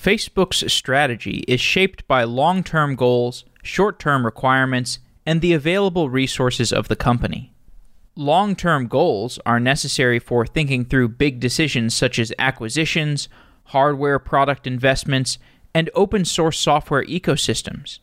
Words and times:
Facebook's 0.00 0.72
strategy 0.72 1.44
is 1.46 1.60
shaped 1.60 2.08
by 2.08 2.24
long 2.24 2.62
term 2.62 2.94
goals, 2.94 3.44
short 3.62 3.98
term 3.98 4.24
requirements, 4.24 4.98
and 5.26 5.42
the 5.42 5.52
available 5.52 6.08
resources 6.08 6.72
of 6.72 6.88
the 6.88 6.96
company. 6.96 7.52
Long 8.16 8.56
term 8.56 8.86
goals 8.86 9.38
are 9.44 9.60
necessary 9.60 10.18
for 10.18 10.46
thinking 10.46 10.86
through 10.86 11.08
big 11.08 11.38
decisions 11.38 11.94
such 11.94 12.18
as 12.18 12.32
acquisitions, 12.38 13.28
hardware 13.64 14.18
product 14.18 14.66
investments, 14.66 15.36
and 15.74 15.90
open 15.94 16.24
source 16.24 16.58
software 16.58 17.04
ecosystems. 17.04 17.98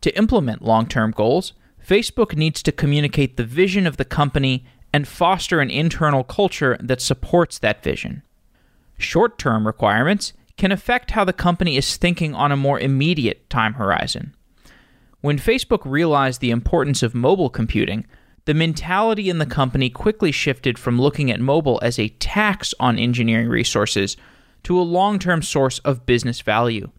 To 0.00 0.16
implement 0.16 0.62
long 0.62 0.86
term 0.86 1.10
goals, 1.10 1.52
Facebook 1.86 2.34
needs 2.34 2.62
to 2.62 2.72
communicate 2.72 3.36
the 3.36 3.44
vision 3.44 3.86
of 3.86 3.98
the 3.98 4.06
company 4.06 4.64
and 4.90 5.06
foster 5.06 5.60
an 5.60 5.68
internal 5.68 6.24
culture 6.24 6.78
that 6.80 7.02
supports 7.02 7.58
that 7.58 7.82
vision. 7.82 8.22
Short 8.96 9.36
term 9.38 9.66
requirements 9.66 10.32
can 10.56 10.72
affect 10.72 11.10
how 11.10 11.24
the 11.24 11.32
company 11.32 11.76
is 11.76 11.96
thinking 11.96 12.34
on 12.34 12.50
a 12.50 12.56
more 12.56 12.80
immediate 12.80 13.48
time 13.50 13.74
horizon. 13.74 14.34
When 15.20 15.38
Facebook 15.38 15.82
realized 15.84 16.40
the 16.40 16.50
importance 16.50 17.02
of 17.02 17.14
mobile 17.14 17.50
computing, 17.50 18.06
the 18.44 18.54
mentality 18.54 19.28
in 19.28 19.38
the 19.38 19.46
company 19.46 19.90
quickly 19.90 20.30
shifted 20.30 20.78
from 20.78 21.00
looking 21.00 21.30
at 21.30 21.40
mobile 21.40 21.80
as 21.82 21.98
a 21.98 22.08
tax 22.08 22.72
on 22.78 22.98
engineering 22.98 23.48
resources 23.48 24.16
to 24.62 24.78
a 24.78 24.82
long 24.82 25.18
term 25.18 25.42
source 25.42 25.78
of 25.80 26.06
business 26.06 26.40
value. 26.40 26.90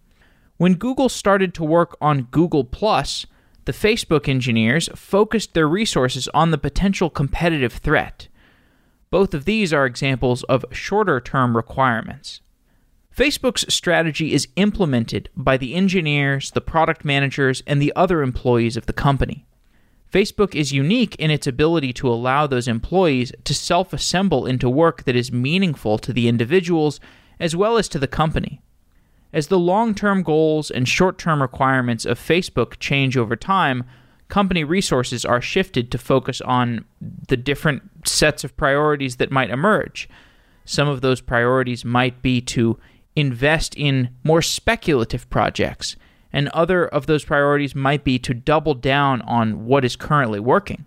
When 0.57 0.73
Google 0.73 1.09
started 1.09 1.53
to 1.53 1.63
work 1.63 1.95
on 2.01 2.27
Google, 2.31 2.63
Plus, 2.63 3.25
the 3.65 3.71
Facebook 3.71 4.27
engineers 4.27 4.89
focused 4.95 5.53
their 5.53 5.67
resources 5.67 6.27
on 6.33 6.51
the 6.51 6.57
potential 6.57 7.09
competitive 7.09 7.73
threat. 7.73 8.27
Both 9.09 9.33
of 9.33 9.45
these 9.45 9.71
are 9.71 9.85
examples 9.85 10.43
of 10.43 10.65
shorter 10.71 11.19
term 11.19 11.55
requirements. 11.55 12.41
Facebook's 13.17 13.73
strategy 13.73 14.31
is 14.31 14.47
implemented 14.57 15.27
by 15.35 15.57
the 15.57 15.73
engineers, 15.73 16.51
the 16.51 16.61
product 16.61 17.03
managers, 17.03 17.63
and 17.65 17.81
the 17.81 17.91
other 17.95 18.21
employees 18.21 18.77
of 18.77 18.85
the 18.85 18.93
company. 18.93 19.43
Facebook 20.13 20.53
is 20.53 20.71
unique 20.71 21.15
in 21.15 21.31
its 21.31 21.47
ability 21.47 21.91
to 21.93 22.07
allow 22.07 22.45
those 22.45 22.67
employees 22.67 23.31
to 23.43 23.55
self 23.55 23.91
assemble 23.91 24.45
into 24.45 24.69
work 24.69 25.05
that 25.05 25.15
is 25.15 25.31
meaningful 25.31 25.97
to 25.97 26.13
the 26.13 26.27
individuals 26.27 26.99
as 27.39 27.55
well 27.55 27.75
as 27.75 27.89
to 27.89 27.97
the 27.97 28.07
company. 28.07 28.61
As 29.33 29.47
the 29.47 29.57
long 29.57 29.95
term 29.95 30.21
goals 30.21 30.69
and 30.69 30.87
short 30.87 31.17
term 31.17 31.41
requirements 31.41 32.05
of 32.05 32.19
Facebook 32.19 32.77
change 32.77 33.17
over 33.17 33.35
time, 33.35 33.83
company 34.27 34.63
resources 34.63 35.25
are 35.25 35.41
shifted 35.41 35.89
to 35.89 35.97
focus 35.97 36.39
on 36.41 36.85
the 37.01 37.37
different 37.37 38.07
sets 38.07 38.43
of 38.43 38.55
priorities 38.57 39.15
that 39.15 39.31
might 39.31 39.49
emerge. 39.49 40.07
Some 40.65 40.87
of 40.87 41.01
those 41.01 41.19
priorities 41.19 41.83
might 41.83 42.21
be 42.21 42.41
to 42.41 42.77
invest 43.17 43.75
in 43.75 44.09
more 44.23 44.43
speculative 44.43 45.27
projects, 45.31 45.95
and 46.31 46.47
other 46.49 46.87
of 46.87 47.07
those 47.07 47.25
priorities 47.25 47.73
might 47.73 48.03
be 48.03 48.19
to 48.19 48.33
double 48.33 48.75
down 48.75 49.21
on 49.23 49.65
what 49.65 49.83
is 49.83 49.95
currently 49.95 50.39
working. 50.39 50.85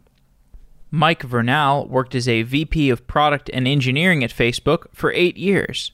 Mike 0.93 1.23
Vernal 1.23 1.89
worked 1.89 2.15
as 2.15 2.29
a 2.29 2.43
VP 2.43 2.89
of 2.89 3.07
product 3.09 3.51
and 3.53 3.67
engineering 3.67 4.23
at 4.23 4.31
Facebook 4.31 4.87
for 4.93 5.13
eight 5.13 5.37
years. 5.37 5.91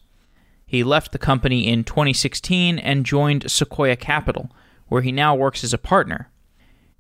He 0.67 0.85
left 0.85 1.13
the 1.13 1.19
company 1.19 1.67
in 1.67 1.85
2016 1.85 2.79
and 2.79 3.07
joined 3.07 3.51
Sequoia 3.51 3.97
Capital, 3.97 4.51
where 4.89 5.03
he 5.03 5.13
now 5.13 5.35
works 5.35 5.65
as 5.65 5.73
a 5.73 5.79
partner. 5.79 6.29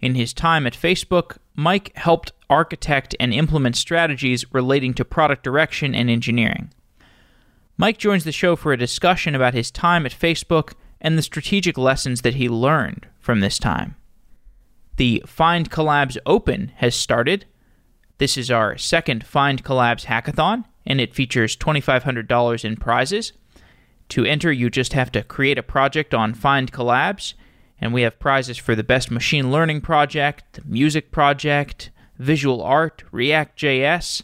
In 0.00 0.14
his 0.14 0.32
time 0.32 0.66
at 0.66 0.74
Facebook, 0.74 1.36
Mike 1.54 1.92
helped 1.96 2.32
architect 2.48 3.14
and 3.20 3.34
implement 3.34 3.76
strategies 3.76 4.50
relating 4.52 4.94
to 4.94 5.04
product 5.04 5.42
direction 5.42 5.94
and 5.94 6.08
engineering. 6.08 6.70
Mike 7.76 7.98
joins 7.98 8.24
the 8.24 8.32
show 8.32 8.56
for 8.56 8.72
a 8.72 8.78
discussion 8.78 9.34
about 9.34 9.54
his 9.54 9.70
time 9.70 10.06
at 10.06 10.12
Facebook 10.12 10.72
and 11.00 11.18
the 11.18 11.22
strategic 11.22 11.76
lessons 11.76 12.22
that 12.22 12.36
he 12.36 12.48
learned 12.48 13.06
from 13.20 13.40
this 13.40 13.58
time. 13.58 13.96
The 14.96 15.22
findcollabs 15.26 16.16
Open 16.24 16.72
has 16.76 16.94
started. 16.94 17.44
This 18.18 18.38
is 18.38 18.50
our 18.50 18.78
second 18.78 19.26
findcollabs 19.26 20.06
hackathon, 20.06 20.64
and 20.86 21.00
it 21.00 21.14
features 21.14 21.56
$2,500 21.56 22.64
in 22.64 22.76
prizes. 22.76 23.32
To 24.10 24.24
enter, 24.24 24.50
you 24.50 24.70
just 24.70 24.94
have 24.94 25.12
to 25.12 25.22
create 25.22 25.58
a 25.58 25.62
project 25.62 26.14
on 26.14 26.34
findcollabs, 26.34 27.34
and 27.78 27.92
we 27.92 28.02
have 28.02 28.18
prizes 28.18 28.56
for 28.56 28.74
the 28.74 28.84
best 28.84 29.10
machine 29.10 29.50
learning 29.50 29.82
project, 29.82 30.60
music 30.64 31.10
project, 31.10 31.90
visual 32.18 32.62
art, 32.62 33.04
React.js, 33.10 34.22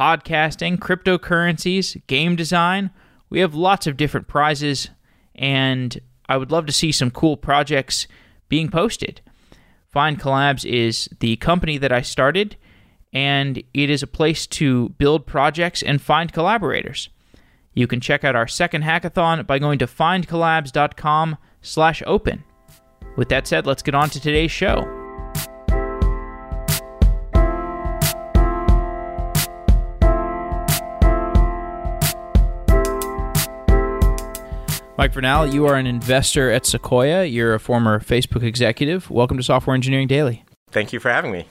podcasting, 0.00 0.78
cryptocurrencies, 0.78 2.00
game 2.06 2.34
design. 2.34 2.90
We 3.28 3.40
have 3.40 3.54
lots 3.54 3.86
of 3.86 3.98
different 3.98 4.28
prizes, 4.28 4.88
and 5.34 6.00
I 6.26 6.38
would 6.38 6.50
love 6.50 6.64
to 6.66 6.72
see 6.72 6.90
some 6.90 7.10
cool 7.10 7.36
projects 7.36 8.06
being 8.48 8.70
posted. 8.70 9.20
findcollabs 9.94 10.64
is 10.64 11.10
the 11.18 11.36
company 11.36 11.76
that 11.76 11.92
I 11.92 12.00
started, 12.00 12.56
and 13.12 13.58
it 13.74 13.90
is 13.90 14.02
a 14.02 14.06
place 14.06 14.46
to 14.46 14.88
build 14.90 15.26
projects 15.26 15.82
and 15.82 16.00
find 16.00 16.32
collaborators. 16.32 17.10
You 17.74 17.86
can 17.86 18.00
check 18.00 18.24
out 18.24 18.36
our 18.36 18.48
second 18.48 18.84
hackathon 18.84 19.46
by 19.46 19.58
going 19.58 19.78
to 19.80 19.86
findcollabs.com 19.86 21.36
slash 21.60 22.02
open. 22.06 22.44
With 23.16 23.28
that 23.28 23.46
said, 23.46 23.66
let's 23.66 23.82
get 23.82 23.94
on 23.94 24.08
to 24.10 24.20
today's 24.20 24.50
show. 24.50 24.99
Mike 35.00 35.14
Vernal, 35.14 35.46
you 35.46 35.64
are 35.64 35.76
an 35.76 35.86
investor 35.86 36.50
at 36.50 36.66
Sequoia. 36.66 37.24
You're 37.24 37.54
a 37.54 37.58
former 37.58 38.00
Facebook 38.00 38.42
executive. 38.42 39.10
Welcome 39.10 39.38
to 39.38 39.42
Software 39.42 39.74
Engineering 39.74 40.08
Daily. 40.08 40.44
Thank 40.72 40.92
you 40.92 41.00
for 41.00 41.10
having 41.10 41.32
me. 41.32 41.46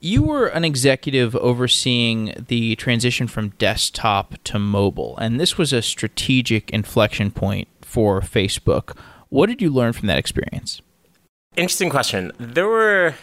You 0.00 0.22
were 0.22 0.46
an 0.46 0.64
executive 0.64 1.36
overseeing 1.36 2.32
the 2.48 2.76
transition 2.76 3.26
from 3.26 3.50
desktop 3.58 4.42
to 4.44 4.58
mobile, 4.58 5.18
and 5.18 5.38
this 5.38 5.58
was 5.58 5.70
a 5.70 5.82
strategic 5.82 6.70
inflection 6.70 7.30
point 7.30 7.68
for 7.82 8.22
Facebook. 8.22 8.96
What 9.28 9.50
did 9.50 9.60
you 9.60 9.68
learn 9.68 9.92
from 9.92 10.06
that 10.06 10.16
experience? 10.16 10.80
Interesting 11.58 11.90
question. 11.90 12.32
There 12.38 12.68
were 12.68 13.16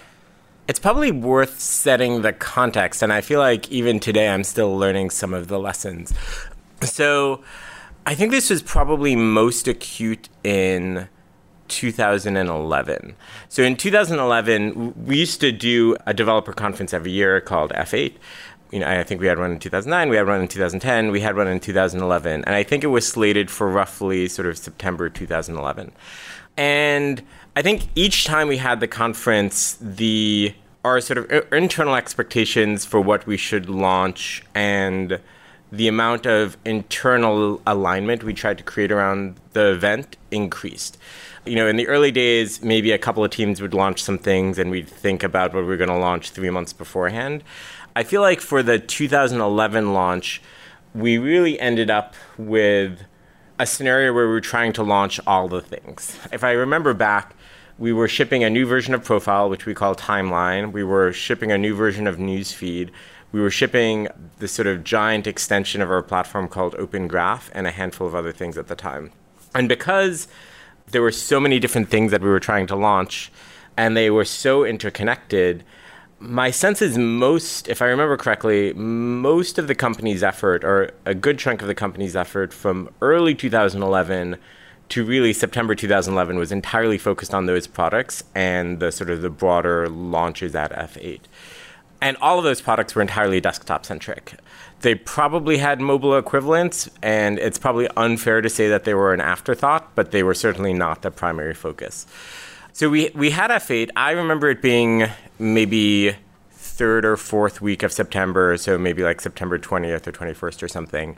it's 0.67 0.77
probably 0.77 1.11
worth 1.11 1.59
setting 1.59 2.21
the 2.21 2.33
context 2.33 3.01
and 3.01 3.11
I 3.11 3.21
feel 3.21 3.39
like 3.39 3.71
even 3.71 3.99
today 3.99 4.29
I'm 4.29 4.43
still 4.43 4.77
learning 4.77 5.09
some 5.09 5.33
of 5.33 5.47
the 5.47 5.57
lessons. 5.57 6.13
So, 6.83 7.43
I 8.11 8.13
think 8.13 8.31
this 8.31 8.49
was 8.49 8.61
probably 8.61 9.15
most 9.15 9.69
acute 9.69 10.27
in 10.43 11.07
2011. 11.69 13.15
So 13.47 13.63
in 13.63 13.77
2011, 13.77 15.05
we 15.05 15.17
used 15.17 15.39
to 15.39 15.53
do 15.53 15.95
a 16.05 16.13
developer 16.13 16.51
conference 16.51 16.93
every 16.93 17.11
year 17.11 17.39
called 17.39 17.71
F8. 17.71 18.15
You 18.69 18.81
know, 18.81 18.89
I 18.89 19.01
think 19.03 19.21
we 19.21 19.27
had 19.27 19.39
one 19.39 19.53
in 19.53 19.59
2009, 19.59 20.09
we 20.09 20.17
had 20.17 20.27
one 20.27 20.41
in 20.41 20.49
2010, 20.49 21.11
we 21.11 21.21
had 21.21 21.37
one 21.37 21.47
in 21.47 21.61
2011, 21.61 22.43
and 22.43 22.53
I 22.53 22.63
think 22.63 22.83
it 22.83 22.87
was 22.87 23.07
slated 23.07 23.49
for 23.49 23.69
roughly 23.69 24.27
sort 24.27 24.45
of 24.45 24.57
September 24.57 25.09
2011. 25.09 25.93
And 26.57 27.21
I 27.55 27.61
think 27.61 27.87
each 27.95 28.25
time 28.25 28.49
we 28.49 28.57
had 28.57 28.81
the 28.81 28.89
conference, 28.89 29.77
the 29.79 30.53
our 30.83 30.99
sort 30.99 31.19
of 31.19 31.31
uh, 31.31 31.55
internal 31.55 31.95
expectations 31.95 32.83
for 32.83 32.99
what 32.99 33.25
we 33.25 33.37
should 33.37 33.69
launch 33.69 34.43
and 34.53 35.21
the 35.71 35.87
amount 35.87 36.25
of 36.25 36.57
internal 36.65 37.61
alignment 37.65 38.23
we 38.23 38.33
tried 38.33 38.57
to 38.57 38.63
create 38.63 38.91
around 38.91 39.35
the 39.53 39.71
event 39.71 40.17
increased. 40.29 40.97
You 41.45 41.55
know, 41.55 41.67
in 41.67 41.77
the 41.77 41.87
early 41.87 42.11
days, 42.11 42.61
maybe 42.61 42.91
a 42.91 42.97
couple 42.97 43.23
of 43.23 43.31
teams 43.31 43.61
would 43.61 43.73
launch 43.73 44.03
some 44.03 44.17
things 44.17 44.59
and 44.59 44.69
we'd 44.69 44.89
think 44.89 45.23
about 45.23 45.53
what 45.53 45.61
we 45.61 45.69
were 45.69 45.77
going 45.77 45.89
to 45.89 45.97
launch 45.97 46.31
three 46.31 46.49
months 46.49 46.73
beforehand. 46.73 47.43
I 47.95 48.03
feel 48.03 48.21
like 48.21 48.41
for 48.41 48.61
the 48.61 48.79
2011 48.79 49.93
launch, 49.93 50.41
we 50.93 51.17
really 51.17 51.59
ended 51.59 51.89
up 51.89 52.15
with 52.37 53.03
a 53.57 53.65
scenario 53.65 54.13
where 54.13 54.27
we 54.27 54.33
were 54.33 54.41
trying 54.41 54.73
to 54.73 54.83
launch 54.83 55.19
all 55.25 55.47
the 55.47 55.61
things. 55.61 56.17
If 56.33 56.43
I 56.43 56.51
remember 56.51 56.93
back, 56.93 57.35
we 57.77 57.93
were 57.93 58.07
shipping 58.07 58.43
a 58.43 58.49
new 58.49 58.65
version 58.65 58.93
of 58.93 59.03
Profile, 59.03 59.49
which 59.49 59.65
we 59.65 59.73
call 59.73 59.95
Timeline. 59.95 60.71
We 60.71 60.83
were 60.83 61.13
shipping 61.13 61.51
a 61.51 61.57
new 61.57 61.75
version 61.75 62.07
of 62.07 62.17
Newsfeed 62.17 62.89
we 63.31 63.39
were 63.39 63.49
shipping 63.49 64.07
this 64.39 64.51
sort 64.51 64.67
of 64.67 64.83
giant 64.83 65.27
extension 65.27 65.81
of 65.81 65.89
our 65.89 66.03
platform 66.03 66.47
called 66.47 66.75
Open 66.75 67.07
Graph 67.07 67.49
and 67.53 67.65
a 67.67 67.71
handful 67.71 68.07
of 68.07 68.15
other 68.15 68.31
things 68.31 68.57
at 68.57 68.67
the 68.67 68.75
time. 68.75 69.11
And 69.55 69.69
because 69.69 70.27
there 70.87 71.01
were 71.01 71.11
so 71.11 71.39
many 71.39 71.59
different 71.59 71.89
things 71.89 72.11
that 72.11 72.21
we 72.21 72.29
were 72.29 72.39
trying 72.39 72.67
to 72.67 72.75
launch 72.75 73.31
and 73.77 73.95
they 73.95 74.09
were 74.09 74.25
so 74.25 74.65
interconnected, 74.65 75.63
my 76.19 76.51
sense 76.51 76.81
is 76.81 76.97
most, 76.97 77.67
if 77.67 77.81
I 77.81 77.85
remember 77.85 78.17
correctly, 78.17 78.73
most 78.73 79.57
of 79.57 79.67
the 79.67 79.75
company's 79.75 80.21
effort, 80.21 80.63
or 80.63 80.91
a 81.05 81.15
good 81.15 81.39
chunk 81.39 81.61
of 81.61 81.67
the 81.67 81.75
company's 81.75 82.15
effort 82.15 82.53
from 82.53 82.89
early 83.01 83.33
2011 83.33 84.37
to 84.89 85.05
really 85.05 85.31
September 85.31 85.73
2011 85.73 86.37
was 86.37 86.51
entirely 86.51 86.97
focused 86.97 87.33
on 87.33 87.45
those 87.45 87.65
products 87.65 88.23
and 88.35 88.79
the 88.79 88.91
sort 88.91 89.09
of 89.09 89.21
the 89.21 89.29
broader 89.29 89.87
launches 89.87 90.53
at 90.53 90.71
F8. 90.73 91.21
And 92.01 92.17
all 92.19 92.39
of 92.39 92.43
those 92.43 92.61
products 92.61 92.95
were 92.95 93.01
entirely 93.01 93.39
desktop 93.39 93.85
centric. 93.85 94.33
They 94.81 94.95
probably 94.95 95.59
had 95.59 95.79
mobile 95.79 96.17
equivalents, 96.17 96.89
and 97.03 97.37
it's 97.37 97.59
probably 97.59 97.87
unfair 97.95 98.41
to 98.41 98.49
say 98.49 98.67
that 98.69 98.83
they 98.83 98.95
were 98.95 99.13
an 99.13 99.21
afterthought, 99.21 99.93
but 99.93 100.09
they 100.09 100.23
were 100.23 100.33
certainly 100.33 100.73
not 100.73 101.03
the 101.03 101.11
primary 101.11 101.53
focus. 101.53 102.07
So 102.73 102.89
we, 102.89 103.11
we 103.13 103.29
had 103.29 103.51
F8. 103.51 103.91
I 103.95 104.11
remember 104.11 104.49
it 104.49 104.61
being 104.61 105.07
maybe 105.37 106.15
third 106.51 107.05
or 107.05 107.17
fourth 107.17 107.61
week 107.61 107.83
of 107.83 107.91
September, 107.91 108.57
so 108.57 108.77
maybe 108.77 109.03
like 109.03 109.21
September 109.21 109.59
20th 109.59 110.07
or 110.07 110.11
21st 110.11 110.63
or 110.63 110.67
something. 110.67 111.15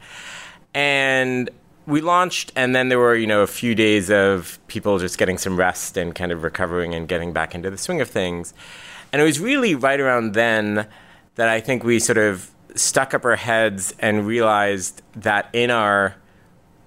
And 0.73 1.49
we 1.85 2.01
launched, 2.01 2.51
and 2.55 2.75
then 2.75 2.89
there 2.89 2.99
were, 2.99 3.15
you 3.15 3.27
know, 3.27 3.41
a 3.41 3.47
few 3.47 3.75
days 3.75 4.09
of 4.09 4.59
people 4.67 4.99
just 4.99 5.17
getting 5.17 5.37
some 5.37 5.57
rest 5.57 5.95
and 5.95 6.13
kind 6.13 6.33
of 6.33 6.43
recovering 6.43 6.93
and 6.93 7.07
getting 7.07 7.31
back 7.31 7.55
into 7.55 7.69
the 7.69 7.77
swing 7.77 8.01
of 8.01 8.09
things. 8.09 8.53
And 9.13 9.21
it 9.21 9.25
was 9.25 9.39
really 9.39 9.75
right 9.75 9.99
around 9.99 10.33
then 10.33 10.87
that 11.35 11.47
I 11.47 11.61
think 11.61 11.83
we 11.83 11.99
sort 11.99 12.17
of 12.17 12.49
stuck 12.75 13.13
up 13.13 13.23
our 13.23 13.35
heads 13.35 13.93
and 13.99 14.25
realized 14.25 15.03
that 15.15 15.49
in 15.53 15.69
our 15.69 16.15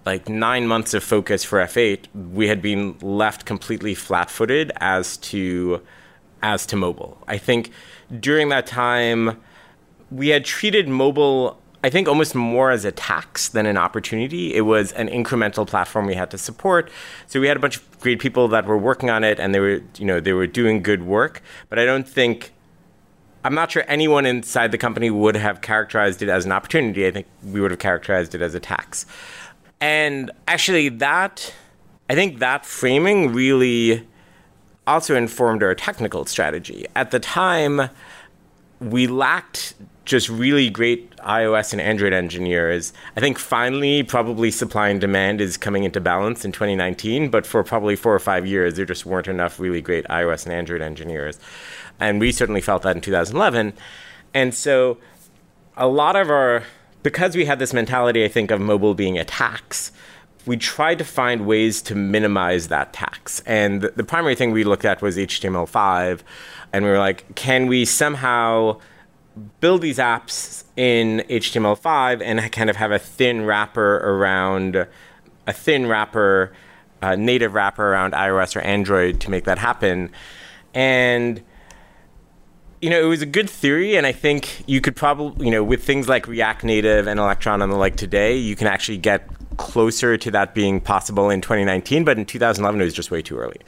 like 0.05 0.29
nine 0.29 0.67
months 0.67 0.93
of 0.93 1.03
focus 1.03 1.45
for 1.45 1.59
F8, 1.61 2.07
we 2.33 2.49
had 2.49 2.61
been 2.61 2.97
left 3.01 3.45
completely 3.45 3.95
flat-footed 3.95 4.73
as 4.77 5.17
to 5.19 5.81
as 6.43 6.67
to 6.67 6.77
mobile. 6.77 7.23
I 7.27 7.39
think 7.39 7.71
during 8.21 8.51
that 8.51 8.67
time, 8.67 9.41
we 10.11 10.29
had 10.29 10.45
treated 10.45 10.89
mobile 10.89 11.61
I 11.87 11.89
think 11.89 12.09
almost 12.09 12.35
more 12.35 12.73
as 12.73 12.85
a 12.85 12.91
tax 12.91 13.49
than 13.51 13.65
an 13.65 13.77
opportunity. 13.77 14.53
It 14.53 14.63
was 14.63 14.91
an 14.91 15.07
incremental 15.07 15.65
platform 15.65 16.07
we 16.07 16.17
had 16.17 16.33
to 16.33 16.39
support. 16.39 16.91
So 17.29 17.41
we 17.41 17.47
had 17.47 17.57
a 17.57 17.61
bunch 17.61 17.77
of 17.77 18.01
great 18.01 18.19
people 18.19 18.49
that 18.49 18.67
were 18.67 18.77
working 18.77 19.09
on 19.09 19.23
it 19.23 19.39
and 19.39 19.55
they 19.55 19.61
were, 19.61 19.83
you 19.97 20.05
know, 20.05 20.19
they 20.19 20.33
were 20.33 20.49
doing 20.49 20.83
good 20.83 21.05
work, 21.05 21.43
but 21.69 21.79
I 21.79 21.85
don't 21.85 22.09
think 22.09 22.53
I'm 23.45 23.55
not 23.55 23.71
sure 23.71 23.85
anyone 23.87 24.27
inside 24.27 24.73
the 24.73 24.79
company 24.79 25.11
would 25.11 25.37
have 25.37 25.61
characterized 25.61 26.23
it 26.23 26.29
as 26.29 26.45
an 26.45 26.51
opportunity. 26.51 27.07
I 27.07 27.13
think 27.13 27.29
we 27.45 27.61
would 27.61 27.71
have 27.71 27.79
characterized 27.79 28.35
it 28.35 28.43
as 28.43 28.57
a 28.57 28.61
tax. 28.61 29.07
And 29.81 30.33
actually 30.49 30.89
that 30.89 31.55
I 32.11 32.17
think 32.17 32.41
that 32.41 32.67
framing 32.67 33.33
really 33.33 34.05
also 34.89 35.15
informed 35.15 35.63
our 35.63 35.77
technical 35.77 36.25
strategy. 36.25 36.87
At 36.97 37.13
the 37.13 37.21
time, 37.21 37.91
we 38.81 39.07
lacked 39.07 39.75
just 40.05 40.29
really 40.29 40.71
great 40.71 41.15
iOS 41.17 41.73
and 41.73 41.83
Android 41.83 42.13
engineers. 42.13 42.93
I 43.17 43.21
think 43.21 43.39
finally, 43.39 44.05
probably 44.05 44.51
supply 44.51 44.89
and 44.89 45.01
demand 45.01 45.41
is 45.41 45.57
coming 45.57 45.85
into 45.85 46.01
balance 46.01 46.45
in 46.45 46.53
2019, 46.53 47.29
but 47.29 47.45
for 47.45 47.63
probably 47.65 47.97
four 47.97 48.15
or 48.15 48.21
five 48.21 48.47
years, 48.47 48.75
there 48.75 48.87
just 48.87 49.05
weren't 49.05 49.27
enough 49.27 49.59
really 49.59 49.83
great 49.83 50.07
iOS 50.07 50.45
and 50.45 50.55
Android 50.55 50.81
engineers. 50.81 51.41
And 51.99 52.21
we 52.21 52.31
certainly 52.31 52.61
felt 52.61 52.83
that 52.83 52.95
in 52.95 53.03
2011. 53.03 53.73
And 54.33 54.55
so 54.55 54.99
a 55.77 55.89
lot 55.89 56.15
of 56.15 56.31
our, 56.31 56.63
because 57.03 57.37
we 57.37 57.47
had 57.47 57.59
this 57.59 57.73
mentality, 57.73 58.25
I 58.25 58.29
think, 58.29 58.51
of 58.51 58.61
mobile 58.61 58.95
being 58.95 59.19
a 59.19 59.25
tax, 59.25 59.91
we 60.47 60.57
tried 60.57 60.99
to 60.99 61.05
find 61.05 61.45
ways 61.45 61.83
to 61.83 61.95
minimize 61.95 62.69
that 62.69 62.93
tax. 62.93 63.43
And 63.47 63.83
the, 63.83 64.05
primary 64.05 64.37
thing 64.37 64.53
we 64.53 64.65
looked 64.65 64.85
at 64.85 65.03
was 65.03 65.17
HTML5. 65.17 66.21
And 66.73 66.85
we 66.85 66.91
were 66.91 66.99
like, 66.99 67.35
can 67.35 67.67
we 67.67 67.85
somehow 67.85 68.79
build 69.61 69.83
these 69.83 69.99
apps 69.99 70.65
in 70.77 71.25
HTML5 71.29 72.23
and 72.23 72.53
kind 72.53 72.71
of 72.71 72.77
have 72.77 72.93
a 72.93 72.99
thin 72.99 73.45
wrapper 73.45 73.97
around 73.97 74.87
a 75.47 75.53
thin 75.53 75.87
wrapper, 75.87 76.53
a 77.03 77.17
native 77.17 77.55
wrapper 77.55 77.93
around 77.93 78.13
iOS 78.13 78.57
or 78.57 78.61
Android 78.61 79.21
to 79.21 79.31
make 79.31 79.45
that 79.45 79.59
happen. 79.59 80.11
And 80.75 81.43
you 82.81 82.91
know, 82.91 83.01
it 83.01 83.09
was 83.09 83.23
a 83.23 83.27
good 83.27 83.49
theory, 83.49 83.97
and 83.97 84.07
I 84.07 84.13
think 84.13 84.63
you 84.69 84.83
could 84.83 84.95
probably, 84.95 85.47
you 85.47 85.51
know, 85.51 85.65
with 85.65 85.83
things 85.83 86.09
like 86.09 86.29
React 86.29 86.65
Native 86.65 87.07
and 87.07 87.19
Electron 87.19 87.63
and 87.63 87.73
the 87.73 87.77
like 87.77 87.97
today, 87.97 88.37
you 88.37 88.55
can 88.55 88.67
actually 88.67 88.99
get 88.99 89.27
closer 89.57 90.17
to 90.17 90.31
that 90.31 90.55
being 90.55 90.81
possible 90.81 91.31
in 91.31 91.41
2019, 91.41 92.05
but 92.05 92.19
in 92.19 92.25
2011 92.25 92.81
it 92.81 92.85
was 92.85 92.95
just 92.95 93.11
way 93.11 93.23
too 93.23 93.39
early. 93.39 93.61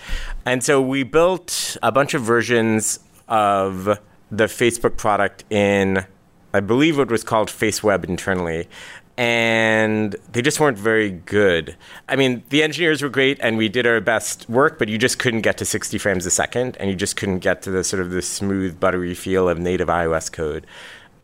And 0.44 0.62
so 0.62 0.80
we 0.80 1.02
built 1.02 1.76
a 1.82 1.92
bunch 1.92 2.14
of 2.14 2.22
versions 2.22 3.00
of 3.28 3.98
the 4.30 4.44
Facebook 4.44 4.96
product 4.96 5.44
in, 5.50 6.04
I 6.52 6.60
believe 6.60 6.98
it 6.98 7.10
was 7.10 7.24
called 7.24 7.48
FaceWeb 7.48 8.04
internally. 8.04 8.68
And 9.16 10.14
they 10.30 10.42
just 10.42 10.60
weren't 10.60 10.78
very 10.78 11.10
good. 11.10 11.76
I 12.08 12.14
mean, 12.14 12.44
the 12.50 12.62
engineers 12.62 13.02
were 13.02 13.08
great 13.08 13.36
and 13.40 13.58
we 13.58 13.68
did 13.68 13.84
our 13.84 14.00
best 14.00 14.48
work, 14.48 14.78
but 14.78 14.88
you 14.88 14.96
just 14.96 15.18
couldn't 15.18 15.40
get 15.40 15.58
to 15.58 15.64
60 15.64 15.98
frames 15.98 16.24
a 16.24 16.30
second 16.30 16.76
and 16.78 16.88
you 16.88 16.94
just 16.94 17.16
couldn't 17.16 17.40
get 17.40 17.62
to 17.62 17.72
the 17.72 17.82
sort 17.82 18.00
of 18.00 18.10
the 18.10 18.22
smooth, 18.22 18.78
buttery 18.78 19.14
feel 19.14 19.48
of 19.48 19.58
native 19.58 19.88
iOS 19.88 20.30
code. 20.30 20.68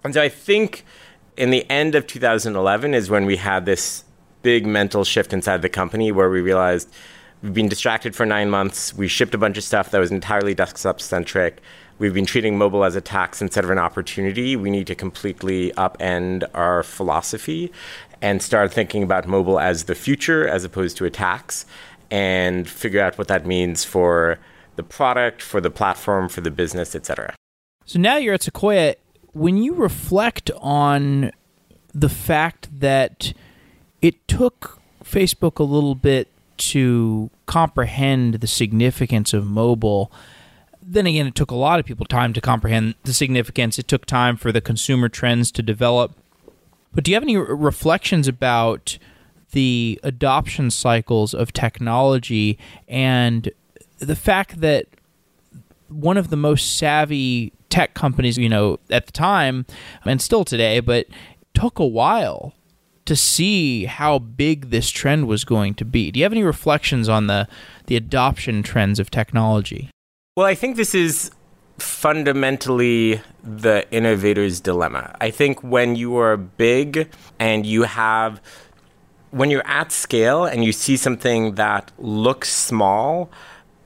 And 0.02 0.12
so 0.12 0.20
I 0.20 0.28
think 0.28 0.84
in 1.36 1.50
the 1.50 1.68
end 1.70 1.94
of 1.94 2.06
2011 2.08 2.94
is 2.94 3.10
when 3.10 3.26
we 3.26 3.36
had 3.36 3.64
this 3.64 4.04
big 4.44 4.64
mental 4.64 5.02
shift 5.02 5.32
inside 5.32 5.62
the 5.62 5.68
company 5.68 6.12
where 6.12 6.30
we 6.30 6.40
realized 6.40 6.88
we've 7.42 7.52
been 7.52 7.68
distracted 7.68 8.14
for 8.14 8.24
nine 8.24 8.48
months. 8.48 8.94
We 8.94 9.08
shipped 9.08 9.34
a 9.34 9.38
bunch 9.38 9.58
of 9.58 9.64
stuff 9.64 9.90
that 9.90 9.98
was 9.98 10.12
entirely 10.12 10.54
desktop 10.54 11.00
centric 11.00 11.60
we've 11.98 12.14
been 12.14 12.26
treating 12.26 12.58
mobile 12.58 12.84
as 12.84 12.96
a 12.96 13.00
tax 13.00 13.40
instead 13.40 13.64
of 13.64 13.70
an 13.70 13.78
opportunity. 13.78 14.56
We 14.56 14.70
need 14.70 14.86
to 14.88 14.94
completely 14.94 15.72
upend 15.72 16.44
our 16.54 16.82
philosophy 16.82 17.72
and 18.20 18.42
start 18.42 18.72
thinking 18.72 19.02
about 19.02 19.26
mobile 19.26 19.60
as 19.60 19.84
the 19.84 19.94
future 19.94 20.46
as 20.46 20.64
opposed 20.64 20.96
to 20.98 21.04
a 21.04 21.10
tax 21.10 21.66
and 22.10 22.68
figure 22.68 23.00
out 23.00 23.18
what 23.18 23.28
that 23.28 23.46
means 23.46 23.84
for 23.84 24.38
the 24.76 24.82
product, 24.82 25.40
for 25.40 25.60
the 25.60 25.70
platform, 25.70 26.28
for 26.28 26.40
the 26.40 26.50
business, 26.50 26.94
etc. 26.94 27.34
So 27.86 27.98
now 27.98 28.16
you're 28.16 28.34
at 28.34 28.42
Sequoia. 28.42 28.96
When 29.32 29.56
you 29.58 29.74
reflect 29.74 30.50
on 30.58 31.32
the 31.92 32.08
fact 32.08 32.68
that 32.80 33.32
it 34.04 34.28
took 34.28 34.78
Facebook 35.02 35.58
a 35.58 35.62
little 35.62 35.94
bit 35.94 36.28
to 36.58 37.30
comprehend 37.46 38.34
the 38.34 38.46
significance 38.46 39.32
of 39.32 39.46
mobile, 39.46 40.12
then 40.82 41.06
again, 41.06 41.26
it 41.26 41.34
took 41.34 41.50
a 41.50 41.54
lot 41.54 41.80
of 41.80 41.86
people 41.86 42.04
time 42.04 42.34
to 42.34 42.40
comprehend 42.42 42.96
the 43.04 43.14
significance. 43.14 43.78
It 43.78 43.88
took 43.88 44.04
time 44.04 44.36
for 44.36 44.52
the 44.52 44.60
consumer 44.60 45.08
trends 45.08 45.50
to 45.52 45.62
develop. 45.62 46.12
But 46.92 47.04
do 47.04 47.12
you 47.12 47.14
have 47.14 47.22
any 47.22 47.38
reflections 47.38 48.28
about 48.28 48.98
the 49.52 49.98
adoption 50.02 50.70
cycles 50.70 51.32
of 51.32 51.54
technology 51.54 52.58
and 52.86 53.48
the 54.00 54.16
fact 54.16 54.60
that 54.60 54.84
one 55.88 56.18
of 56.18 56.28
the 56.28 56.36
most 56.36 56.76
savvy 56.76 57.54
tech 57.70 57.94
companies, 57.94 58.36
you 58.36 58.50
know, 58.50 58.80
at 58.90 59.06
the 59.06 59.12
time 59.12 59.64
and 60.04 60.20
still 60.20 60.44
today, 60.44 60.80
but 60.80 61.06
took 61.54 61.78
a 61.78 61.86
while 61.86 62.52
to 63.04 63.14
see 63.14 63.84
how 63.84 64.18
big 64.18 64.70
this 64.70 64.90
trend 64.90 65.26
was 65.26 65.44
going 65.44 65.74
to 65.74 65.84
be. 65.84 66.10
Do 66.10 66.18
you 66.18 66.24
have 66.24 66.32
any 66.32 66.42
reflections 66.42 67.08
on 67.08 67.26
the 67.26 67.48
the 67.86 67.96
adoption 67.96 68.62
trends 68.62 68.98
of 68.98 69.10
technology? 69.10 69.90
Well, 70.36 70.46
I 70.46 70.54
think 70.54 70.76
this 70.76 70.94
is 70.94 71.30
fundamentally 71.78 73.20
the 73.42 73.86
innovator's 73.90 74.60
dilemma. 74.60 75.16
I 75.20 75.30
think 75.30 75.62
when 75.62 75.96
you 75.96 76.16
are 76.16 76.36
big 76.36 77.10
and 77.38 77.66
you 77.66 77.82
have 77.82 78.40
when 79.30 79.50
you're 79.50 79.66
at 79.66 79.90
scale 79.90 80.44
and 80.44 80.64
you 80.64 80.72
see 80.72 80.96
something 80.96 81.56
that 81.56 81.90
looks 81.98 82.52
small, 82.52 83.30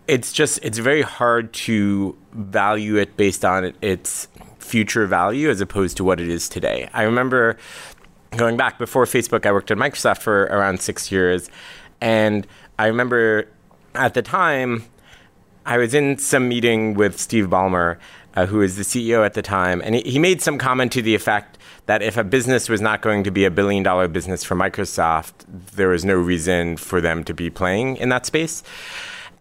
it's 0.06 0.32
just 0.32 0.58
it's 0.62 0.78
very 0.78 1.02
hard 1.02 1.52
to 1.52 2.16
value 2.32 2.96
it 2.96 3.16
based 3.16 3.44
on 3.44 3.72
its 3.80 4.28
future 4.58 5.06
value 5.06 5.48
as 5.48 5.60
opposed 5.60 5.96
to 5.96 6.04
what 6.04 6.20
it 6.20 6.28
is 6.28 6.48
today. 6.48 6.88
I 6.92 7.02
remember 7.02 7.56
going 8.36 8.56
back 8.56 8.78
before 8.78 9.04
Facebook, 9.04 9.46
I 9.46 9.52
worked 9.52 9.70
at 9.70 9.78
Microsoft 9.78 10.18
for 10.18 10.44
around 10.44 10.80
6 10.80 11.12
years 11.12 11.50
and 12.00 12.46
I 12.78 12.86
remember 12.86 13.48
at 13.94 14.14
the 14.14 14.22
time 14.22 14.84
I 15.66 15.76
was 15.76 15.94
in 15.94 16.18
some 16.18 16.48
meeting 16.48 16.94
with 16.94 17.18
Steve 17.18 17.46
Ballmer, 17.46 17.98
uh, 18.34 18.46
who 18.46 18.58
was 18.58 18.76
the 18.76 18.84
CEO 18.84 19.24
at 19.24 19.34
the 19.34 19.42
time, 19.42 19.82
and 19.84 19.96
he, 19.96 20.02
he 20.02 20.18
made 20.18 20.40
some 20.40 20.56
comment 20.56 20.92
to 20.92 21.02
the 21.02 21.14
effect 21.14 21.58
that 21.86 22.02
if 22.02 22.16
a 22.16 22.24
business 22.24 22.68
was 22.68 22.80
not 22.80 23.02
going 23.02 23.24
to 23.24 23.30
be 23.30 23.44
a 23.44 23.50
billion 23.50 23.82
dollar 23.82 24.08
business 24.08 24.44
for 24.44 24.54
Microsoft, 24.54 25.32
there 25.74 25.88
was 25.88 26.04
no 26.04 26.14
reason 26.14 26.76
for 26.76 27.00
them 27.00 27.24
to 27.24 27.34
be 27.34 27.50
playing 27.50 27.96
in 27.96 28.08
that 28.10 28.26
space. 28.26 28.62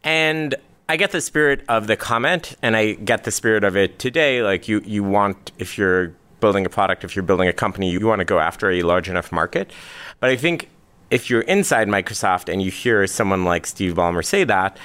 And 0.04 0.56
I 0.90 0.98
get 0.98 1.12
the 1.12 1.22
spirit 1.22 1.64
of 1.70 1.88
the 1.88 1.96
comment, 1.96 2.56
and 2.62 2.76
I 2.76 2.94
get 2.94 3.24
the 3.24 3.32
spirit 3.32 3.64
of 3.64 3.78
it 3.78 4.00
today. 4.00 4.42
Like 4.42 4.68
you, 4.68 4.82
you 4.86 5.04
want 5.04 5.52
if 5.58 5.78
you're 5.78 6.14
building 6.40 6.66
a 6.66 6.70
product, 6.70 7.04
if 7.04 7.16
you're 7.16 7.24
building 7.24 7.48
a 7.48 7.54
company, 7.54 7.90
you 7.90 8.06
want 8.06 8.20
to 8.20 8.26
go 8.26 8.40
after 8.40 8.72
a 8.72 8.82
large 8.84 9.10
enough 9.10 9.32
market. 9.32 9.72
But 10.20 10.30
I 10.30 10.36
think 10.36 10.70
if 11.10 11.30
you're 11.30 11.42
inside 11.42 11.88
Microsoft 11.88 12.52
and 12.52 12.62
you 12.62 12.72
hear 12.72 13.08
someone 13.08 13.46
like 13.46 13.66
Steve 13.66 13.96
Ballmer 13.96 14.24
say 14.24 14.44
that, 14.44 14.78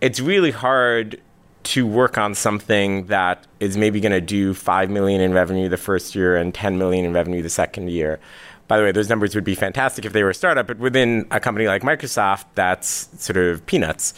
it's 0.00 0.20
really 0.20 0.50
hard 0.50 1.20
to 1.64 1.86
work 1.86 2.16
on 2.16 2.34
something 2.34 3.06
that 3.06 3.44
is 3.58 3.76
maybe 3.76 4.00
going 4.00 4.12
to 4.12 4.20
do 4.20 4.54
5 4.54 4.90
million 4.90 5.20
in 5.20 5.32
revenue 5.32 5.68
the 5.68 5.76
first 5.76 6.14
year 6.14 6.36
and 6.36 6.54
10 6.54 6.78
million 6.78 7.04
in 7.04 7.12
revenue 7.12 7.42
the 7.42 7.50
second 7.50 7.90
year. 7.90 8.20
By 8.68 8.76
the 8.76 8.84
way, 8.84 8.92
those 8.92 9.08
numbers 9.08 9.34
would 9.34 9.44
be 9.44 9.54
fantastic 9.54 10.04
if 10.04 10.12
they 10.12 10.22
were 10.22 10.30
a 10.30 10.34
startup, 10.34 10.66
but 10.66 10.78
within 10.78 11.26
a 11.30 11.40
company 11.40 11.66
like 11.66 11.82
Microsoft, 11.82 12.44
that's 12.54 13.08
sort 13.18 13.36
of 13.36 13.64
peanuts. 13.66 14.14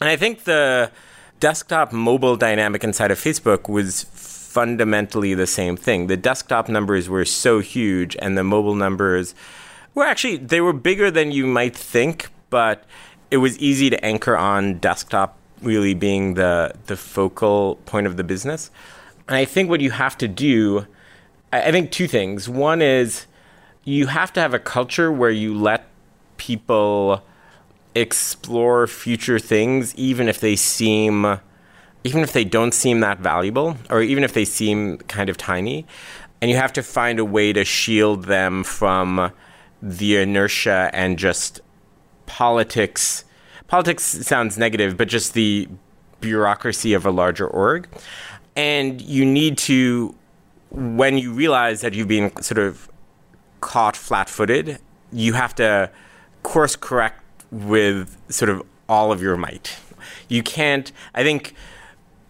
And 0.00 0.08
I 0.08 0.16
think 0.16 0.44
the 0.44 0.90
desktop 1.40 1.92
mobile 1.92 2.36
dynamic 2.36 2.84
inside 2.84 3.10
of 3.10 3.18
Facebook 3.18 3.68
was 3.68 4.04
fundamentally 4.50 5.32
the 5.32 5.46
same 5.46 5.76
thing. 5.76 6.08
The 6.08 6.16
desktop 6.16 6.68
numbers 6.68 7.08
were 7.08 7.24
so 7.24 7.60
huge, 7.60 8.16
and 8.20 8.36
the 8.36 8.42
mobile 8.42 8.74
numbers 8.74 9.32
were 9.94 10.04
actually 10.04 10.38
they 10.38 10.60
were 10.60 10.72
bigger 10.72 11.08
than 11.10 11.30
you 11.30 11.46
might 11.46 11.76
think, 11.76 12.28
but 12.50 12.84
it 13.30 13.36
was 13.36 13.56
easy 13.58 13.90
to 13.90 14.04
anchor 14.04 14.36
on 14.36 14.78
desktop 14.78 15.36
really 15.62 15.94
being 15.94 16.34
the 16.34 16.74
the 16.86 16.96
focal 16.96 17.76
point 17.86 18.08
of 18.08 18.16
the 18.16 18.24
business. 18.24 18.72
And 19.28 19.36
I 19.36 19.44
think 19.44 19.70
what 19.70 19.80
you 19.80 19.92
have 19.92 20.18
to 20.18 20.26
do, 20.26 20.84
I 21.52 21.70
think 21.70 21.92
two 21.92 22.08
things. 22.08 22.48
One 22.48 22.82
is 22.82 23.26
you 23.84 24.08
have 24.08 24.32
to 24.32 24.40
have 24.40 24.52
a 24.52 24.58
culture 24.58 25.12
where 25.12 25.30
you 25.30 25.54
let 25.54 25.86
people 26.38 27.22
explore 27.94 28.88
future 28.88 29.38
things, 29.38 29.94
even 29.94 30.26
if 30.26 30.40
they 30.40 30.56
seem, 30.56 31.38
even 32.04 32.22
if 32.22 32.32
they 32.32 32.44
don't 32.44 32.72
seem 32.72 33.00
that 33.00 33.18
valuable, 33.18 33.76
or 33.90 34.02
even 34.02 34.24
if 34.24 34.32
they 34.32 34.44
seem 34.44 34.98
kind 34.98 35.28
of 35.28 35.36
tiny. 35.36 35.86
And 36.40 36.50
you 36.50 36.56
have 36.56 36.72
to 36.74 36.82
find 36.82 37.18
a 37.18 37.24
way 37.24 37.52
to 37.52 37.64
shield 37.64 38.24
them 38.24 38.64
from 38.64 39.32
the 39.82 40.16
inertia 40.16 40.90
and 40.92 41.18
just 41.18 41.60
politics. 42.26 43.24
Politics 43.66 44.02
sounds 44.02 44.56
negative, 44.56 44.96
but 44.96 45.08
just 45.08 45.34
the 45.34 45.68
bureaucracy 46.20 46.94
of 46.94 47.04
a 47.04 47.10
larger 47.10 47.46
org. 47.46 47.88
And 48.56 49.00
you 49.00 49.24
need 49.24 49.58
to, 49.58 50.14
when 50.70 51.18
you 51.18 51.32
realize 51.32 51.82
that 51.82 51.94
you've 51.94 52.08
been 52.08 52.34
sort 52.42 52.58
of 52.58 52.90
caught 53.60 53.96
flat 53.96 54.28
footed, 54.28 54.78
you 55.12 55.34
have 55.34 55.54
to 55.56 55.90
course 56.42 56.76
correct 56.76 57.22
with 57.50 58.16
sort 58.28 58.48
of 58.48 58.62
all 58.88 59.12
of 59.12 59.22
your 59.22 59.36
might. 59.36 59.76
You 60.28 60.42
can't, 60.42 60.90
I 61.14 61.22
think 61.22 61.54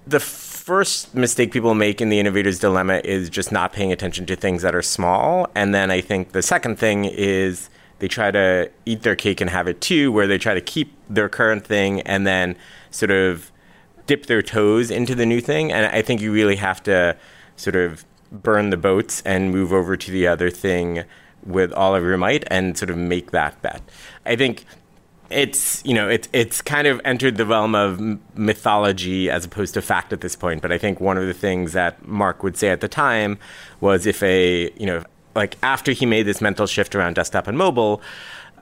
the 0.07 0.21
first 0.21 1.14
mistake 1.14 1.52
people 1.52 1.75
make 1.75 2.00
in 2.00 2.09
the 2.09 2.19
innovator's 2.19 2.59
dilemma 2.59 3.00
is 3.04 3.28
just 3.30 3.52
not 3.52 3.73
paying 3.73 3.92
attention 3.92 4.26
to 4.26 4.37
things 4.37 4.62
that 4.62 4.75
are 4.75 4.83
small. 4.83 5.49
And 5.54 5.75
then 5.75 5.90
I 5.90 6.00
think 6.00 6.33
the 6.33 6.42
second 6.42 6.78
thing 6.78 7.04
is 7.04 7.71
they 7.99 8.09
try 8.09 8.30
to 8.30 8.71
eat 8.87 9.02
their 9.02 9.16
cake 9.16 9.40
and 9.40 9.50
have 9.50 9.69
it 9.69 9.80
too, 9.80 10.11
where 10.12 10.26
they 10.26 10.38
try 10.38 10.54
to 10.54 10.61
keep 10.61 10.92
their 11.09 11.28
current 11.28 11.66
thing 11.66 12.00
and 12.02 12.26
then 12.26 12.57
sort 12.90 13.11
of 13.11 13.52
dip 14.07 14.26
their 14.26 14.42
toes 14.42 14.90
into 14.90 15.14
the 15.14 15.26
new 15.26 15.40
thing. 15.40 15.71
And 15.73 15.87
I 15.87 16.02
think 16.02 16.21
you 16.21 16.33
really 16.33 16.57
have 16.57 16.83
to 16.85 17.16
sort 17.57 17.76
of 17.76 18.04
burn 18.33 18.71
the 18.71 18.76
boats 18.76 19.23
and 19.25 19.50
move 19.50 19.73
over 19.73 19.97
to 19.97 20.11
the 20.11 20.26
other 20.26 20.50
thing 20.50 21.04
with 21.45 21.73
all 21.73 21.95
of 21.95 22.02
your 22.02 22.16
might 22.16 22.45
and 22.49 22.76
sort 22.76 22.90
of 22.90 22.97
make 22.97 23.30
that 23.30 23.61
bet. 23.62 23.83
I 24.26 24.37
think 24.37 24.64
it's 25.30 25.82
you 25.84 25.94
know 25.94 26.08
it's 26.08 26.28
it's 26.32 26.60
kind 26.60 26.87
of 26.87 27.00
entered 27.04 27.37
the 27.37 27.46
realm 27.46 27.75
of 27.75 28.00
mythology 28.37 29.30
as 29.30 29.44
opposed 29.44 29.75
to 29.75 29.82
fact 29.82 30.12
at 30.12 30.20
this 30.20 30.37
point. 30.37 30.62
But 30.62 30.72
I 30.72 30.78
think 30.78 31.00
one 31.00 31.16
of 31.16 31.26
the 31.26 31.34
things 31.34 31.72
that 31.72 32.06
Mark 32.06 32.42
would 32.42 32.56
say 32.56 32.68
at 32.68 32.80
the 32.80 32.88
time 32.88 33.38
was 33.80 34.06
if 34.06 34.22
a 34.22 34.70
you 34.76 34.87
know 34.87 35.04
like 35.34 35.56
after 35.62 35.92
he 35.92 36.06
made 36.06 36.25
this 36.25 36.40
mental 36.40 36.66
shift 36.66 36.94
around 36.94 37.14
desktop 37.14 37.46
and 37.46 37.56
mobile. 37.56 38.02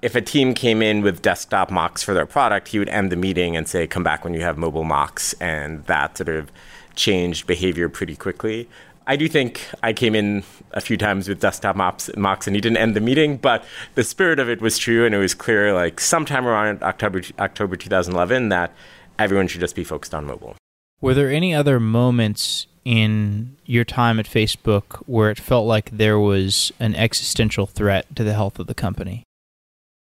If 0.00 0.14
a 0.14 0.20
team 0.20 0.54
came 0.54 0.80
in 0.80 1.02
with 1.02 1.22
desktop 1.22 1.72
mocks 1.72 2.04
for 2.04 2.14
their 2.14 2.26
product, 2.26 2.68
he 2.68 2.78
would 2.78 2.88
end 2.88 3.10
the 3.10 3.16
meeting 3.16 3.56
and 3.56 3.66
say, 3.66 3.84
"Come 3.88 4.04
back 4.04 4.22
when 4.22 4.32
you 4.32 4.42
have 4.42 4.56
mobile 4.56 4.84
mocks," 4.84 5.32
and 5.40 5.84
that 5.87 6.16
sort 6.16 6.28
of 6.28 6.52
changed 6.94 7.48
behavior 7.48 7.88
pretty 7.88 8.14
quickly. 8.14 8.68
I 9.08 9.16
do 9.16 9.26
think 9.26 9.66
I 9.82 9.94
came 9.94 10.14
in 10.14 10.44
a 10.72 10.82
few 10.82 10.98
times 10.98 11.30
with 11.30 11.40
desktop 11.40 11.74
mocks, 11.74 12.10
mocks 12.14 12.46
and 12.46 12.54
he 12.54 12.60
didn't 12.60 12.76
end 12.76 12.94
the 12.94 13.00
meeting, 13.00 13.38
but 13.38 13.64
the 13.94 14.04
spirit 14.04 14.38
of 14.38 14.50
it 14.50 14.60
was 14.60 14.76
true, 14.76 15.06
and 15.06 15.14
it 15.14 15.18
was 15.18 15.32
clear, 15.32 15.72
like 15.72 15.98
sometime 15.98 16.46
around 16.46 16.82
October 16.82 17.22
October 17.38 17.74
2011, 17.74 18.50
that 18.50 18.70
everyone 19.18 19.48
should 19.48 19.62
just 19.62 19.74
be 19.74 19.82
focused 19.82 20.14
on 20.14 20.26
mobile. 20.26 20.56
Were 21.00 21.14
there 21.14 21.30
any 21.30 21.54
other 21.54 21.80
moments 21.80 22.66
in 22.84 23.56
your 23.64 23.84
time 23.84 24.20
at 24.20 24.26
Facebook 24.26 24.96
where 25.06 25.30
it 25.30 25.40
felt 25.40 25.66
like 25.66 25.90
there 25.90 26.18
was 26.18 26.70
an 26.78 26.94
existential 26.94 27.66
threat 27.66 28.14
to 28.14 28.22
the 28.22 28.34
health 28.34 28.58
of 28.58 28.66
the 28.66 28.74
company? 28.74 29.22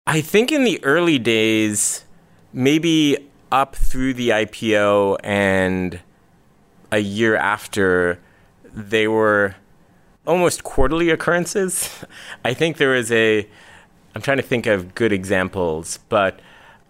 I 0.06 0.22
think 0.22 0.50
in 0.50 0.64
the 0.64 0.82
early 0.82 1.18
days, 1.18 2.06
maybe 2.50 3.18
up 3.52 3.76
through 3.76 4.14
the 4.14 4.30
IPO 4.30 5.18
and 5.22 6.00
a 6.90 6.98
year 7.00 7.36
after 7.36 8.20
they 8.76 9.09
were 9.09 9.56
almost 10.26 10.62
quarterly 10.62 11.11
occurrences. 11.11 12.04
I 12.45 12.54
think 12.54 12.76
there 12.76 12.90
was 12.90 13.11
a, 13.11 13.49
I'm 14.14 14.23
trying 14.23 14.37
to 14.37 14.42
think 14.42 14.66
of 14.66 14.95
good 14.95 15.12
examples, 15.12 15.99
but 16.09 16.40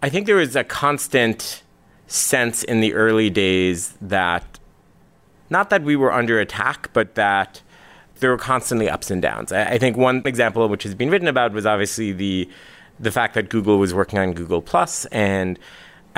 I 0.03 0.09
think 0.09 0.27
there 0.27 0.35
was 0.35 0.55
a 0.55 0.63
constant 0.63 1.63
sense 2.07 2.63
in 2.63 2.81
the 2.81 2.93
early 2.93 3.29
days 3.29 3.95
that, 4.01 4.59
not 5.49 5.69
that 5.69 5.83
we 5.83 5.95
were 5.95 6.11
under 6.11 6.39
attack, 6.39 6.89
but 6.93 7.15
that 7.15 7.61
there 8.19 8.31
were 8.31 8.37
constantly 8.37 8.89
ups 8.89 9.09
and 9.09 9.21
downs. 9.21 9.51
I, 9.51 9.63
I 9.63 9.77
think 9.77 9.95
one 9.95 10.21
example 10.25 10.67
which 10.67 10.83
has 10.83 10.93
been 10.93 11.09
written 11.09 11.27
about 11.27 11.53
was 11.53 11.65
obviously 11.65 12.11
the 12.11 12.49
the 12.99 13.11
fact 13.11 13.35
that 13.35 13.49
Google 13.49 13.77
was 13.77 13.93
working 13.93 14.17
on 14.17 14.33
Google 14.33 14.59
Plus, 14.59 15.05
and 15.07 15.59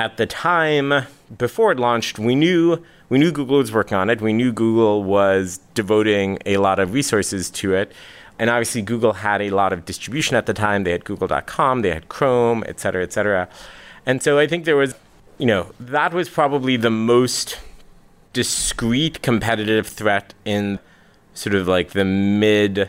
at 0.00 0.16
the 0.16 0.24
time 0.24 1.04
before 1.36 1.72
it 1.72 1.78
launched, 1.78 2.18
we 2.18 2.34
knew 2.34 2.82
we 3.10 3.18
knew 3.18 3.30
Google 3.30 3.58
was 3.58 3.70
working 3.70 3.98
on 3.98 4.08
it. 4.08 4.22
We 4.22 4.32
knew 4.32 4.50
Google 4.50 5.04
was 5.04 5.60
devoting 5.74 6.38
a 6.46 6.56
lot 6.56 6.78
of 6.78 6.94
resources 6.94 7.50
to 7.50 7.74
it. 7.74 7.92
And 8.38 8.48
obviously, 8.48 8.80
Google 8.80 9.12
had 9.12 9.42
a 9.42 9.50
lot 9.50 9.74
of 9.74 9.84
distribution 9.84 10.36
at 10.36 10.46
the 10.46 10.54
time. 10.54 10.84
They 10.84 10.92
had 10.92 11.04
Google.com, 11.04 11.82
they 11.82 11.92
had 11.92 12.08
Chrome, 12.08 12.64
et 12.66 12.80
cetera, 12.80 13.02
et 13.02 13.12
cetera. 13.12 13.46
And 14.06 14.22
so 14.22 14.38
I 14.38 14.46
think 14.46 14.64
there 14.64 14.76
was, 14.76 14.94
you 15.36 15.44
know, 15.44 15.72
that 15.78 16.14
was 16.14 16.30
probably 16.30 16.78
the 16.78 16.90
most 16.90 17.58
discrete 18.32 19.20
competitive 19.20 19.86
threat 19.86 20.32
in 20.46 20.78
sort 21.34 21.54
of 21.54 21.68
like 21.68 21.90
the 21.90 22.06
mid 22.06 22.88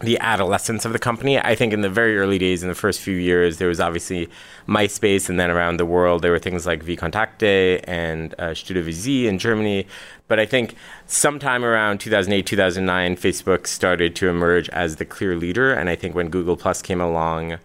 the 0.00 0.18
adolescence 0.18 0.84
of 0.84 0.92
the 0.92 0.98
company. 0.98 1.38
I 1.38 1.54
think 1.54 1.72
in 1.72 1.82
the 1.82 1.90
very 1.90 2.18
early 2.18 2.38
days, 2.38 2.62
in 2.62 2.68
the 2.68 2.74
first 2.74 3.00
few 3.00 3.16
years, 3.16 3.58
there 3.58 3.68
was 3.68 3.80
obviously 3.80 4.28
MySpace, 4.66 5.28
and 5.28 5.38
then 5.38 5.50
around 5.50 5.76
the 5.76 5.84
world, 5.84 6.22
there 6.22 6.32
were 6.32 6.38
things 6.38 6.66
like 6.66 6.84
vKontakte 6.84 7.84
and 7.84 8.34
uh, 8.38 8.48
StudiVZ 8.48 9.24
in 9.24 9.38
Germany. 9.38 9.86
But 10.26 10.40
I 10.40 10.46
think 10.46 10.74
sometime 11.06 11.64
around 11.64 11.98
2008, 11.98 12.46
2009, 12.46 13.16
Facebook 13.16 13.66
started 13.66 14.16
to 14.16 14.28
emerge 14.28 14.68
as 14.70 14.96
the 14.96 15.04
clear 15.04 15.36
leader. 15.36 15.72
And 15.72 15.90
I 15.90 15.96
think 15.96 16.14
when 16.14 16.30
Google 16.30 16.56
Plus 16.56 16.80
came 16.80 17.00
along, 17.00 17.58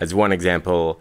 as 0.00 0.14
one 0.14 0.32
example, 0.32 0.98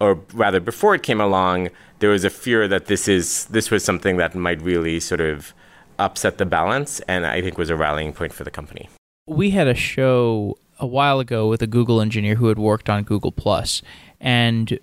or 0.00 0.20
rather 0.32 0.58
before 0.58 0.94
it 0.94 1.02
came 1.02 1.20
along, 1.20 1.68
there 2.00 2.10
was 2.10 2.24
a 2.24 2.30
fear 2.30 2.66
that 2.68 2.86
this 2.86 3.06
is 3.08 3.46
this 3.46 3.70
was 3.70 3.84
something 3.84 4.16
that 4.16 4.34
might 4.34 4.60
really 4.60 4.98
sort 5.00 5.20
of 5.20 5.54
upset 5.98 6.36
the 6.36 6.44
balance, 6.44 7.00
and 7.00 7.26
I 7.26 7.40
think 7.40 7.56
was 7.56 7.70
a 7.70 7.76
rallying 7.76 8.12
point 8.12 8.34
for 8.34 8.44
the 8.44 8.50
company 8.50 8.90
we 9.26 9.50
had 9.50 9.66
a 9.66 9.74
show 9.74 10.56
a 10.78 10.86
while 10.86 11.20
ago 11.20 11.48
with 11.48 11.62
a 11.62 11.66
Google 11.66 12.00
engineer 12.00 12.36
who 12.36 12.48
had 12.48 12.58
worked 12.58 12.88
on 12.88 13.02
Google 13.02 13.32
Plus, 13.32 13.82
and 14.20 14.78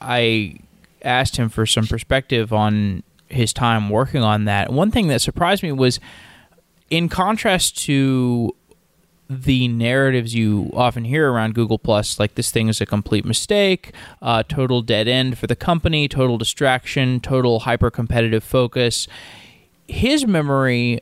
I 0.00 0.56
asked 1.02 1.36
him 1.36 1.48
for 1.48 1.66
some 1.66 1.86
perspective 1.86 2.52
on 2.52 3.02
his 3.28 3.52
time 3.52 3.88
working 3.88 4.22
on 4.22 4.44
that. 4.44 4.72
One 4.72 4.90
thing 4.90 5.08
that 5.08 5.20
surprised 5.20 5.62
me 5.62 5.72
was, 5.72 5.98
in 6.90 7.08
contrast 7.08 7.78
to 7.84 8.54
the 9.28 9.66
narratives 9.66 10.34
you 10.34 10.70
often 10.74 11.04
hear 11.04 11.32
around 11.32 11.54
Google 11.54 11.78
Plus, 11.78 12.20
like 12.20 12.34
this 12.34 12.50
thing 12.50 12.68
is 12.68 12.80
a 12.80 12.86
complete 12.86 13.24
mistake, 13.24 13.92
uh, 14.22 14.42
total 14.44 14.82
dead 14.82 15.08
end 15.08 15.38
for 15.38 15.46
the 15.46 15.56
company, 15.56 16.06
total 16.06 16.38
distraction, 16.38 17.18
total 17.20 17.60
hyper 17.60 17.90
competitive 17.90 18.44
focus. 18.44 19.08
His 19.88 20.26
memory 20.26 21.00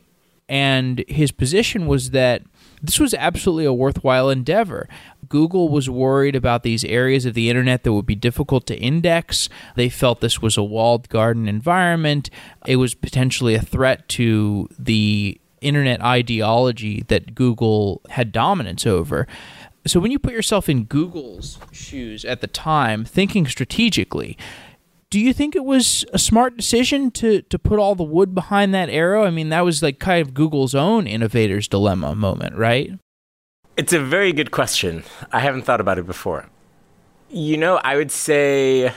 and 0.49 1.05
his 1.09 1.33
position 1.33 1.87
was 1.87 2.11
that 2.11 2.43
this 2.85 3.01
was 3.01 3.15
absolutely 3.15 3.65
a 3.65 3.73
worthwhile 3.73 4.29
endeavor. 4.31 4.89
Google 5.29 5.69
was 5.69 5.89
worried 5.89 6.37
about 6.37 6.63
these 6.63 6.85
areas 6.85 7.25
of 7.25 7.35
the 7.35 7.49
internet 7.49 7.83
that 7.83 7.93
would 7.93 8.07
be 8.07 8.15
difficult 8.15 8.67
to 8.67 8.77
index. 8.77 9.49
They 9.75 9.89
felt 9.89 10.21
this 10.21 10.43
was 10.43 10.57
a 10.57 10.63
walled 10.63 11.09
garden 11.09 11.49
environment. 11.49 12.29
It 12.67 12.77
was 12.77 12.95
potentially 12.95 13.55
a 13.55 13.63
threat 13.63 14.09
to 14.11 14.69
the 14.79 15.41
internet 15.61 16.03
ideology 16.03 17.05
that 17.09 17.35
Google 17.35 18.03
had 18.11 18.33
dominance 18.33 18.87
over. 18.87 19.27
So 19.87 20.01
when 20.01 20.11
you 20.11 20.19
put 20.19 20.33
yourself 20.33 20.69
in 20.69 20.85
Google's 20.85 21.59
shoes 21.73 22.25
at 22.25 22.41
the 22.41 22.47
time, 22.47 23.05
thinking 23.05 23.47
strategically, 23.47 24.37
do 25.15 25.21
you 25.21 25.33
think 25.33 25.55
it 25.55 25.65
was 25.65 26.05
a 26.13 26.19
smart 26.19 26.57
decision 26.57 27.09
to 27.09 27.41
to 27.43 27.57
put 27.57 27.79
all 27.79 27.95
the 27.95 28.03
wood 28.03 28.35
behind 28.35 28.75
that 28.75 28.89
arrow? 28.89 29.25
I 29.25 29.31
mean, 29.31 29.49
that 29.51 29.61
was 29.61 29.81
like 29.81 30.01
kind 30.01 30.21
of 30.21 30.35
Google's 30.35 30.75
own 30.75 31.07
innovator's 31.07 31.69
dilemma 31.69 32.17
moment, 32.17 32.57
right? 32.57 32.91
It's 33.77 33.93
a 33.93 34.01
very 34.01 34.33
good 34.33 34.51
question. 34.51 35.05
I 35.31 35.39
haven't 35.39 35.63
thought 35.63 35.81
about 35.81 36.01
it 36.01 36.07
before. 36.09 36.47
You 37.31 37.57
know, 37.57 37.77
I 37.77 37.95
would 37.95 38.11
say 38.11 38.93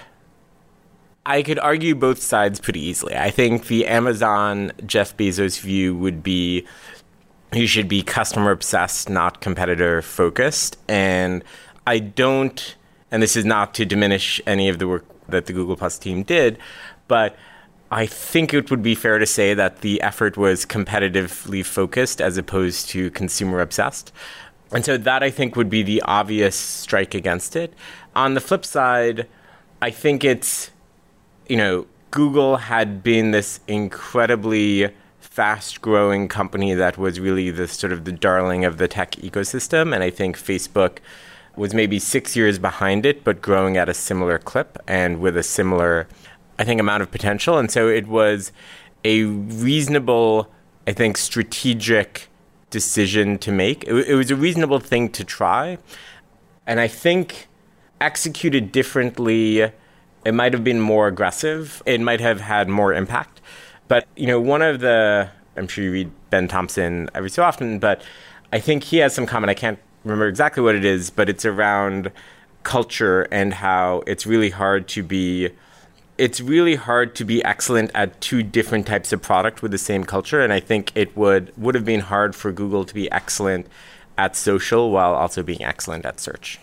I 1.23 1.43
could 1.43 1.59
argue 1.59 1.93
both 1.93 2.19
sides 2.19 2.59
pretty 2.59 2.79
easily. 2.79 3.15
I 3.15 3.29
think 3.29 3.67
the 3.67 3.85
Amazon 3.85 4.71
Jeff 4.87 5.15
Bezos 5.15 5.59
view 5.59 5.95
would 5.95 6.23
be 6.23 6.65
you 7.53 7.67
should 7.67 7.87
be 7.87 8.01
customer 8.01 8.49
obsessed, 8.49 9.07
not 9.07 9.39
competitor 9.39 10.01
focused. 10.01 10.79
And 10.87 11.43
I 11.85 11.99
don't, 11.99 12.75
and 13.11 13.21
this 13.21 13.35
is 13.35 13.45
not 13.45 13.75
to 13.75 13.85
diminish 13.85 14.41
any 14.47 14.67
of 14.67 14.79
the 14.79 14.87
work 14.87 15.05
that 15.29 15.45
the 15.45 15.53
Google 15.53 15.75
Plus 15.75 15.97
team 15.97 16.23
did, 16.23 16.57
but 17.07 17.35
I 17.89 18.05
think 18.05 18.53
it 18.53 18.69
would 18.69 18.83
be 18.83 18.95
fair 18.95 19.17
to 19.17 19.25
say 19.25 19.53
that 19.53 19.81
the 19.81 20.01
effort 20.01 20.35
was 20.35 20.65
competitively 20.65 21.65
focused 21.65 22.19
as 22.19 22.37
opposed 22.37 22.89
to 22.89 23.09
consumer 23.11 23.61
obsessed. 23.61 24.11
And 24.71 24.83
so 24.83 24.97
that 24.97 25.23
I 25.23 25.29
think 25.29 25.55
would 25.55 25.69
be 25.69 25.83
the 25.83 26.01
obvious 26.01 26.55
strike 26.55 27.13
against 27.13 27.55
it. 27.55 27.73
On 28.15 28.33
the 28.33 28.41
flip 28.41 28.65
side, 28.65 29.27
I 29.81 29.91
think 29.91 30.25
it's, 30.25 30.71
you 31.47 31.55
know, 31.55 31.87
Google 32.11 32.57
had 32.57 33.03
been 33.03 33.31
this 33.31 33.61
incredibly 33.67 34.89
fast 35.19 35.81
growing 35.81 36.27
company 36.27 36.73
that 36.73 36.97
was 36.97 37.19
really 37.19 37.51
the 37.51 37.67
sort 37.67 37.93
of 37.93 38.03
the 38.03 38.11
darling 38.11 38.65
of 38.65 38.77
the 38.77 38.87
tech 38.87 39.11
ecosystem. 39.11 39.93
And 39.93 40.03
I 40.03 40.09
think 40.09 40.37
Facebook 40.37 40.97
was 41.57 41.73
maybe 41.73 41.99
six 41.99 42.35
years 42.35 42.59
behind 42.59 43.05
it, 43.05 43.23
but 43.23 43.41
growing 43.41 43.77
at 43.77 43.89
a 43.89 43.93
similar 43.93 44.37
clip 44.37 44.77
and 44.87 45.19
with 45.19 45.35
a 45.35 45.43
similar, 45.43 46.07
I 46.59 46.63
think, 46.63 46.79
amount 46.79 47.03
of 47.03 47.11
potential. 47.11 47.57
And 47.57 47.71
so 47.71 47.87
it 47.87 48.07
was 48.07 48.51
a 49.03 49.23
reasonable, 49.23 50.49
I 50.85 50.93
think, 50.93 51.17
strategic 51.17 52.27
decision 52.69 53.37
to 53.39 53.51
make. 53.51 53.83
It, 53.85 54.09
it 54.09 54.15
was 54.15 54.29
a 54.29 54.35
reasonable 54.35 54.79
thing 54.79 55.09
to 55.09 55.23
try. 55.23 55.77
And 56.65 56.79
I 56.79 56.87
think 56.87 57.47
executed 57.99 58.71
differently, 58.71 59.61
it 60.25 60.33
might 60.33 60.53
have 60.53 60.63
been 60.63 60.79
more 60.79 61.07
aggressive. 61.07 61.81
It 61.85 62.01
might 62.01 62.21
have 62.21 62.41
had 62.41 62.69
more 62.69 62.93
impact. 62.93 63.41
But, 63.87 64.05
you 64.15 64.27
know, 64.27 64.39
one 64.39 64.61
of 64.61 64.81
the, 64.81 65.29
I'm 65.55 65.67
sure 65.67 65.83
you 65.83 65.91
read 65.91 66.11
Ben 66.29 66.47
Thompson 66.47 67.09
every 67.15 67.29
so 67.29 67.41
often, 67.41 67.79
but 67.79 68.03
I 68.53 68.59
think 68.59 68.83
he 68.83 68.97
has 68.97 69.15
some 69.15 69.25
comment. 69.25 69.49
I 69.49 69.53
can't 69.53 69.79
remember 70.07 70.27
exactly 70.27 70.63
what 70.63 70.75
it 70.75 70.85
is, 70.85 71.09
but 71.09 71.29
it's 71.29 71.45
around 71.45 72.11
culture 72.63 73.23
and 73.31 73.53
how 73.53 74.03
it's 74.07 74.25
really 74.25 74.49
hard 74.49 74.87
to 74.89 75.03
be 75.03 75.49
it's 76.17 76.41
really 76.41 76.75
hard 76.75 77.15
to 77.15 77.23
be 77.23 77.43
excellent 77.45 77.91
at 77.93 78.19
two 78.19 78.41
different 78.41 78.87
types 78.87 79.13
of 79.13 79.21
product 79.21 79.61
with 79.61 79.71
the 79.71 79.77
same 79.77 80.03
culture 80.03 80.41
and 80.41 80.51
i 80.51 80.59
think 80.59 80.91
it 80.93 81.15
would 81.15 81.53
would 81.55 81.75
have 81.75 81.85
been 81.85 82.01
hard 82.01 82.35
for 82.35 82.51
google 82.51 82.83
to 82.83 82.93
be 82.93 83.09
excellent 83.09 83.65
at 84.17 84.35
social 84.35 84.91
while 84.91 85.13
also 85.13 85.41
being 85.41 85.63
excellent 85.63 86.05
at 86.05 86.19
search 86.19 86.59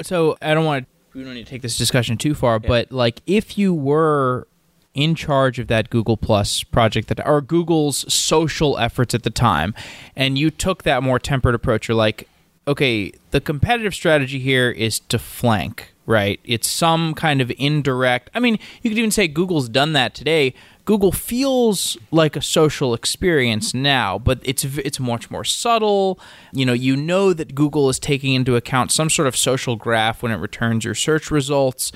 so 0.00 0.38
i 0.40 0.54
don't 0.54 0.64
want 0.64 0.86
to 0.86 1.18
we 1.18 1.22
don't 1.22 1.34
need 1.34 1.44
to 1.44 1.50
take 1.50 1.60
this 1.60 1.76
discussion 1.76 2.16
too 2.16 2.34
far 2.34 2.58
yeah. 2.62 2.68
but 2.68 2.90
like 2.90 3.20
if 3.26 3.58
you 3.58 3.74
were 3.74 4.46
in 4.94 5.14
charge 5.14 5.58
of 5.58 5.68
that 5.68 5.88
Google 5.88 6.16
Plus 6.16 6.62
project 6.64 7.08
that 7.08 7.26
or 7.26 7.40
Google's 7.40 8.12
social 8.12 8.78
efforts 8.78 9.14
at 9.14 9.22
the 9.22 9.30
time 9.30 9.74
and 10.14 10.36
you 10.36 10.50
took 10.50 10.82
that 10.82 11.02
more 11.02 11.18
tempered 11.18 11.54
approach 11.54 11.88
you're 11.88 11.96
like 11.96 12.28
okay, 12.66 13.12
the 13.30 13.40
competitive 13.40 13.94
strategy 13.94 14.38
here 14.38 14.70
is 14.70 15.00
to 15.00 15.18
flank, 15.18 15.92
right? 16.06 16.40
It's 16.44 16.68
some 16.68 17.14
kind 17.14 17.40
of 17.40 17.52
indirect. 17.58 18.30
I 18.34 18.40
mean, 18.40 18.58
you 18.82 18.90
could 18.90 18.98
even 18.98 19.10
say 19.10 19.28
Google's 19.28 19.68
done 19.68 19.92
that 19.94 20.14
today. 20.14 20.54
Google 20.84 21.12
feels 21.12 21.96
like 22.10 22.34
a 22.34 22.42
social 22.42 22.92
experience 22.92 23.72
now, 23.72 24.18
but 24.18 24.40
it's 24.42 24.64
it's 24.64 24.98
much 24.98 25.30
more 25.30 25.44
subtle. 25.44 26.18
You 26.52 26.66
know, 26.66 26.72
you 26.72 26.96
know 26.96 27.32
that 27.32 27.54
Google 27.54 27.88
is 27.88 28.00
taking 28.00 28.34
into 28.34 28.56
account 28.56 28.90
some 28.90 29.08
sort 29.08 29.28
of 29.28 29.36
social 29.36 29.76
graph 29.76 30.22
when 30.22 30.32
it 30.32 30.36
returns 30.36 30.84
your 30.84 30.96
search 30.96 31.30
results. 31.30 31.92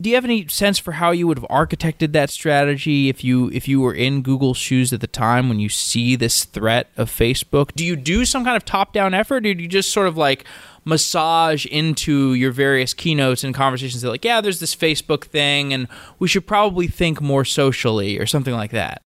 Do 0.00 0.10
you 0.10 0.14
have 0.16 0.24
any 0.24 0.46
sense 0.48 0.78
for 0.78 0.92
how 0.92 1.10
you 1.10 1.26
would 1.26 1.38
have 1.38 1.48
architected 1.48 2.12
that 2.12 2.28
strategy 2.28 3.08
if 3.08 3.24
you 3.24 3.50
if 3.50 3.66
you 3.66 3.80
were 3.80 3.94
in 3.94 4.20
Google's 4.20 4.58
shoes 4.58 4.92
at 4.92 5.00
the 5.00 5.06
time 5.06 5.48
when 5.48 5.58
you 5.58 5.70
see 5.70 6.16
this 6.16 6.44
threat 6.44 6.90
of 6.96 7.10
Facebook? 7.10 7.72
Do 7.74 7.84
you 7.84 7.96
do 7.96 8.26
some 8.26 8.44
kind 8.44 8.56
of 8.56 8.64
top-down 8.64 9.14
effort 9.14 9.46
or 9.46 9.54
do 9.54 9.62
you 9.62 9.68
just 9.68 9.92
sort 9.92 10.06
of 10.06 10.16
like 10.16 10.44
massage 10.84 11.64
into 11.66 12.34
your 12.34 12.52
various 12.52 12.92
keynotes 12.92 13.42
and 13.42 13.54
conversations 13.54 14.02
that 14.02 14.10
like, 14.10 14.24
yeah, 14.24 14.40
there's 14.40 14.60
this 14.60 14.76
Facebook 14.76 15.24
thing 15.24 15.72
and 15.72 15.88
we 16.18 16.28
should 16.28 16.46
probably 16.46 16.86
think 16.86 17.20
more 17.22 17.44
socially 17.44 18.18
or 18.18 18.26
something 18.26 18.54
like 18.54 18.72
that? 18.72 19.00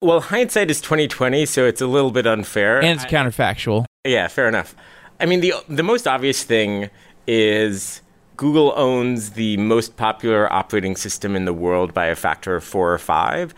Well, 0.00 0.20
hindsight 0.20 0.70
is 0.70 0.80
2020, 0.80 1.44
so 1.46 1.64
it's 1.64 1.80
a 1.80 1.86
little 1.86 2.12
bit 2.12 2.26
unfair. 2.26 2.80
And 2.80 3.00
it's 3.00 3.10
counterfactual. 3.10 3.84
Yeah, 4.04 4.28
fair 4.28 4.46
enough. 4.46 4.76
I 5.18 5.26
mean, 5.26 5.40
the 5.40 5.54
the 5.68 5.82
most 5.82 6.06
obvious 6.06 6.44
thing 6.44 6.90
is 7.26 8.00
Google 8.38 8.72
owns 8.76 9.30
the 9.30 9.56
most 9.56 9.96
popular 9.96 10.50
operating 10.52 10.94
system 10.94 11.34
in 11.34 11.44
the 11.44 11.52
world 11.52 11.92
by 11.92 12.06
a 12.06 12.14
factor 12.14 12.54
of 12.54 12.62
four 12.62 12.94
or 12.94 12.98
five. 12.98 13.52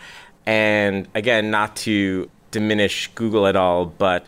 And 0.47 1.07
again, 1.13 1.51
not 1.51 1.75
to 1.77 2.29
diminish 2.49 3.07
Google 3.13 3.45
at 3.45 3.55
all, 3.55 3.85
but 3.85 4.25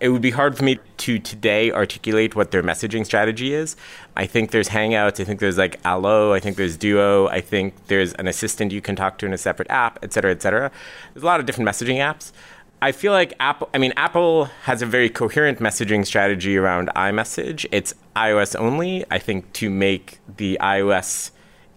it 0.00 0.10
would 0.10 0.20
be 0.20 0.32
hard 0.32 0.58
for 0.58 0.64
me 0.64 0.78
to 0.98 1.18
today 1.18 1.72
articulate 1.72 2.36
what 2.36 2.50
their 2.50 2.62
messaging 2.62 3.06
strategy 3.06 3.54
is. 3.54 3.76
I 4.14 4.26
think 4.26 4.50
there's 4.50 4.68
Hangouts, 4.68 5.20
I 5.20 5.24
think 5.24 5.40
there's 5.40 5.56
like 5.56 5.80
Allo, 5.86 6.34
I 6.34 6.40
think 6.40 6.58
there's 6.58 6.76
Duo, 6.76 7.28
I 7.28 7.40
think 7.40 7.86
there's 7.86 8.12
an 8.14 8.28
assistant 8.28 8.72
you 8.72 8.82
can 8.82 8.96
talk 8.96 9.16
to 9.18 9.26
in 9.26 9.32
a 9.32 9.38
separate 9.38 9.70
app, 9.70 9.98
et 10.02 10.12
cetera, 10.12 10.32
et 10.32 10.42
cetera. 10.42 10.70
There's 11.14 11.22
a 11.22 11.26
lot 11.26 11.40
of 11.40 11.46
different 11.46 11.66
messaging 11.66 11.96
apps. 11.96 12.30
I 12.84 12.92
feel 12.92 13.12
like 13.12 13.32
Apple, 13.40 13.70
I 13.72 13.78
mean, 13.78 13.94
Apple 13.96 14.44
has 14.64 14.82
a 14.82 14.86
very 14.86 15.08
coherent 15.08 15.58
messaging 15.58 16.04
strategy 16.04 16.58
around 16.58 16.90
iMessage. 16.94 17.64
It's 17.72 17.94
iOS 18.14 18.54
only, 18.60 19.06
I 19.10 19.18
think, 19.18 19.50
to 19.54 19.70
make 19.70 20.18
the 20.36 20.58
iOS 20.60 21.30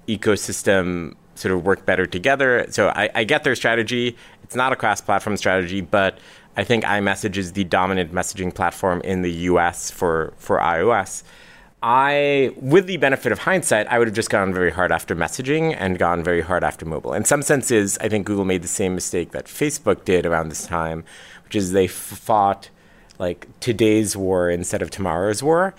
ecosystem 0.10 1.16
sort 1.36 1.54
of 1.54 1.64
work 1.64 1.86
better 1.86 2.06
together. 2.06 2.66
So 2.72 2.90
I, 2.90 3.10
I 3.16 3.24
get 3.24 3.46
their 3.46 3.56
strategy. 3.56 4.18
It's 4.44 4.54
not 4.54 4.74
a 4.74 4.76
cross 4.76 5.00
platform 5.00 5.38
strategy, 5.38 5.80
but 5.80 6.20
I 6.58 6.66
think 6.66 6.84
iMessage 6.84 7.38
is 7.38 7.54
the 7.54 7.64
dominant 7.64 8.12
messaging 8.12 8.54
platform 8.54 9.00
in 9.06 9.22
the 9.22 9.32
US 9.32 9.90
for, 9.90 10.34
for 10.36 10.58
iOS. 10.58 11.24
I, 11.90 12.52
with 12.58 12.86
the 12.86 12.98
benefit 12.98 13.32
of 13.32 13.40
hindsight, 13.40 13.88
I 13.88 13.98
would 13.98 14.10
have 14.10 14.16
just 14.16 14.30
gone 14.30 14.54
very 14.54 14.72
hard 14.72 14.92
after 14.92 15.16
messaging 15.16 15.74
and 15.80 15.98
gone 15.98 16.22
very 16.22 16.42
hard 16.42 16.62
after 16.62 16.86
mobile. 16.86 17.14
In 17.14 17.24
some 17.24 17.42
senses, 17.42 17.98
I 18.02 18.10
think 18.10 18.28
Google 18.28 18.44
made 18.44 18.62
the 18.62 18.68
same 18.68 18.94
mistake 18.94 19.32
that 19.32 19.46
Facebook 19.46 20.04
did 20.04 20.26
around 20.26 20.50
this 20.50 20.68
time, 20.68 21.06
which 21.46 21.56
is 21.56 21.72
they 21.72 21.88
fought 21.88 22.70
like 23.20 23.48
today's 23.62 24.18
war 24.18 24.50
instead 24.50 24.82
of 24.82 24.92
tomorrow's 24.92 25.42
war. 25.42 25.74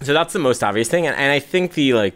So 0.00 0.14
that's 0.14 0.32
the 0.32 0.38
most 0.38 0.64
obvious 0.64 0.88
thing. 0.88 1.06
And, 1.06 1.14
and 1.14 1.30
I 1.30 1.40
think 1.40 1.74
the 1.74 1.92
like, 1.92 2.14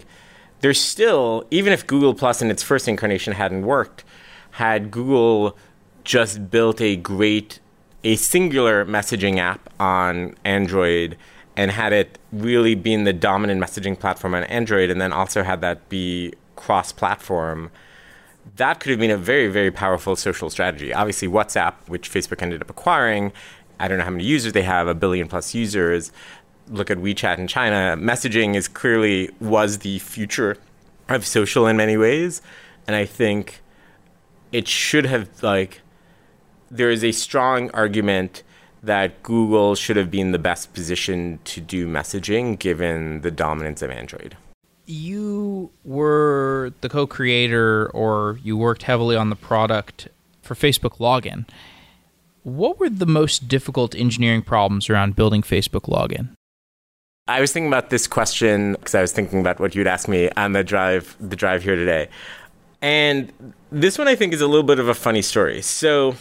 there's 0.62 0.80
still, 0.80 1.46
even 1.50 1.74
if 1.74 1.86
Google 1.86 2.14
Plus 2.14 2.40
in 2.40 2.50
its 2.50 2.62
first 2.62 2.88
incarnation 2.88 3.34
hadn't 3.34 3.66
worked, 3.66 4.04
had 4.52 4.90
Google 4.90 5.54
just 6.02 6.50
built 6.50 6.80
a 6.80 6.96
great, 6.96 7.60
a 8.04 8.16
singular 8.16 8.86
messaging 8.86 9.36
app 9.36 9.68
on 9.78 10.34
Android 10.46 11.18
and 11.56 11.70
had 11.70 11.92
it 11.92 12.18
really 12.32 12.74
been 12.74 13.04
the 13.04 13.12
dominant 13.12 13.60
messaging 13.60 13.98
platform 13.98 14.34
on 14.34 14.44
Android 14.44 14.90
and 14.90 15.00
then 15.00 15.12
also 15.12 15.42
had 15.42 15.60
that 15.60 15.88
be 15.88 16.32
cross 16.56 16.92
platform, 16.92 17.70
that 18.56 18.80
could 18.80 18.90
have 18.90 19.00
been 19.00 19.10
a 19.10 19.16
very, 19.16 19.48
very 19.48 19.70
powerful 19.70 20.16
social 20.16 20.50
strategy. 20.50 20.92
Obviously, 20.92 21.28
WhatsApp, 21.28 21.74
which 21.86 22.10
Facebook 22.10 22.42
ended 22.42 22.60
up 22.60 22.70
acquiring, 22.70 23.32
I 23.78 23.88
don't 23.88 23.98
know 23.98 24.04
how 24.04 24.10
many 24.10 24.24
users 24.24 24.52
they 24.52 24.62
have, 24.62 24.86
a 24.86 24.94
billion 24.94 25.28
plus 25.28 25.54
users. 25.54 26.12
Look 26.68 26.90
at 26.90 26.98
WeChat 26.98 27.38
in 27.38 27.46
China. 27.46 27.96
Messaging 28.00 28.54
is 28.54 28.68
clearly 28.68 29.30
was 29.40 29.78
the 29.78 29.98
future 29.98 30.56
of 31.08 31.26
social 31.26 31.66
in 31.66 31.76
many 31.76 31.96
ways. 31.96 32.40
And 32.86 32.96
I 32.96 33.04
think 33.04 33.60
it 34.52 34.68
should 34.68 35.06
have 35.06 35.42
like 35.42 35.80
there 36.70 36.90
is 36.90 37.04
a 37.04 37.12
strong 37.12 37.70
argument 37.70 38.42
that 38.86 39.22
Google 39.22 39.74
should 39.74 39.96
have 39.96 40.10
been 40.10 40.32
the 40.32 40.38
best 40.38 40.72
position 40.74 41.38
to 41.44 41.60
do 41.60 41.86
messaging 41.86 42.58
given 42.58 43.20
the 43.22 43.30
dominance 43.30 43.82
of 43.82 43.90
Android. 43.90 44.36
You 44.86 45.70
were 45.84 46.72
the 46.80 46.88
co 46.88 47.06
creator 47.06 47.90
or 47.94 48.38
you 48.42 48.56
worked 48.56 48.82
heavily 48.82 49.16
on 49.16 49.30
the 49.30 49.36
product 49.36 50.08
for 50.42 50.54
Facebook 50.54 50.98
Login. 50.98 51.48
What 52.42 52.78
were 52.78 52.90
the 52.90 53.06
most 53.06 53.48
difficult 53.48 53.94
engineering 53.94 54.42
problems 54.42 54.90
around 54.90 55.16
building 55.16 55.40
Facebook 55.40 55.88
Login? 55.88 56.28
I 57.26 57.40
was 57.40 57.52
thinking 57.52 57.68
about 57.68 57.88
this 57.88 58.06
question 58.06 58.72
because 58.72 58.94
I 58.94 59.00
was 59.00 59.12
thinking 59.12 59.40
about 59.40 59.58
what 59.58 59.74
you'd 59.74 59.86
ask 59.86 60.08
me 60.08 60.28
on 60.36 60.52
the 60.52 60.62
drive 60.62 61.16
the 61.18 61.36
drive 61.36 61.62
here 61.62 61.76
today. 61.76 62.08
And 62.82 63.32
this 63.72 63.96
one 63.96 64.08
I 64.08 64.14
think 64.14 64.34
is 64.34 64.42
a 64.42 64.46
little 64.46 64.62
bit 64.62 64.78
of 64.78 64.88
a 64.88 64.94
funny 64.94 65.22
story. 65.22 65.62
So 65.62 66.16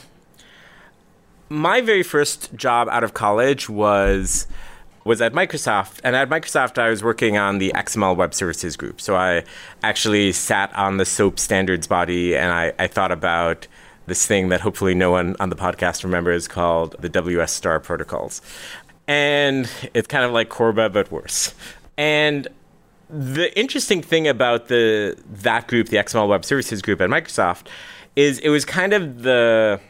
my 1.54 1.82
very 1.82 2.02
first 2.02 2.54
job 2.56 2.90
out 2.90 3.04
of 3.04 3.14
college 3.14 3.70
was 3.70 4.48
was 5.06 5.22
at 5.22 5.34
Microsoft. 5.34 6.00
And 6.04 6.16
at 6.16 6.30
Microsoft, 6.30 6.78
I 6.78 6.90
was 6.90 7.04
working 7.04 7.38
on 7.38 7.58
the 7.58 7.74
XML 7.76 8.16
Web 8.16 8.34
Services 8.34 8.78
group. 8.78 9.02
So 9.02 9.16
I 9.16 9.44
actually 9.84 10.32
sat 10.32 10.74
on 10.76 10.96
the 10.96 11.06
SOAP 11.06 11.40
standards 11.40 11.88
body 11.88 12.38
and 12.38 12.54
I, 12.54 12.74
I 12.80 12.88
thought 12.88 13.12
about 13.12 13.68
this 14.06 14.26
thing 14.26 14.48
that 14.50 14.62
hopefully 14.62 14.96
no 14.96 15.12
one 15.12 15.36
on 15.42 15.50
the 15.50 15.58
podcast 15.58 16.06
remembers 16.06 16.48
called 16.48 16.96
the 17.00 17.10
WS 17.10 17.52
Star 17.52 17.82
protocols. 17.82 18.42
And 19.08 19.70
it's 19.94 20.08
kind 20.08 20.24
of 20.24 20.32
like 20.32 20.48
Corba, 20.48 20.90
but 20.90 21.12
worse. 21.12 21.54
And 21.98 22.48
the 23.10 23.56
interesting 23.60 24.02
thing 24.02 24.28
about 24.28 24.70
the 24.70 25.18
that 25.30 25.68
group, 25.68 25.90
the 25.90 25.98
XML 25.98 26.30
Web 26.30 26.46
Services 26.46 26.82
group 26.82 27.02
at 27.02 27.10
Microsoft, 27.10 27.68
is 28.16 28.40
it 28.40 28.50
was 28.50 28.64
kind 28.64 28.94
of 28.94 29.24
the 29.24 29.82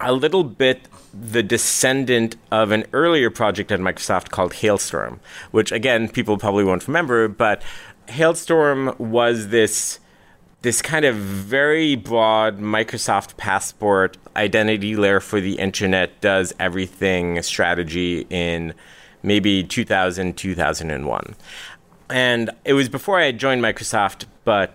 a 0.00 0.12
little 0.12 0.44
bit 0.44 0.80
the 1.20 1.42
descendant 1.42 2.36
of 2.50 2.70
an 2.70 2.84
earlier 2.92 3.30
project 3.30 3.72
at 3.72 3.80
Microsoft 3.80 4.30
called 4.30 4.54
Hailstorm, 4.54 5.20
which 5.50 5.72
again 5.72 6.08
people 6.08 6.38
probably 6.38 6.64
won't 6.64 6.86
remember, 6.86 7.28
but 7.28 7.62
Hailstorm 8.08 8.94
was 8.98 9.48
this 9.48 10.00
this 10.62 10.82
kind 10.82 11.04
of 11.04 11.14
very 11.14 11.94
broad 11.94 12.58
Microsoft 12.58 13.36
Passport 13.36 14.16
identity 14.34 14.96
layer 14.96 15.20
for 15.20 15.40
the 15.40 15.54
internet 15.54 16.20
does 16.20 16.52
everything 16.58 17.40
strategy 17.42 18.26
in 18.28 18.74
maybe 19.22 19.62
2000, 19.62 20.36
2001. 20.36 21.36
And 22.10 22.50
it 22.64 22.72
was 22.72 22.88
before 22.88 23.20
I 23.20 23.26
had 23.26 23.38
joined 23.38 23.62
Microsoft, 23.62 24.24
but 24.44 24.74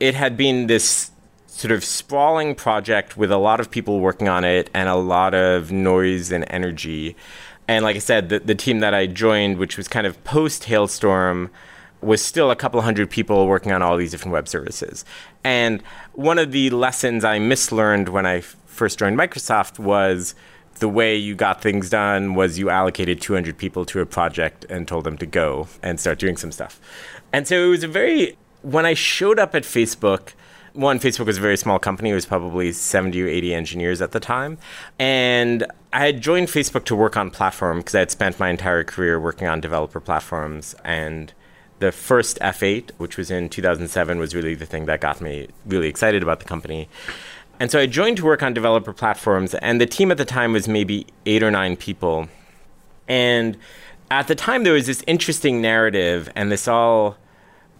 it 0.00 0.14
had 0.16 0.36
been 0.36 0.66
this 0.66 1.11
sort 1.52 1.70
of 1.70 1.84
sprawling 1.84 2.54
project 2.54 3.16
with 3.16 3.30
a 3.30 3.36
lot 3.36 3.60
of 3.60 3.70
people 3.70 4.00
working 4.00 4.26
on 4.26 4.42
it 4.42 4.70
and 4.72 4.88
a 4.88 4.96
lot 4.96 5.34
of 5.34 5.70
noise 5.70 6.32
and 6.32 6.46
energy. 6.48 7.14
And 7.68 7.84
like 7.84 7.94
I 7.94 8.00
said, 8.00 8.30
the, 8.30 8.40
the 8.40 8.54
team 8.54 8.80
that 8.80 8.94
I 8.94 9.06
joined, 9.06 9.58
which 9.58 9.76
was 9.76 9.86
kind 9.86 10.06
of 10.06 10.22
post 10.24 10.64
Hailstorm, 10.64 11.50
was 12.00 12.22
still 12.24 12.50
a 12.50 12.56
couple 12.56 12.80
hundred 12.80 13.10
people 13.10 13.46
working 13.46 13.70
on 13.70 13.82
all 13.82 13.96
these 13.96 14.10
different 14.10 14.32
web 14.32 14.48
services. 14.48 15.04
And 15.44 15.82
one 16.14 16.38
of 16.38 16.52
the 16.52 16.70
lessons 16.70 17.22
I 17.22 17.38
mislearned 17.38 18.08
when 18.08 18.26
I 18.26 18.40
first 18.40 18.98
joined 18.98 19.18
Microsoft 19.18 19.78
was 19.78 20.34
the 20.78 20.88
way 20.88 21.14
you 21.14 21.34
got 21.34 21.60
things 21.60 21.90
done 21.90 22.34
was 22.34 22.58
you 22.58 22.70
allocated 22.70 23.20
200 23.20 23.58
people 23.58 23.84
to 23.84 24.00
a 24.00 24.06
project 24.06 24.64
and 24.70 24.88
told 24.88 25.04
them 25.04 25.18
to 25.18 25.26
go 25.26 25.68
and 25.82 26.00
start 26.00 26.18
doing 26.18 26.38
some 26.38 26.50
stuff. 26.50 26.80
And 27.30 27.46
so 27.46 27.66
it 27.66 27.68
was 27.68 27.84
a 27.84 27.88
very, 27.88 28.38
when 28.62 28.86
I 28.86 28.94
showed 28.94 29.38
up 29.38 29.54
at 29.54 29.64
Facebook, 29.64 30.32
one, 30.74 30.98
Facebook 30.98 31.26
was 31.26 31.38
a 31.38 31.40
very 31.40 31.56
small 31.56 31.78
company. 31.78 32.10
It 32.10 32.14
was 32.14 32.26
probably 32.26 32.72
70 32.72 33.22
or 33.22 33.28
80 33.28 33.54
engineers 33.54 34.02
at 34.02 34.12
the 34.12 34.20
time. 34.20 34.58
And 34.98 35.66
I 35.92 36.06
had 36.06 36.20
joined 36.20 36.48
Facebook 36.48 36.84
to 36.86 36.96
work 36.96 37.16
on 37.16 37.30
platform 37.30 37.78
because 37.78 37.94
I 37.94 38.00
had 38.00 38.10
spent 38.10 38.40
my 38.40 38.48
entire 38.48 38.84
career 38.84 39.20
working 39.20 39.46
on 39.46 39.60
developer 39.60 40.00
platforms. 40.00 40.74
And 40.84 41.32
the 41.78 41.92
first 41.92 42.38
F8, 42.40 42.90
which 42.98 43.16
was 43.16 43.30
in 43.30 43.48
2007, 43.48 44.18
was 44.18 44.34
really 44.34 44.54
the 44.54 44.66
thing 44.66 44.86
that 44.86 45.00
got 45.00 45.20
me 45.20 45.48
really 45.66 45.88
excited 45.88 46.22
about 46.22 46.38
the 46.38 46.46
company. 46.46 46.88
And 47.60 47.70
so 47.70 47.78
I 47.78 47.86
joined 47.86 48.16
to 48.16 48.24
work 48.24 48.42
on 48.42 48.54
developer 48.54 48.92
platforms, 48.92 49.54
and 49.54 49.80
the 49.80 49.86
team 49.86 50.10
at 50.10 50.18
the 50.18 50.24
time 50.24 50.52
was 50.52 50.66
maybe 50.66 51.06
eight 51.26 51.42
or 51.42 51.50
nine 51.50 51.76
people. 51.76 52.28
And 53.06 53.56
at 54.10 54.26
the 54.26 54.34
time, 54.34 54.64
there 54.64 54.72
was 54.72 54.86
this 54.86 55.04
interesting 55.06 55.60
narrative, 55.60 56.30
and 56.34 56.50
this 56.50 56.66
all 56.66 57.16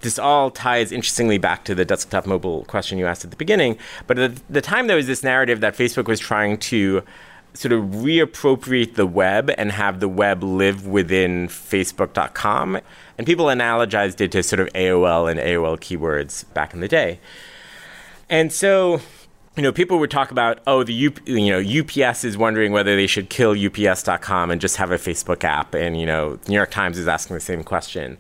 this 0.03 0.19
all 0.19 0.51
ties 0.51 0.93
interestingly 0.93 1.39
back 1.39 1.65
to 1.65 1.75
the 1.75 1.85
desktop 1.85 2.27
mobile 2.27 2.65
question 2.65 2.99
you 2.99 3.07
asked 3.07 3.25
at 3.25 3.31
the 3.31 3.37
beginning. 3.37 3.79
But 4.07 4.19
at 4.19 4.49
the 4.49 4.61
time, 4.61 4.87
there 4.87 4.97
was 4.97 5.07
this 5.07 5.23
narrative 5.23 5.61
that 5.61 5.77
Facebook 5.77 6.07
was 6.07 6.21
trying 6.21 6.59
to 6.59 7.03
sort 7.55 7.73
of 7.73 7.85
reappropriate 7.85 8.95
the 8.95 9.07
web 9.07 9.51
and 9.59 9.73
have 9.73 10.01
the 10.01 10.09
web 10.09 10.43
live 10.43 10.87
within 10.87 11.49
Facebook.com. 11.49 12.81
And 13.19 13.27
people 13.27 13.47
analogized 13.47 14.21
it 14.21 14.33
to 14.33 14.43
sort 14.43 14.61
of 14.61 14.69
AOL 14.69 15.31
and 15.31 15.39
AOL 15.39 15.79
keywords 15.79 16.45
back 16.55 16.73
in 16.73 16.81
the 16.81 16.89
day. 16.89 17.21
And 18.31 18.51
so, 18.51 19.01
you 19.57 19.63
know, 19.63 19.73
people 19.73 19.99
would 19.99 20.11
talk 20.11 20.31
about, 20.31 20.61
oh, 20.67 20.83
the 20.83 20.95
U- 20.95 21.13
you 21.27 21.51
know 21.51 21.61
UPS 21.61 22.25
is 22.25 22.39
wondering 22.39 22.73
whether 22.73 22.97
they 22.97 23.07
should 23.07 23.29
kill 23.29 23.55
UPS.com 23.55 24.51
and 24.51 24.61
just 24.61 24.77
have 24.77 24.91
a 24.91 24.97
Facebook 24.97 25.45
app, 25.45 25.75
and 25.75 26.01
you 26.01 26.07
know, 26.07 26.39
New 26.49 26.55
York 26.55 26.71
Times 26.71 26.97
is 26.97 27.07
asking 27.07 27.35
the 27.35 27.41
same 27.41 27.63
question. 27.63 28.17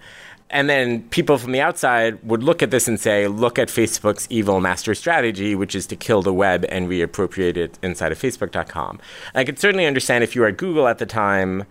And 0.53 0.69
then 0.69 1.03
people 1.05 1.38
from 1.38 1.53
the 1.53 1.62
outside 1.62 2.23
would 2.23 2.43
look 2.43 2.62
at 2.62 2.71
this 2.71 2.87
and 2.87 3.01
say, 3.01 3.27
look 3.27 3.59
at 3.59 3.69
Facebook's 3.69 4.27
evil 4.29 4.61
master 4.61 4.95
strategy, 4.95 5.55
which 5.55 5.75
is 5.75 5.87
to 5.87 5.97
kill 5.97 6.21
the 6.21 6.33
web 6.33 6.67
and 6.69 6.88
reappropriate 6.88 7.57
it 7.57 7.79
inside 7.83 8.12
of 8.12 8.19
Facebook.com. 8.19 9.01
I 9.35 9.45
could 9.45 9.59
certainly 9.59 9.87
understand 9.87 10.23
if 10.23 10.37
you 10.37 10.43
were 10.43 10.49
at 10.49 10.59
Google 10.59 10.87
at 10.88 10.99
the 10.99 11.07
time 11.07 11.65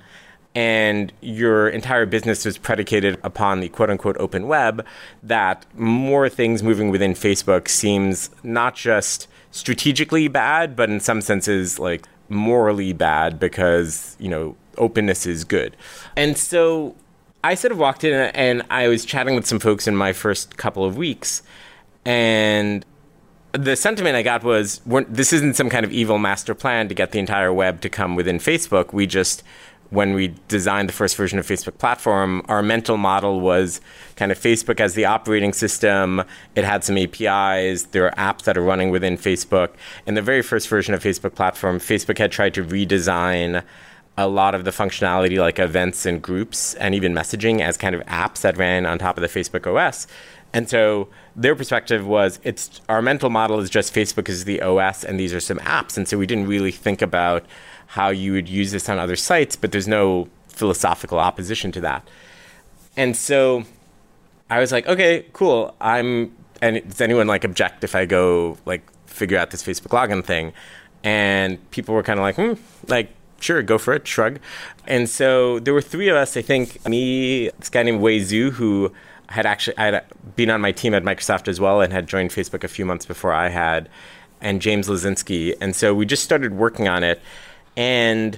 and 0.56 1.14
your 1.22 1.70
entire 1.70 2.08
business 2.08 2.44
was 2.44 2.58
predicated 2.58 3.20
upon 3.24 3.60
the 3.60 3.70
quote 3.70 3.92
unquote 3.92 4.18
open 4.18 4.48
web, 4.48 4.86
that 5.22 5.66
more 5.76 6.28
things 6.28 6.64
moving 6.64 6.90
within 6.90 7.14
Facebook 7.14 7.68
seems 7.68 8.32
not 8.44 8.76
just 8.76 9.28
strategically 9.52 10.28
bad, 10.28 10.76
but 10.76 10.90
in 10.90 11.00
some 11.00 11.22
senses 11.22 11.78
like 11.78 12.08
morally 12.30 12.94
bad 12.94 13.40
because, 13.40 14.18
you 14.20 14.28
know, 14.28 14.56
openness 14.78 15.28
is 15.28 15.44
good. 15.44 15.78
And 16.16 16.38
so 16.38 16.96
I 17.44 17.56
sort 17.56 17.72
of 17.72 17.80
walked 17.80 18.04
in 18.04 18.14
and 18.14 18.64
I 18.70 18.88
was 18.88 19.04
chatting 19.04 19.36
with 19.36 19.48
some 19.48 19.60
folks 19.60 19.88
in 19.88 19.96
my 19.96 20.14
first 20.14 20.58
couple 20.58 20.86
of 20.86 20.98
weeks, 20.98 21.42
and 22.06 22.86
the 23.54 23.76
sentiment 23.76 24.16
I 24.16 24.24
got 24.24 24.44
was 24.44 24.82
this 25.10 25.34
isn't 25.34 25.56
some 25.56 25.70
kind 25.70 25.86
of 25.86 25.92
evil 25.92 26.18
master 26.18 26.56
plan 26.56 26.88
to 26.88 26.96
get 26.96 27.12
the 27.12 27.20
entire 27.20 27.52
web 27.52 27.82
to 27.82 27.90
come 27.90 28.16
within 28.16 28.38
Facebook. 28.38 28.94
We 28.94 29.06
just, 29.08 29.44
when 29.90 30.14
we 30.14 30.36
designed 30.48 30.88
the 30.88 30.94
first 30.94 31.18
version 31.18 31.38
of 31.38 31.46
Facebook 31.46 31.78
platform, 31.78 32.46
our 32.48 32.64
mental 32.64 32.96
model 32.96 33.42
was 33.42 33.82
kind 34.16 34.32
of 34.32 34.40
Facebook 34.40 34.80
as 34.80 34.94
the 34.94 35.06
operating 35.06 35.52
system. 35.52 36.24
It 36.56 36.64
had 36.64 36.84
some 36.84 36.98
APIs. 36.98 37.84
There 37.92 38.06
are 38.06 38.16
apps 38.16 38.44
that 38.44 38.58
are 38.58 38.64
running 38.64 38.90
within 38.90 39.18
Facebook. 39.18 39.72
In 40.06 40.14
the 40.14 40.22
very 40.22 40.42
first 40.42 40.70
version 40.70 40.94
of 40.94 41.04
Facebook 41.04 41.36
platform, 41.36 41.80
Facebook 41.80 42.20
had 42.20 42.32
tried 42.32 42.54
to 42.54 42.64
redesign 42.64 43.64
a 44.18 44.28
lot 44.28 44.54
of 44.54 44.66
the 44.66 44.72
functionality 44.72 45.40
like 45.40 45.60
events 45.60 46.06
and 46.06 46.22
groups 46.22 46.74
and 46.76 46.94
even 46.94 47.14
messaging 47.14 47.62
as 47.62 47.78
kind 47.78 47.96
of 47.96 48.02
apps 48.02 48.42
that 48.42 48.58
ran 48.58 48.86
on 48.86 49.00
top 49.00 49.18
of 49.18 49.22
the 49.22 49.28
Facebook 49.28 49.66
OS. 49.66 50.06
And 50.54 50.70
so 50.70 51.08
their 51.36 51.56
perspective 51.56 52.06
was 52.06 52.40
it's 52.44 52.82
our 52.90 53.02
mental 53.02 53.30
model 53.30 53.60
is 53.60 53.70
just 53.70 53.94
Facebook 53.94 54.28
is 54.28 54.44
the 54.44 54.62
OS 54.62 55.04
and 55.04 55.20
these 55.20 55.34
are 55.34 55.40
some 55.40 55.60
apps. 55.60 55.98
And 55.98 56.08
so 56.08 56.18
we 56.18 56.28
didn't 56.28 56.48
really 56.48 56.72
think 56.72 57.02
about 57.02 57.46
how 57.88 58.10
you 58.10 58.34
would 58.34 58.50
use 58.50 58.72
this 58.72 58.90
on 58.90 59.00
other 59.00 59.16
sites, 59.16 59.56
but 59.56 59.72
there's 59.72 59.88
no 59.88 60.28
philosophical 60.48 61.20
opposition 61.20 61.72
to 61.72 61.82
that. 61.82 62.08
And 62.98 63.16
so 63.16 63.64
I 64.50 64.60
was 64.60 64.72
like, 64.72 64.88
okay, 64.88 65.26
cool. 65.34 65.74
I'm 65.80 66.36
and 66.62 66.88
does 66.88 67.02
anyone 67.02 67.28
like 67.28 67.44
object 67.44 67.84
if 67.84 67.96
I 67.96 68.06
go 68.06 68.58
like 68.66 68.84
figure 69.08 69.38
out 69.38 69.52
this 69.52 69.64
Facebook 69.64 69.90
login 69.90 70.24
thing? 70.24 70.54
And 71.04 71.58
people 71.72 71.96
were 71.96 72.04
kind 72.04 72.20
of 72.20 72.24
like, 72.24 72.36
hmm, 72.36 72.54
like 72.88 73.10
sure, 73.42 73.62
go 73.62 73.78
for 73.78 73.94
it, 73.94 74.08
shrug. 74.08 74.40
And 74.88 75.10
so 75.10 75.60
there 75.60 75.74
were 75.74 75.82
three 75.82 76.10
of 76.10 76.16
us, 76.16 76.38
I 76.38 76.42
think, 76.42 76.88
me, 76.88 77.50
this 77.60 77.70
guy 77.70 77.84
named 77.84 78.02
Wei 78.02 78.20
Zhu, 78.20 78.52
who 78.52 78.94
had 79.30 79.46
actually 79.46 79.76
had 79.78 80.04
been 80.36 80.50
on 80.50 80.62
my 80.62 80.72
team 80.72 80.94
at 80.94 81.04
Microsoft 81.04 81.48
as 81.48 81.60
well 81.60 81.82
and 81.82 81.94
had 81.94 82.08
joined 82.08 82.32
Facebook 82.32 82.64
a 82.64 82.68
few 82.68 82.86
months 82.86 83.06
before 83.06 83.32
I 83.34 83.50
had, 83.50 83.90
and 84.42 84.62
James 84.62 84.88
Lazinski. 84.88 85.56
And 85.62 85.76
so 85.76 85.94
we 85.94 86.06
just 86.06 86.24
started 86.24 86.54
working 86.54 86.88
on 86.88 87.04
it. 87.04 87.22
And 87.78 88.38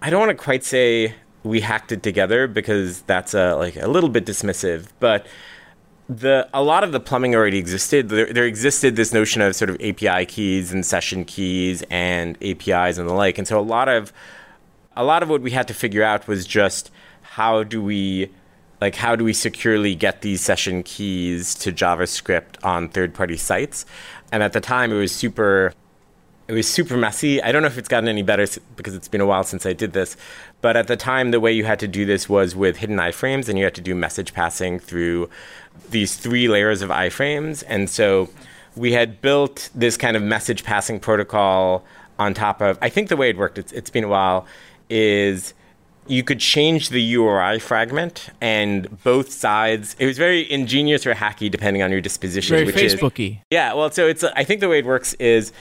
I 0.00 0.10
don't 0.10 0.20
want 0.20 0.30
to 0.30 0.42
quite 0.42 0.62
say 0.62 1.14
we 1.42 1.60
hacked 1.60 1.92
it 1.92 2.02
together 2.02 2.46
because 2.46 3.02
that's 3.02 3.34
a, 3.34 3.54
like 3.54 3.76
a 3.76 3.88
little 3.88 4.10
bit 4.10 4.26
dismissive, 4.26 4.88
but 5.00 5.26
the 6.08 6.48
a 6.54 6.62
lot 6.62 6.84
of 6.84 6.92
the 6.92 7.00
plumbing 7.00 7.34
already 7.34 7.58
existed. 7.58 8.08
There, 8.08 8.32
there, 8.32 8.44
existed 8.44 8.96
this 8.96 9.12
notion 9.12 9.42
of 9.42 9.56
sort 9.56 9.70
of 9.70 9.76
API 9.80 10.26
keys 10.26 10.72
and 10.72 10.86
session 10.86 11.24
keys 11.24 11.82
and 11.90 12.36
APIs 12.42 12.98
and 12.98 13.08
the 13.08 13.14
like. 13.14 13.38
And 13.38 13.46
so 13.46 13.58
a 13.58 13.60
lot 13.60 13.88
of 13.88 14.12
a 14.96 15.04
lot 15.04 15.22
of 15.22 15.28
what 15.28 15.42
we 15.42 15.50
had 15.50 15.68
to 15.68 15.74
figure 15.74 16.02
out 16.02 16.28
was 16.28 16.46
just 16.46 16.90
how 17.22 17.64
do 17.64 17.82
we 17.82 18.30
like 18.80 18.94
how 18.94 19.16
do 19.16 19.24
we 19.24 19.32
securely 19.32 19.94
get 19.94 20.22
these 20.22 20.40
session 20.40 20.82
keys 20.82 21.54
to 21.56 21.72
JavaScript 21.72 22.64
on 22.64 22.88
third-party 22.88 23.36
sites? 23.36 23.84
And 24.30 24.42
at 24.42 24.52
the 24.52 24.60
time, 24.60 24.92
it 24.92 24.96
was 24.96 25.12
super 25.12 25.72
it 26.48 26.52
was 26.52 26.68
super 26.68 26.96
messy. 26.96 27.42
I 27.42 27.50
don't 27.50 27.62
know 27.62 27.68
if 27.68 27.76
it's 27.76 27.88
gotten 27.88 28.08
any 28.08 28.22
better 28.22 28.46
because 28.76 28.94
it's 28.94 29.08
been 29.08 29.20
a 29.20 29.26
while 29.26 29.42
since 29.42 29.66
I 29.66 29.72
did 29.72 29.92
this, 29.92 30.16
but 30.60 30.76
at 30.76 30.86
the 30.86 30.96
time, 30.96 31.32
the 31.32 31.40
way 31.40 31.52
you 31.52 31.64
had 31.64 31.80
to 31.80 31.88
do 31.88 32.06
this 32.06 32.28
was 32.28 32.54
with 32.54 32.76
hidden 32.76 32.98
iframes, 32.98 33.48
and 33.48 33.58
you 33.58 33.64
had 33.64 33.74
to 33.74 33.80
do 33.80 33.96
message 33.96 34.32
passing 34.32 34.78
through 34.78 35.28
these 35.90 36.16
three 36.16 36.48
layers 36.48 36.82
of 36.82 36.90
iframes. 36.90 37.64
And 37.66 37.88
so 37.88 38.28
we 38.74 38.92
had 38.92 39.20
built 39.20 39.70
this 39.74 39.96
kind 39.96 40.16
of 40.16 40.22
message 40.22 40.64
passing 40.64 41.00
protocol 41.00 41.84
on 42.18 42.34
top 42.34 42.60
of, 42.60 42.78
I 42.80 42.88
think 42.88 43.08
the 43.08 43.16
way 43.16 43.30
it 43.30 43.36
worked, 43.36 43.58
it's, 43.58 43.72
it's 43.72 43.90
been 43.90 44.04
a 44.04 44.08
while, 44.08 44.46
is 44.88 45.54
you 46.06 46.22
could 46.22 46.38
change 46.40 46.90
the 46.90 47.02
URI 47.02 47.58
fragment 47.58 48.28
and 48.40 49.02
both 49.02 49.32
sides. 49.32 49.96
It 49.98 50.06
was 50.06 50.18
very 50.18 50.50
ingenious 50.50 51.06
or 51.06 51.14
hacky 51.14 51.50
depending 51.50 51.82
on 51.82 51.90
your 51.90 52.00
disposition. 52.00 52.54
Very 52.54 52.66
which 52.66 52.76
Facebooky. 52.76 53.32
Is, 53.32 53.36
yeah, 53.50 53.72
well, 53.72 53.90
so 53.90 54.06
it's. 54.06 54.22
I 54.22 54.44
think 54.44 54.60
the 54.60 54.68
way 54.68 54.78
it 54.78 54.86
works 54.86 55.14
is 55.14 55.52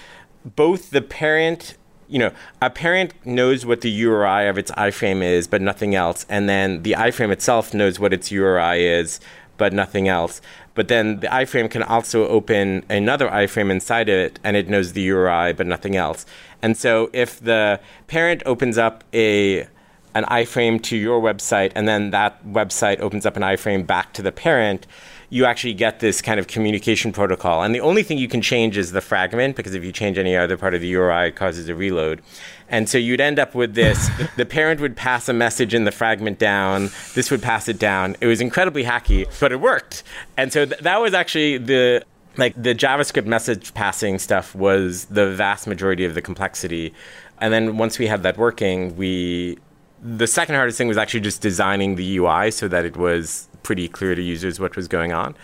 both 0.56 0.91
the 0.91 1.01
parent 1.01 1.78
you 2.08 2.19
know, 2.19 2.32
a 2.62 2.69
parent 2.69 3.13
knows 3.25 3.65
what 3.65 3.82
the 3.82 3.89
URI 3.89 4.47
of 4.47 4.60
its 4.60 4.69
iframe 4.71 5.23
is, 5.23 5.47
but 5.47 5.62
nothing 5.62 5.95
else. 5.95 6.25
And 6.30 6.47
then 6.47 6.84
the 6.84 6.91
iframe 6.91 7.32
itself 7.32 7.73
knows 7.73 7.99
what 7.99 8.13
its 8.13 8.32
URI 8.32 8.86
is, 8.86 9.19
but 9.57 9.73
nothing 9.73 10.07
else. 10.07 10.41
But 10.73 10.87
then 10.87 11.19
the 11.21 11.27
iframe 11.27 11.69
can 11.71 11.83
also 11.83 12.27
open 12.27 12.83
another 12.89 13.29
iframe 13.29 13.71
inside 13.71 14.09
it, 14.09 14.39
and 14.43 14.57
it 14.57 14.67
knows 14.67 14.93
the 14.93 15.01
URI, 15.01 15.53
but 15.53 15.67
nothing 15.67 15.95
else. 15.95 16.25
And 16.61 16.77
so 16.77 17.09
if 17.13 17.39
the 17.39 17.79
parent 18.07 18.43
opens 18.45 18.77
up 18.77 19.03
a 19.13 19.67
an 20.15 20.23
iframe 20.25 20.81
to 20.81 20.95
your 20.95 21.21
website, 21.21 21.73
and 21.75 21.87
then 21.87 22.11
that 22.11 22.43
website 22.47 23.01
opens 23.01 23.25
up 23.25 23.35
an 23.35 23.43
iframe 23.43 23.85
back 23.85 24.13
to 24.13 24.21
the 24.21 24.31
parent, 24.31 24.87
you 25.29 25.43
actually 25.43 25.73
get 25.73 25.99
this 25.99 26.21
kind 26.21 26.39
of 26.39 26.47
communication 26.47 27.11
protocol. 27.11 27.63
And 27.63 27.75
the 27.75 27.81
only 27.81 28.01
thing 28.01 28.17
you 28.17 28.29
can 28.29 28.41
change 28.41 28.77
is 28.77 28.93
the 28.93 29.01
fragment, 29.01 29.57
because 29.57 29.73
if 29.73 29.83
you 29.83 29.91
change 29.91 30.17
any 30.17 30.35
other 30.35 30.55
part 30.55 30.73
of 30.73 30.79
the 30.79 30.87
URI, 30.87 31.27
it 31.27 31.35
causes 31.35 31.67
a 31.67 31.75
reload. 31.75 32.21
And 32.69 32.89
so 32.89 32.97
you'd 32.97 33.21
end 33.21 33.39
up 33.39 33.54
with 33.54 33.75
this 33.75 34.10
the 34.38 34.45
parent 34.45 34.82
would 34.82 34.95
pass 34.95 35.30
a 35.30 35.34
message 35.34 35.73
in 35.73 35.84
the 35.84 35.91
fragment 35.91 36.39
down, 36.39 36.89
this 37.13 37.32
would 37.32 37.41
pass 37.41 37.67
it 37.67 37.80
down. 37.80 38.15
It 38.21 38.28
was 38.28 38.41
incredibly 38.41 38.84
hacky, 38.84 39.28
but 39.39 39.51
it 39.51 39.60
worked. 39.60 40.04
And 40.38 40.51
so 40.51 40.65
th- 40.65 40.82
that 40.82 41.01
was 41.01 41.13
actually 41.13 41.58
the 41.58 42.04
like 42.38 42.54
the 42.62 42.75
JavaScript 42.75 43.25
message 43.25 43.73
passing 43.73 44.19
stuff 44.19 44.54
was 44.56 45.06
the 45.06 45.32
vast 45.32 45.67
majority 45.67 46.04
of 46.06 46.15
the 46.15 46.21
complexity. 46.21 46.93
And 47.39 47.54
then 47.54 47.78
once 47.78 47.97
we 47.97 48.08
had 48.08 48.23
that 48.23 48.38
working, 48.38 48.95
we 48.95 49.58
the 50.01 50.28
second 50.28 50.56
hardest 50.56 50.78
thing 50.78 50.88
was 50.88 50.97
actually 50.97 51.21
just 51.21 51.41
designing 51.41 51.95
the 51.95 52.17
UI 52.17 52.51
so 52.51 52.67
that 52.67 52.86
it 52.86 52.97
was 52.97 53.47
pretty 53.63 53.88
clear 53.88 54.13
to 54.13 54.21
users 54.21 54.60
what 54.60 54.75
was 54.75 54.88
going 54.88 55.12
on. 55.12 55.36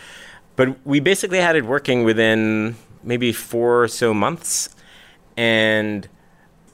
But 0.55 0.85
we 0.85 0.99
basically 0.99 1.39
had 1.39 1.55
it 1.55 1.65
working 1.65 2.03
within 2.03 2.75
maybe 3.03 3.31
four 3.33 3.83
or 3.83 3.87
so 3.87 4.13
months. 4.13 4.69
And 5.37 6.07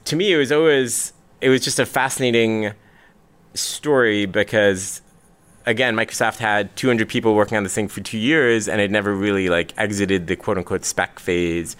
to 0.08 0.16
me, 0.16 0.32
it 0.32 0.36
was 0.36 0.50
always, 0.50 1.12
it 1.40 1.50
was 1.50 1.62
just 1.62 1.78
a 1.78 1.86
fascinating 1.86 2.72
story 3.54 4.24
because 4.26 5.02
again, 5.66 5.94
Microsoft 5.94 6.38
had 6.38 6.74
200 6.76 7.08
people 7.08 7.34
working 7.34 7.58
on 7.58 7.62
this 7.62 7.74
thing 7.74 7.88
for 7.88 8.00
two 8.00 8.16
years, 8.16 8.68
and 8.68 8.80
it 8.80 8.90
never 8.90 9.14
really 9.14 9.50
like 9.50 9.74
exited 9.76 10.26
the 10.26 10.34
quote 10.34 10.56
unquote 10.56 10.84
spec 10.84 11.18
phase. 11.18 11.76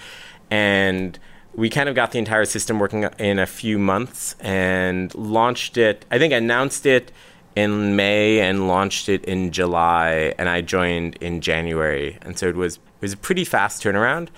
And 0.50 1.18
we 1.54 1.70
kind 1.70 1.88
of 1.88 1.94
got 1.94 2.12
the 2.12 2.18
entire 2.18 2.44
system 2.44 2.78
working 2.78 3.04
in 3.18 3.38
a 3.38 3.46
few 3.46 3.78
months 3.78 4.36
and 4.40 5.12
launched 5.14 5.78
it. 5.78 6.04
I 6.10 6.18
think 6.18 6.34
announced 6.34 6.84
it 6.84 7.10
in 7.56 7.96
May 7.96 8.40
and 8.40 8.68
launched 8.68 9.08
it 9.08 9.24
in 9.24 9.52
July, 9.52 10.34
and 10.38 10.50
I 10.50 10.60
joined 10.60 11.16
in 11.16 11.40
January. 11.40 12.18
And 12.22 12.38
so 12.38 12.46
it 12.46 12.56
was 12.56 12.76
it 12.76 13.02
was 13.02 13.14
a 13.14 13.16
pretty 13.16 13.44
fast 13.44 13.82
turnaround. 13.82 14.28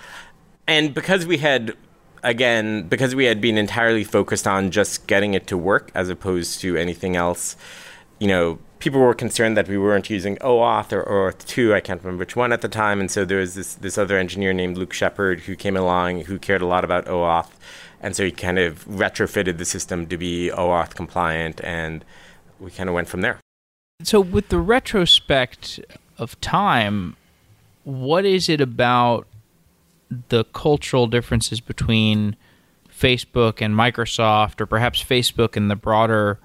And 0.69 0.95
because 0.95 1.27
we 1.27 1.39
had 1.39 1.75
again, 2.23 2.89
because 2.89 3.15
we 3.15 3.25
had 3.25 3.41
been 3.41 3.59
entirely 3.59 4.05
focused 4.05 4.47
on 4.47 4.71
just 4.71 5.07
getting 5.07 5.35
it 5.35 5.47
to 5.49 5.57
work 5.57 5.91
as 5.95 6.09
opposed 6.09 6.61
to 6.61 6.77
anything 6.77 7.17
else, 7.17 7.57
you 8.19 8.29
know, 8.29 8.59
people 8.79 9.01
were 9.01 9.15
concerned 9.15 9.57
that 9.57 9.69
we 9.69 9.79
weren't 9.79 10.11
using 10.11 10.37
OAuth 10.37 10.93
or 10.93 11.05
OAuth 11.05 11.47
2, 11.47 11.75
I 11.75 11.81
can't 11.81 12.03
remember 12.03 12.21
which 12.21 12.37
one 12.37 12.53
at 12.53 12.63
the 12.63 12.69
time. 12.69 13.01
And 13.01 13.11
so 13.11 13.25
there 13.25 13.39
was 13.39 13.55
this, 13.55 13.75
this 13.75 13.99
other 13.99 14.19
engineer 14.19 14.53
named 14.53 14.77
Luke 14.77 14.93
Shepard 14.93 15.41
who 15.41 15.55
came 15.55 15.77
along 15.77 16.23
who 16.23 16.39
cared 16.39 16.63
a 16.63 16.67
lot 16.67 16.85
about 16.85 17.07
OAuth. 17.07 17.51
And 18.01 18.17
so 18.17 18.25
he 18.25 18.31
kind 18.31 18.59
of 18.59 18.85
retrofitted 18.87 19.59
the 19.59 19.65
system 19.65 20.07
to 20.07 20.17
be 20.17 20.51
OAuth 20.53 20.95
compliant, 20.95 21.61
and 21.63 22.05
we 22.59 22.71
kind 22.71 22.89
of 22.89 22.95
went 22.95 23.09
from 23.09 23.21
there. 23.21 23.39
So, 24.03 24.21
with 24.21 24.49
the 24.49 24.59
retrospect 24.59 25.81
of 26.17 26.41
time, 26.41 27.17
what 27.85 28.25
is 28.25 28.49
it 28.49 28.63
about 28.63 29.27
the 30.29 30.45
cultural 30.45 31.07
differences 31.07 31.61
between 31.61 32.37
Facebook 32.91 33.63
and 33.63 33.75
Microsoft, 33.75 34.61
or 34.61 34.67
perhaps 34.67 35.03
Facebook 35.03 35.57
and 35.57 35.71
the 35.71 35.77
broader 35.77 36.39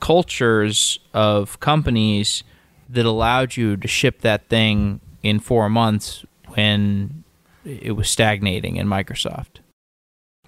cultures 0.00 0.98
of 1.14 1.60
companies 1.60 2.42
that 2.88 3.06
allowed 3.06 3.56
you 3.56 3.76
to 3.76 3.86
ship 3.86 4.20
that 4.22 4.48
thing 4.48 5.00
in 5.22 5.38
four 5.38 5.68
months 5.68 6.24
when 6.48 7.24
it 7.64 7.92
was 7.92 8.10
stagnating 8.10 8.76
in 8.76 8.86
Microsoft? 8.86 9.60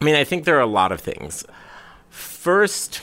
I 0.01 0.05
mean, 0.05 0.17
I 0.17 0.25
think 0.25 0.45
there 0.45 0.57
are 0.57 0.61
a 0.61 0.67
lot 0.67 0.91
of 0.91 1.01
things. 1.01 1.45
First, 2.11 3.03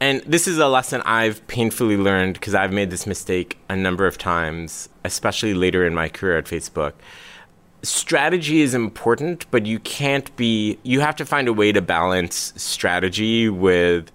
and 0.00 0.20
this 0.22 0.46
is 0.46 0.58
a 0.58 0.68
lesson 0.68 1.00
I've 1.06 1.46
painfully 1.46 1.96
learned 1.96 2.34
because 2.34 2.54
I've 2.54 2.72
made 2.72 2.90
this 2.90 3.06
mistake 3.06 3.58
a 3.68 3.76
number 3.76 4.06
of 4.06 4.18
times, 4.18 4.88
especially 5.04 5.54
later 5.54 5.86
in 5.86 5.94
my 5.94 6.08
career 6.08 6.36
at 6.36 6.44
Facebook. 6.44 6.92
Strategy 7.82 8.62
is 8.62 8.74
important, 8.74 9.48
but 9.50 9.66
you 9.66 9.78
can't 9.78 10.34
be, 10.36 10.78
you 10.82 11.00
have 11.00 11.16
to 11.16 11.24
find 11.24 11.46
a 11.46 11.52
way 11.52 11.72
to 11.72 11.80
balance 11.80 12.52
strategy 12.56 13.48
with 13.48 14.10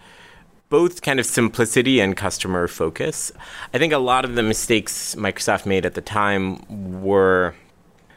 both 0.69 1.01
kind 1.01 1.19
of 1.19 1.25
simplicity 1.25 1.99
and 1.99 2.15
customer 2.15 2.67
focus. 2.67 3.31
I 3.73 3.77
think 3.77 3.93
a 3.93 3.97
lot 3.97 4.25
of 4.25 4.35
the 4.35 4.43
mistakes 4.43 5.15
Microsoft 5.15 5.65
made 5.65 5.85
at 5.85 5.95
the 5.95 6.01
time 6.01 7.01
were 7.01 7.53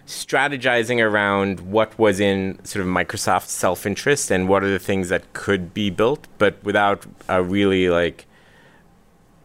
strategizing 0.07 1.03
around 1.05 1.61
what 1.61 1.99
was 1.99 2.21
in 2.21 2.63
sort 2.65 2.85
of 2.85 2.91
Microsoft's 2.91 3.51
self 3.51 3.87
interest 3.87 4.31
and 4.31 4.49
what 4.49 4.63
are 4.63 4.71
the 4.71 4.79
things 4.79 5.09
that 5.09 5.33
could 5.33 5.75
be 5.75 5.91
built, 5.91 6.29
but 6.39 6.63
without 6.63 7.07
a 7.29 7.43
really 7.43 7.89
like 7.89 8.27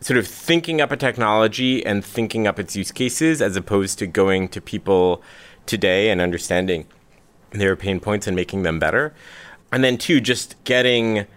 sort 0.01 0.17
of 0.17 0.27
thinking 0.27 0.79
up 0.79 0.91
a 0.91 0.97
technology 0.97 1.85
and 1.85 2.05
thinking 2.05 2.47
up 2.47 2.59
its 2.59 2.75
use 2.75 2.91
cases 2.91 3.41
as 3.41 3.55
opposed 3.55 3.99
to 3.99 4.07
going 4.07 4.47
to 4.49 4.61
people 4.61 5.21
today 5.69 6.09
and 6.09 6.19
understanding 6.19 6.85
their 7.51 7.75
pain 7.75 7.99
points 7.99 8.27
and 8.27 8.35
making 8.35 8.63
them 8.63 8.79
better. 8.79 9.13
And 9.71 9.83
then 9.83 9.97
two, 9.97 10.19
just 10.19 10.61
getting, 10.63 11.27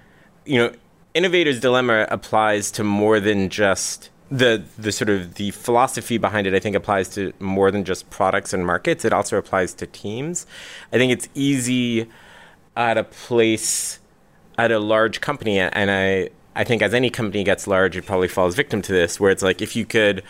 you 0.45 0.59
know, 0.59 0.73
innovator's 1.15 1.61
dilemma 1.61 2.07
applies 2.11 2.71
to 2.73 2.83
more 2.85 3.21
than 3.21 3.51
just 3.51 4.11
the 4.31 4.65
the 4.79 4.91
sort 4.91 5.11
of 5.11 5.35
the 5.35 5.51
philosophy 5.51 6.17
behind 6.17 6.47
it 6.47 6.55
I 6.55 6.59
think 6.59 6.75
applies 6.75 7.11
to 7.11 7.35
more 7.39 7.71
than 7.71 7.85
just 7.85 8.09
products 8.09 8.55
and 8.55 8.67
markets. 8.67 9.05
It 9.05 9.13
also 9.13 9.37
applies 9.37 9.75
to 9.75 9.87
teams. 9.87 10.47
I 10.91 10.97
think 10.97 11.13
it's 11.13 11.29
easy 11.35 12.09
at 12.75 12.97
a 12.97 13.05
place 13.05 13.99
at 14.57 14.73
a 14.73 14.79
large 14.79 15.21
company 15.21 15.61
and 15.61 15.91
I 15.91 16.31
I 16.57 16.65
think 16.65 16.81
as 16.81 16.95
any 16.95 17.11
company 17.11 17.45
gets 17.45 17.67
large 17.67 17.95
it 17.95 18.07
probably 18.07 18.29
falls 18.29 18.55
victim 18.55 18.81
to 18.83 18.93
this 18.93 19.21
where 19.21 19.31
it's 19.31 19.43
like 19.43 19.61
if 19.61 19.77
you 19.77 19.85
could 19.85 20.23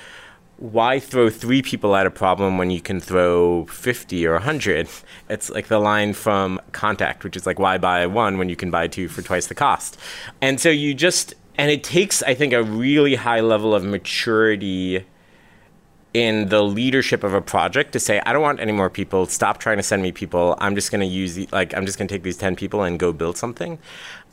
why 0.62 1.00
throw 1.00 1.28
three 1.28 1.60
people 1.60 1.96
at 1.96 2.06
a 2.06 2.10
problem 2.10 2.56
when 2.56 2.70
you 2.70 2.80
can 2.80 3.00
throw 3.00 3.66
50 3.66 4.24
or 4.28 4.34
100? 4.34 4.88
It's 5.28 5.50
like 5.50 5.66
the 5.66 5.80
line 5.80 6.12
from 6.12 6.60
Contact, 6.70 7.24
which 7.24 7.36
is 7.36 7.46
like, 7.46 7.58
why 7.58 7.78
buy 7.78 8.06
one 8.06 8.38
when 8.38 8.48
you 8.48 8.54
can 8.54 8.70
buy 8.70 8.86
two 8.86 9.08
for 9.08 9.22
twice 9.22 9.48
the 9.48 9.56
cost? 9.56 9.98
And 10.40 10.60
so 10.60 10.68
you 10.68 10.94
just, 10.94 11.34
and 11.58 11.68
it 11.68 11.82
takes, 11.82 12.22
I 12.22 12.34
think, 12.34 12.52
a 12.52 12.62
really 12.62 13.16
high 13.16 13.40
level 13.40 13.74
of 13.74 13.82
maturity 13.82 15.04
in 16.14 16.48
the 16.48 16.62
leadership 16.62 17.24
of 17.24 17.34
a 17.34 17.42
project 17.42 17.90
to 17.94 17.98
say, 17.98 18.20
I 18.24 18.32
don't 18.32 18.42
want 18.42 18.60
any 18.60 18.72
more 18.72 18.88
people. 18.88 19.26
Stop 19.26 19.58
trying 19.58 19.78
to 19.78 19.82
send 19.82 20.00
me 20.00 20.12
people. 20.12 20.54
I'm 20.60 20.76
just 20.76 20.92
going 20.92 21.00
to 21.00 21.06
use, 21.12 21.34
the, 21.34 21.48
like, 21.50 21.74
I'm 21.74 21.86
just 21.86 21.98
going 21.98 22.06
to 22.06 22.14
take 22.14 22.22
these 22.22 22.36
10 22.36 22.54
people 22.54 22.84
and 22.84 23.00
go 23.00 23.12
build 23.12 23.36
something. 23.36 23.80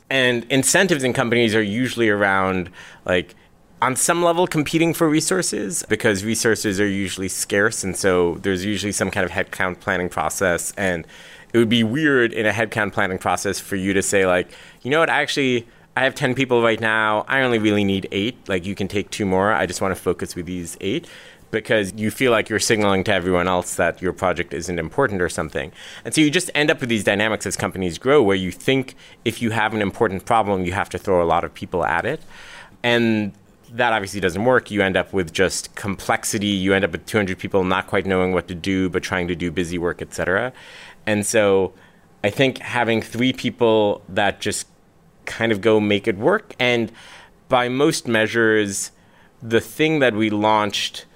And 0.08 0.44
incentives 0.44 1.02
in 1.02 1.12
companies 1.12 1.56
are 1.56 1.62
usually 1.62 2.08
around, 2.08 2.70
like, 3.04 3.34
on 3.82 3.96
some 3.96 4.22
level 4.22 4.46
competing 4.46 4.92
for 4.92 5.08
resources 5.08 5.84
because 5.88 6.24
resources 6.24 6.80
are 6.80 6.88
usually 6.88 7.28
scarce 7.28 7.82
and 7.82 7.96
so 7.96 8.34
there's 8.42 8.64
usually 8.64 8.92
some 8.92 9.10
kind 9.10 9.24
of 9.24 9.30
headcount 9.30 9.80
planning 9.80 10.08
process. 10.08 10.72
And 10.76 11.06
it 11.52 11.58
would 11.58 11.68
be 11.68 11.82
weird 11.82 12.32
in 12.32 12.46
a 12.46 12.52
headcount 12.52 12.92
planning 12.92 13.18
process 13.18 13.58
for 13.58 13.76
you 13.76 13.92
to 13.92 14.02
say 14.02 14.26
like 14.26 14.50
you 14.82 14.90
know 14.90 15.00
what? 15.00 15.10
Actually 15.10 15.66
I 15.96 16.04
have 16.04 16.14
10 16.14 16.34
people 16.34 16.62
right 16.62 16.80
now. 16.80 17.24
I 17.26 17.42
only 17.42 17.58
really 17.58 17.84
need 17.84 18.08
8 18.12 18.48
like 18.48 18.66
you 18.66 18.74
can 18.74 18.88
take 18.88 19.10
two 19.10 19.26
more. 19.26 19.52
I 19.52 19.66
just 19.66 19.80
want 19.80 19.94
to 19.94 20.00
focus 20.00 20.36
with 20.36 20.46
these 20.46 20.76
8 20.80 21.08
because 21.50 21.92
you 21.94 22.10
feel 22.10 22.30
like 22.30 22.48
you're 22.48 22.60
signaling 22.60 23.02
to 23.04 23.12
everyone 23.12 23.48
else 23.48 23.74
that 23.74 24.00
your 24.00 24.12
project 24.12 24.54
isn't 24.54 24.78
important 24.78 25.20
or 25.20 25.28
something. 25.28 25.72
And 26.04 26.14
so 26.14 26.20
you 26.20 26.30
just 26.30 26.50
end 26.54 26.70
up 26.70 26.80
with 26.80 26.88
these 26.88 27.02
dynamics 27.02 27.46
as 27.46 27.56
companies 27.56 27.98
grow 27.98 28.22
where 28.22 28.36
you 28.36 28.52
think 28.52 28.94
if 29.24 29.42
you 29.42 29.50
have 29.50 29.74
an 29.74 29.82
important 29.82 30.26
problem, 30.26 30.64
you 30.64 30.72
have 30.72 30.88
to 30.90 30.98
throw 30.98 31.22
a 31.22 31.26
lot 31.26 31.44
of 31.44 31.52
people 31.52 31.84
at 31.84 32.04
it. 32.04 32.20
And 32.82 33.32
that 33.72 33.92
obviously 33.92 34.20
doesn't 34.20 34.44
work. 34.44 34.70
You 34.70 34.82
end 34.82 34.96
up 34.96 35.12
with 35.12 35.32
just 35.32 35.74
complexity. 35.74 36.46
You 36.46 36.74
end 36.74 36.84
up 36.84 36.92
with 36.92 37.06
200 37.06 37.38
people 37.38 37.64
not 37.64 37.86
quite 37.86 38.06
knowing 38.06 38.32
what 38.32 38.48
to 38.48 38.54
do, 38.54 38.88
but 38.88 39.02
trying 39.02 39.28
to 39.28 39.34
do 39.34 39.50
busy 39.50 39.78
work, 39.78 40.02
etc. 40.02 40.52
And 41.06 41.24
so 41.24 41.72
I 42.24 42.30
think 42.30 42.58
having 42.58 43.00
three 43.00 43.32
people 43.32 44.02
that 44.08 44.40
just 44.40 44.66
kind 45.24 45.52
of 45.52 45.60
go 45.60 45.80
make 45.80 46.08
it 46.08 46.18
work. 46.18 46.54
And 46.58 46.90
by 47.48 47.68
most 47.68 48.08
measures, 48.08 48.90
the 49.42 49.60
thing 49.60 50.00
that 50.00 50.14
we 50.14 50.30
launched, 50.30 51.06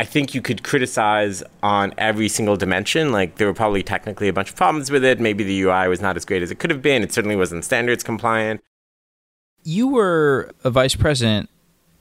I 0.00 0.04
think 0.04 0.34
you 0.34 0.42
could 0.42 0.62
criticize 0.62 1.42
on 1.62 1.94
every 1.98 2.28
single 2.28 2.56
dimension. 2.56 3.12
Like 3.12 3.36
there 3.36 3.46
were 3.46 3.54
probably 3.54 3.82
technically 3.82 4.28
a 4.28 4.32
bunch 4.32 4.50
of 4.50 4.56
problems 4.56 4.90
with 4.90 5.04
it. 5.04 5.20
Maybe 5.20 5.44
the 5.44 5.62
UI 5.62 5.88
was 5.88 6.00
not 6.00 6.16
as 6.16 6.24
great 6.24 6.42
as 6.42 6.50
it 6.50 6.58
could 6.58 6.70
have 6.70 6.82
been. 6.82 7.02
It 7.02 7.12
certainly 7.12 7.36
wasn't 7.36 7.64
standards 7.64 8.02
compliant. 8.02 8.62
You 9.62 9.88
were 9.88 10.52
a 10.64 10.70
vice 10.70 10.94
president 10.94 11.50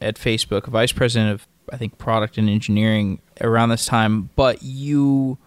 at 0.02 0.16
Facebook, 0.16 0.68
vice 0.68 0.92
president 0.92 1.32
of 1.32 1.48
I 1.72 1.78
think 1.78 1.98
product 1.98 2.38
and 2.38 2.50
engineering 2.50 3.22
around 3.42 3.70
this 3.70 3.86
time, 3.86 4.30
but 4.36 4.62
you 4.62 5.38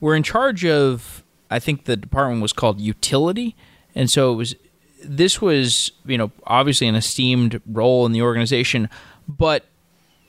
were 0.00 0.14
in 0.14 0.22
charge 0.22 0.64
of 0.64 1.24
I 1.50 1.58
think 1.58 1.84
the 1.84 1.96
department 1.96 2.42
was 2.42 2.52
called 2.52 2.80
utility, 2.80 3.56
and 3.94 4.10
so 4.10 4.32
it 4.32 4.36
was 4.36 4.56
this 5.04 5.40
was 5.40 5.92
you 6.04 6.18
know 6.18 6.30
obviously 6.46 6.86
an 6.86 6.94
esteemed 6.94 7.60
role 7.66 8.06
in 8.06 8.12
the 8.12 8.22
organization, 8.22 8.88
but 9.28 9.66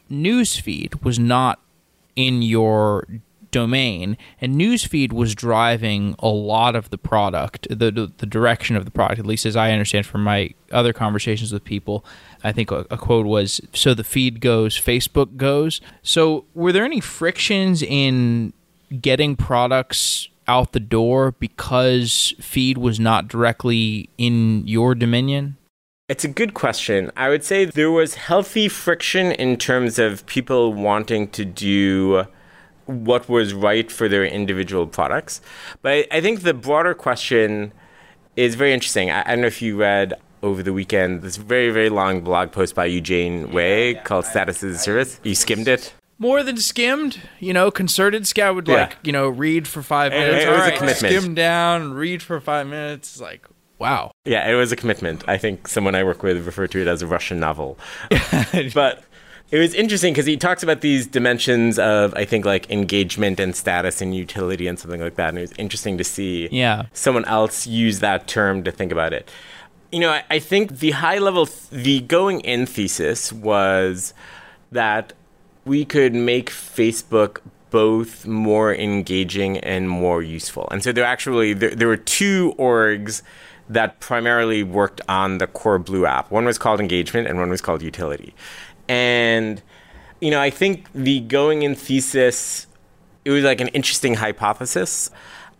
newsfeed 0.09 1.03
was 1.03 1.17
not 1.19 1.59
in 2.15 2.41
your 2.41 3.05
domain, 3.51 4.17
and 4.41 4.55
newsfeed 4.55 5.13
was 5.13 5.33
driving 5.33 6.15
a 6.19 6.27
lot 6.27 6.75
of 6.75 6.89
the 6.89 6.97
product, 6.97 7.67
the, 7.69 7.89
the, 7.89 8.11
the 8.17 8.25
direction 8.25 8.75
of 8.75 8.83
the 8.83 8.91
product, 8.91 9.17
at 9.19 9.25
least 9.25 9.45
as 9.45 9.55
I 9.55 9.71
understand 9.71 10.05
from 10.05 10.23
my 10.23 10.53
other 10.75 10.93
conversations 10.93 11.51
with 11.51 11.63
people. 11.63 12.05
I 12.43 12.51
think 12.51 12.69
a, 12.71 12.85
a, 12.91 12.97
quote 12.97 13.25
was, 13.25 13.61
"So 13.73 13.93
the 13.93 14.03
feed 14.03 14.41
goes, 14.41 14.79
Facebook 14.79 15.37
goes." 15.37 15.81
So 16.03 16.45
were 16.53 16.71
there 16.71 16.85
any 16.85 16.99
frictions 16.99 17.81
in 17.81 18.53
getting 19.01 19.35
products 19.35 20.29
out 20.47 20.73
the 20.73 20.79
door 20.79 21.31
because 21.39 22.33
feed 22.39 22.77
was 22.77 22.99
not 22.99 23.27
directly 23.27 24.09
in 24.17 24.67
your 24.67 24.93
dominion? 24.93 25.57
It's 26.07 26.23
a 26.23 26.27
good 26.27 26.53
question. 26.53 27.11
I 27.17 27.29
would 27.29 27.43
say 27.43 27.65
there 27.65 27.89
was 27.89 28.13
healthy 28.13 28.67
friction 28.67 29.31
in 29.31 29.57
terms 29.57 29.97
of 29.97 30.23
people 30.27 30.71
wanting 30.71 31.29
to 31.29 31.43
do 31.43 32.27
what 32.85 33.27
was 33.27 33.55
right 33.55 33.91
for 33.91 34.07
their 34.07 34.23
individual 34.23 34.85
products. 34.85 35.41
But 35.81 36.05
I, 36.11 36.21
think 36.21 36.41
the 36.41 36.53
broader 36.53 36.93
question 36.93 37.73
is 38.35 38.53
very 38.53 38.73
interesting. 38.73 39.09
I, 39.09 39.21
I, 39.21 39.29
don't 39.29 39.41
know 39.41 39.47
if 39.47 39.63
you 39.63 39.77
read 39.77 40.13
over 40.45 40.61
the 40.63 40.71
weekend 40.71 41.23
this 41.23 41.35
very, 41.35 41.71
very 41.71 41.89
long 41.89 42.21
blog 42.21 42.51
post 42.51 42.75
by 42.75 42.85
Eugene 42.85 43.51
Wei 43.51 43.91
yeah, 43.91 43.97
yeah. 43.97 44.03
called 44.03 44.25
Status 44.25 44.63
as 44.63 44.75
a 44.75 44.77
Service. 44.77 45.19
You 45.23 45.35
skimmed 45.35 45.67
it? 45.67 45.93
More 46.17 46.43
than 46.43 46.55
skimmed, 46.57 47.19
you 47.39 47.51
know, 47.51 47.71
concerted 47.71 48.25
scout 48.25 48.55
would 48.55 48.69
like, 48.69 48.95
you 49.03 49.11
know, 49.11 49.27
read 49.27 49.67
for 49.67 49.81
five 49.81 50.13
minutes. 50.13 50.45
It, 50.45 50.47
it 50.47 50.51
was 50.51 50.59
right, 50.59 50.73
a 50.73 50.77
commitment. 50.77 51.13
Skim 51.13 51.35
down, 51.35 51.93
read 51.93 52.23
for 52.23 52.39
five 52.39 52.67
minutes. 52.67 53.19
Like, 53.19 53.45
wow. 53.79 54.11
Yeah, 54.23 54.49
it 54.49 54.53
was 54.53 54.71
a 54.71 54.77
commitment. 54.77 55.27
I 55.27 55.37
think 55.37 55.67
someone 55.67 55.93
I 55.93 56.05
work 56.05 56.23
with 56.23 56.45
referred 56.45 56.71
to 56.71 56.81
it 56.81 56.87
as 56.87 57.01
a 57.01 57.07
Russian 57.07 57.37
novel. 57.37 57.77
but 58.73 59.03
it 59.51 59.59
was 59.59 59.73
interesting 59.73 60.13
because 60.13 60.25
he 60.25 60.37
talks 60.37 60.63
about 60.63 60.79
these 60.79 61.05
dimensions 61.05 61.77
of 61.77 62.13
I 62.13 62.23
think 62.23 62.45
like 62.45 62.69
engagement 62.71 63.39
and 63.39 63.53
status 63.53 64.01
and 64.01 64.15
utility 64.15 64.67
and 64.67 64.79
something 64.79 65.01
like 65.01 65.15
that. 65.15 65.29
And 65.29 65.37
it 65.39 65.41
was 65.41 65.53
interesting 65.57 65.97
to 65.97 66.05
see 66.05 66.47
yeah. 66.49 66.85
someone 66.93 67.25
else 67.25 67.67
use 67.67 67.99
that 67.99 68.27
term 68.27 68.63
to 68.63 68.71
think 68.71 68.93
about 68.93 69.11
it. 69.11 69.29
You 69.95 70.01
know, 70.01 70.11
I, 70.11 70.23
I 70.29 70.39
think 70.39 70.79
the 70.79 70.91
high 70.91 71.19
level, 71.19 71.45
th- 71.45 71.69
the 71.69 72.01
going 72.01 72.41
in 72.41 72.65
thesis 72.65 73.31
was 73.31 74.13
that 74.69 75.13
we 75.63 75.85
could 75.85 76.13
make 76.13 76.49
Facebook 76.49 77.39
both 77.69 78.27
more 78.27 78.75
engaging 78.75 79.57
and 79.59 79.89
more 79.89 80.21
useful. 80.21 80.67
And 80.69 80.83
so 80.83 80.91
there 80.91 81.05
actually 81.05 81.53
there, 81.53 81.73
there 81.73 81.87
were 81.87 81.95
two 81.95 82.55
orgs 82.59 83.21
that 83.69 84.01
primarily 84.01 84.63
worked 84.63 84.99
on 85.07 85.37
the 85.37 85.47
core 85.47 85.79
Blue 85.79 86.05
app. 86.05 86.29
One 86.29 86.43
was 86.43 86.57
called 86.57 86.81
engagement 86.81 87.29
and 87.29 87.39
one 87.39 87.49
was 87.49 87.61
called 87.61 87.81
utility. 87.81 88.35
And, 88.89 89.61
you 90.19 90.29
know, 90.29 90.41
I 90.41 90.49
think 90.49 90.91
the 90.91 91.21
going 91.21 91.61
in 91.61 91.73
thesis, 91.73 92.67
it 93.23 93.31
was 93.31 93.45
like 93.45 93.61
an 93.61 93.69
interesting 93.69 94.15
hypothesis. 94.15 95.09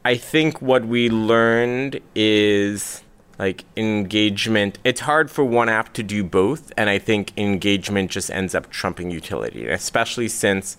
I 0.04 0.17
think 0.17 0.62
what 0.62 0.84
we 0.84 1.10
learned 1.10 2.02
is 2.15 3.02
like 3.38 3.65
engagement. 3.76 4.80
It's 4.84 5.02
hard 5.02 5.30
for 5.30 5.43
one 5.43 5.69
app 5.69 5.93
to 5.93 6.04
do 6.04 6.24
both. 6.24 6.71
And 6.78 6.89
I 6.89 7.00
think 7.00 7.38
engagement 7.38 8.12
just 8.12 8.32
ends 8.32 8.56
up 8.56 8.69
trumping 8.69 9.12
utility, 9.12 9.67
especially 9.67 10.28
since 10.28 10.78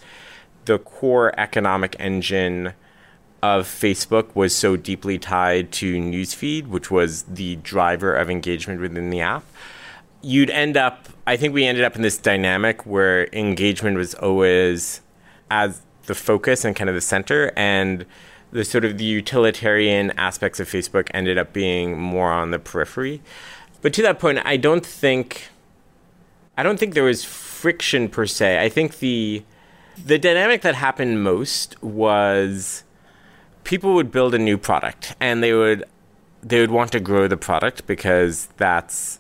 the 0.65 0.79
core 0.79 1.39
economic 1.39 1.97
engine 1.99 2.73
of 3.43 3.67
Facebook 3.67 4.35
was 4.35 4.55
so 4.55 4.77
deeply 4.77 5.19
tied 5.19 5.71
to 5.71 5.97
newsfeed, 5.97 6.67
which 6.67 6.91
was 6.91 7.23
the 7.25 7.57
driver 7.57 8.15
of 8.15 8.31
engagement 8.31 8.81
within 8.81 9.11
the 9.11 9.21
app 9.21 9.45
you'd 10.27 10.51
end 10.51 10.77
up 10.77 11.09
I 11.27 11.37
think 11.37 11.55
we 11.55 11.65
ended 11.65 11.85
up 11.85 11.97
in 11.97 12.03
this 12.03 12.19
dynamic 12.19 12.85
where 12.85 13.29
engagement 13.33 13.97
was 13.97 14.15
always 14.15 15.01
as 15.51 15.83
the 16.07 16.15
focus 16.15 16.65
and 16.65 16.75
kind 16.75 16.89
of 16.89 16.95
the 16.95 17.01
center 17.01 17.53
and 17.57 18.05
the 18.53 18.65
sort 18.65 18.85
of 18.85 18.99
the 18.99 19.05
utilitarian 19.05 20.13
aspects 20.13 20.61
of 20.61 20.69
Facebook 20.69 21.09
ended 21.13 21.39
up 21.39 21.53
being 21.53 21.99
more 21.99 22.31
on 22.33 22.51
the 22.51 22.59
periphery. 22.59 23.21
But 23.83 23.93
to 23.95 24.03
that 24.03 24.19
point, 24.19 24.41
I 24.45 24.57
don't 24.57 24.85
think 24.85 25.49
I 26.57 26.63
don't 26.63 26.79
think 26.79 26.95
there 26.95 27.05
was 27.05 27.25
friction 27.25 28.09
per 28.09 28.27
se. 28.27 28.63
I 28.63 28.69
think 28.69 28.99
the 28.99 29.45
the 30.05 30.19
dynamic 30.19 30.63
that 30.63 30.75
happened 30.75 31.23
most 31.23 31.83
was 31.83 32.85
people 33.65 33.95
would 33.95 34.11
build 34.11 34.35
a 34.35 34.39
new 34.39 34.59
product 34.59 35.15
and 35.21 35.43
they 35.43 35.53
would 35.53 35.85
they 36.43 36.61
would 36.61 36.71
want 36.71 36.93
to 36.93 37.01
grow 37.01 37.27
the 37.29 37.37
product 37.37 37.87
because 37.87 38.47
that's 38.57 39.19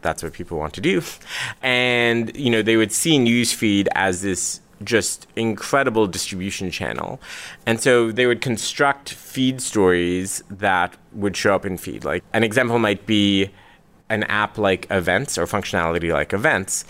that's 0.00 0.22
what 0.22 0.32
people 0.32 0.58
want 0.58 0.74
to 0.74 0.80
do. 0.80 1.02
And, 1.62 2.34
you 2.36 2.50
know, 2.50 2.62
they 2.62 2.76
would 2.76 2.92
see 2.92 3.18
newsfeed 3.18 3.88
as 3.94 4.22
this 4.22 4.60
just 4.84 5.26
incredible 5.36 6.06
distribution 6.06 6.70
channel. 6.70 7.20
And 7.66 7.80
so 7.80 8.12
they 8.12 8.26
would 8.26 8.40
construct 8.40 9.12
feed 9.12 9.60
stories 9.60 10.42
that 10.50 10.96
would 11.12 11.36
show 11.36 11.54
up 11.54 11.66
in 11.66 11.76
feed. 11.76 12.04
Like 12.04 12.24
an 12.32 12.44
example 12.44 12.78
might 12.78 13.06
be 13.06 13.50
an 14.08 14.24
app 14.24 14.58
like 14.58 14.86
events 14.90 15.36
or 15.38 15.46
functionality 15.46 16.12
like 16.12 16.32
events. 16.32 16.84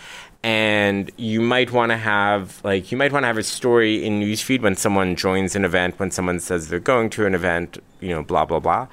And 0.44 1.10
you 1.16 1.40
might 1.40 1.72
want 1.72 1.90
to 1.90 1.96
have 1.96 2.60
like 2.62 2.92
you 2.92 2.98
might 2.98 3.12
want 3.12 3.24
to 3.24 3.26
have 3.26 3.38
a 3.38 3.42
story 3.42 4.04
in 4.04 4.20
newsfeed 4.20 4.62
when 4.62 4.76
someone 4.76 5.16
joins 5.16 5.56
an 5.56 5.64
event, 5.64 5.98
when 5.98 6.12
someone 6.12 6.38
says 6.38 6.68
they're 6.68 6.78
going 6.78 7.10
to 7.10 7.26
an 7.26 7.34
event, 7.34 7.78
you 8.00 8.10
know, 8.10 8.22
blah 8.22 8.44
blah 8.44 8.60
blah. 8.60 8.86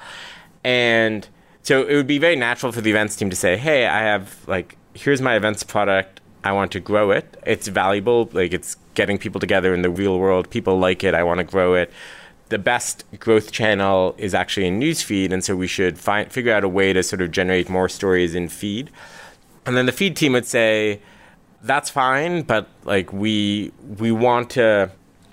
And 0.63 1.27
so 1.61 1.83
it 1.83 1.95
would 1.95 2.07
be 2.07 2.17
very 2.17 2.35
natural 2.35 2.71
for 2.71 2.81
the 2.81 2.89
events 2.89 3.15
team 3.15 3.29
to 3.29 3.35
say, 3.35 3.57
"Hey, 3.57 3.85
I 3.85 3.99
have 3.99 4.47
like 4.47 4.75
here's 4.95 5.21
my 5.21 5.35
events 5.35 5.61
product. 5.61 6.21
I 6.43 6.51
want 6.51 6.71
to 6.71 6.79
grow 6.79 7.11
it. 7.11 7.37
It's 7.45 7.67
valuable. 7.67 8.29
Like 8.33 8.53
it's 8.53 8.77
getting 8.95 9.17
people 9.17 9.39
together 9.39 9.73
in 9.73 9.81
the 9.81 9.89
real 9.89 10.17
world. 10.19 10.49
People 10.49 10.79
like 10.79 11.03
it. 11.03 11.13
I 11.13 11.23
want 11.23 11.39
to 11.39 11.43
grow 11.43 11.75
it." 11.75 11.91
The 12.49 12.59
best 12.59 13.05
growth 13.19 13.51
channel 13.51 14.15
is 14.17 14.33
actually 14.33 14.67
in 14.67 14.79
newsfeed, 14.79 15.31
and 15.31 15.43
so 15.43 15.55
we 15.55 15.67
should 15.67 15.97
find 15.97 16.31
figure 16.31 16.53
out 16.53 16.63
a 16.63 16.69
way 16.69 16.93
to 16.93 17.01
sort 17.03 17.21
of 17.21 17.31
generate 17.31 17.69
more 17.69 17.89
stories 17.89 18.35
in 18.35 18.49
feed. 18.49 18.89
And 19.65 19.75
then 19.75 19.85
the 19.85 19.91
feed 19.91 20.15
team 20.15 20.33
would 20.33 20.45
say, 20.45 20.99
"That's 21.63 21.89
fine, 21.89 22.43
but 22.43 22.67
like 22.83 23.11
we 23.13 23.71
we 23.97 24.11
want 24.11 24.49
to." 24.51 24.91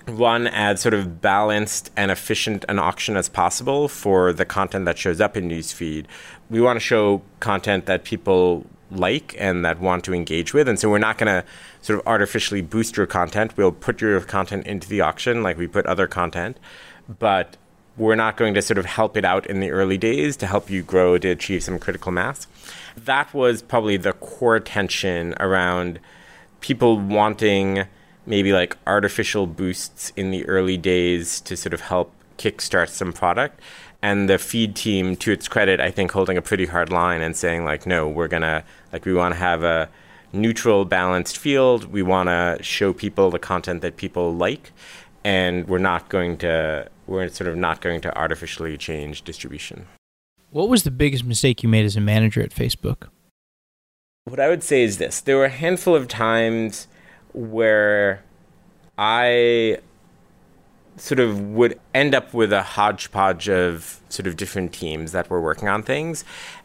run 0.08 0.48
as 0.48 0.80
sort 0.80 0.94
of 0.94 1.20
balanced 1.20 1.92
and 1.96 2.10
efficient 2.10 2.64
an 2.68 2.76
auction 2.76 3.16
as 3.16 3.28
possible 3.28 3.86
for 3.86 4.32
the 4.32 4.44
content 4.44 4.84
that 4.84 4.98
shows 4.98 5.20
up 5.20 5.36
in 5.36 5.48
newsfeed. 5.48 6.06
We 6.50 6.60
want 6.60 6.76
to 6.76 6.80
show 6.80 7.22
content 7.38 7.86
that 7.86 8.02
people 8.02 8.66
like 8.96 9.34
and 9.38 9.64
that 9.64 9.80
want 9.80 10.04
to 10.04 10.14
engage 10.14 10.54
with. 10.54 10.68
And 10.68 10.78
so 10.78 10.88
we're 10.90 10.98
not 10.98 11.18
going 11.18 11.42
to 11.42 11.44
sort 11.80 11.98
of 11.98 12.06
artificially 12.06 12.62
boost 12.62 12.96
your 12.96 13.06
content. 13.06 13.56
We'll 13.56 13.72
put 13.72 14.00
your 14.00 14.20
content 14.20 14.66
into 14.66 14.88
the 14.88 15.00
auction 15.00 15.42
like 15.42 15.56
we 15.56 15.66
put 15.66 15.86
other 15.86 16.06
content, 16.06 16.58
but 17.18 17.56
we're 17.96 18.14
not 18.14 18.36
going 18.36 18.54
to 18.54 18.62
sort 18.62 18.78
of 18.78 18.86
help 18.86 19.16
it 19.16 19.24
out 19.24 19.46
in 19.46 19.60
the 19.60 19.70
early 19.70 19.98
days 19.98 20.36
to 20.38 20.46
help 20.46 20.70
you 20.70 20.82
grow 20.82 21.18
to 21.18 21.28
achieve 21.28 21.62
some 21.62 21.78
critical 21.78 22.10
mass. 22.10 22.46
That 22.96 23.32
was 23.34 23.62
probably 23.62 23.96
the 23.96 24.14
core 24.14 24.60
tension 24.60 25.34
around 25.38 26.00
people 26.60 26.98
wanting 26.98 27.84
maybe 28.24 28.52
like 28.52 28.76
artificial 28.86 29.46
boosts 29.46 30.12
in 30.16 30.30
the 30.30 30.46
early 30.46 30.76
days 30.76 31.40
to 31.42 31.56
sort 31.56 31.74
of 31.74 31.80
help 31.80 32.12
kickstart 32.38 32.88
some 32.88 33.12
product. 33.12 33.60
And 34.00 34.28
the 34.28 34.38
feed 34.38 34.74
team, 34.74 35.16
to 35.16 35.30
its 35.30 35.46
credit, 35.46 35.80
I 35.80 35.90
think 35.90 36.10
holding 36.10 36.36
a 36.36 36.42
pretty 36.42 36.66
hard 36.66 36.90
line 36.90 37.22
and 37.22 37.36
saying 37.36 37.64
like, 37.64 37.86
no, 37.86 38.08
we're 38.08 38.28
gonna 38.28 38.64
like 38.92 39.04
we 39.04 39.14
want 39.14 39.34
to 39.34 39.38
have 39.38 39.62
a 39.62 39.88
neutral, 40.32 40.84
balanced 40.84 41.38
field. 41.38 41.86
We 41.86 42.02
want 42.02 42.28
to 42.28 42.58
show 42.62 42.92
people 42.92 43.30
the 43.30 43.38
content 43.38 43.82
that 43.82 43.96
people 43.96 44.34
like, 44.34 44.72
and 45.24 45.68
we're 45.68 45.78
not 45.78 46.08
going 46.08 46.38
to 46.38 46.88
we're 47.06 47.28
sort 47.28 47.48
of 47.48 47.56
not 47.56 47.80
going 47.80 48.00
to 48.00 48.16
artificially 48.16 48.76
change 48.76 49.22
distribution. 49.22 49.86
What 50.50 50.68
was 50.68 50.84
the 50.84 50.90
biggest 50.90 51.24
mistake 51.24 51.62
you 51.62 51.68
made 51.68 51.84
as 51.84 51.96
a 51.96 52.00
manager 52.00 52.42
at 52.42 52.50
Facebook? 52.50 53.08
What 54.24 54.38
I 54.38 54.48
would 54.48 54.62
say 54.62 54.82
is 54.82 54.98
this: 54.98 55.20
there 55.20 55.36
were 55.36 55.46
a 55.46 55.50
handful 55.50 55.94
of 55.94 56.08
times 56.08 56.86
where 57.32 58.22
I 58.98 59.78
sort 60.96 61.20
of 61.20 61.40
would 61.40 61.78
end 61.94 62.14
up 62.14 62.34
with 62.34 62.52
a 62.52 62.62
hodgepodge 62.62 63.48
of 63.48 64.00
sort 64.08 64.26
of 64.26 64.36
different 64.36 64.72
teams 64.72 65.12
that 65.12 65.30
were 65.30 65.40
working 65.40 65.68
on 65.68 65.82
things. 65.82 66.24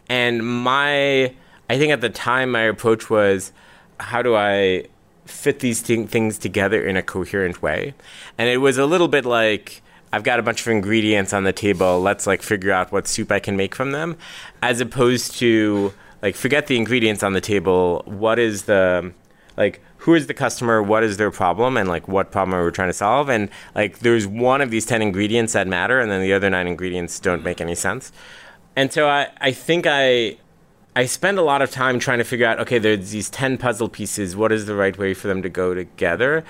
And 0.09 0.45
my, 0.45 1.33
I 1.69 1.77
think 1.77 1.91
at 1.91 2.01
the 2.01 2.09
time, 2.09 2.51
my 2.51 2.61
approach 2.61 3.09
was 3.09 3.51
how 3.99 4.21
do 4.21 4.35
I 4.35 4.85
fit 5.25 5.59
these 5.59 5.81
things 5.81 6.37
together 6.37 6.85
in 6.85 6.95
a 6.95 7.03
coherent 7.03 7.61
way? 7.61 7.93
And 8.37 8.49
it 8.49 8.57
was 8.57 8.77
a 8.77 8.85
little 8.85 9.07
bit 9.07 9.25
like, 9.25 9.81
I've 10.13 10.23
got 10.23 10.39
a 10.39 10.43
bunch 10.43 10.61
of 10.61 10.67
ingredients 10.67 11.33
on 11.33 11.43
the 11.43 11.53
table. 11.53 11.99
Let's 12.01 12.25
like 12.25 12.41
figure 12.41 12.71
out 12.71 12.91
what 12.91 13.07
soup 13.07 13.31
I 13.31 13.39
can 13.39 13.57
make 13.57 13.75
from 13.75 13.91
them, 13.91 14.17
as 14.61 14.79
opposed 14.79 15.35
to 15.39 15.93
like 16.21 16.35
forget 16.35 16.67
the 16.67 16.77
ingredients 16.77 17.23
on 17.23 17.33
the 17.33 17.41
table. 17.41 18.03
What 18.05 18.39
is 18.39 18.63
the 18.63 19.11
like 19.57 19.81
who 19.97 20.13
is 20.13 20.27
the 20.27 20.33
customer, 20.33 20.81
what 20.81 21.03
is 21.03 21.17
their 21.17 21.31
problem, 21.31 21.75
and 21.75 21.89
like 21.89 22.07
what 22.07 22.31
problem 22.31 22.55
are 22.55 22.63
we 22.63 22.71
trying 22.71 22.89
to 22.89 22.93
solve. 22.93 23.29
And 23.29 23.49
like 23.75 23.99
there's 23.99 24.25
one 24.25 24.61
of 24.61 24.69
these 24.71 24.85
10 24.85 25.01
ingredients 25.01 25.53
that 25.53 25.67
matter, 25.67 25.99
and 25.99 26.09
then 26.09 26.21
the 26.21 26.31
other 26.31 26.49
nine 26.49 26.67
ingredients 26.67 27.19
don't 27.19 27.43
make 27.43 27.59
any 27.59 27.75
sense. 27.75 28.11
And 28.75 28.93
so 28.93 29.09
I, 29.09 29.29
I 29.41 29.51
think 29.51 29.85
I 29.87 30.37
I 30.97 31.05
spend 31.05 31.37
a 31.37 31.43
lot 31.43 31.61
of 31.61 31.69
time 31.69 31.99
trying 31.99 32.17
to 32.17 32.23
figure 32.23 32.47
out 32.47 32.59
okay, 32.59 32.79
there's 32.79 33.11
these 33.11 33.29
10 33.29 33.59
puzzle 33.59 33.87
pieces, 33.87 34.35
what 34.35 34.51
is 34.51 34.65
the 34.65 34.73
right 34.73 34.97
way 34.97 35.13
for 35.13 35.27
them 35.27 35.43
to 35.43 35.49
go 35.49 35.75
together? 35.75 36.43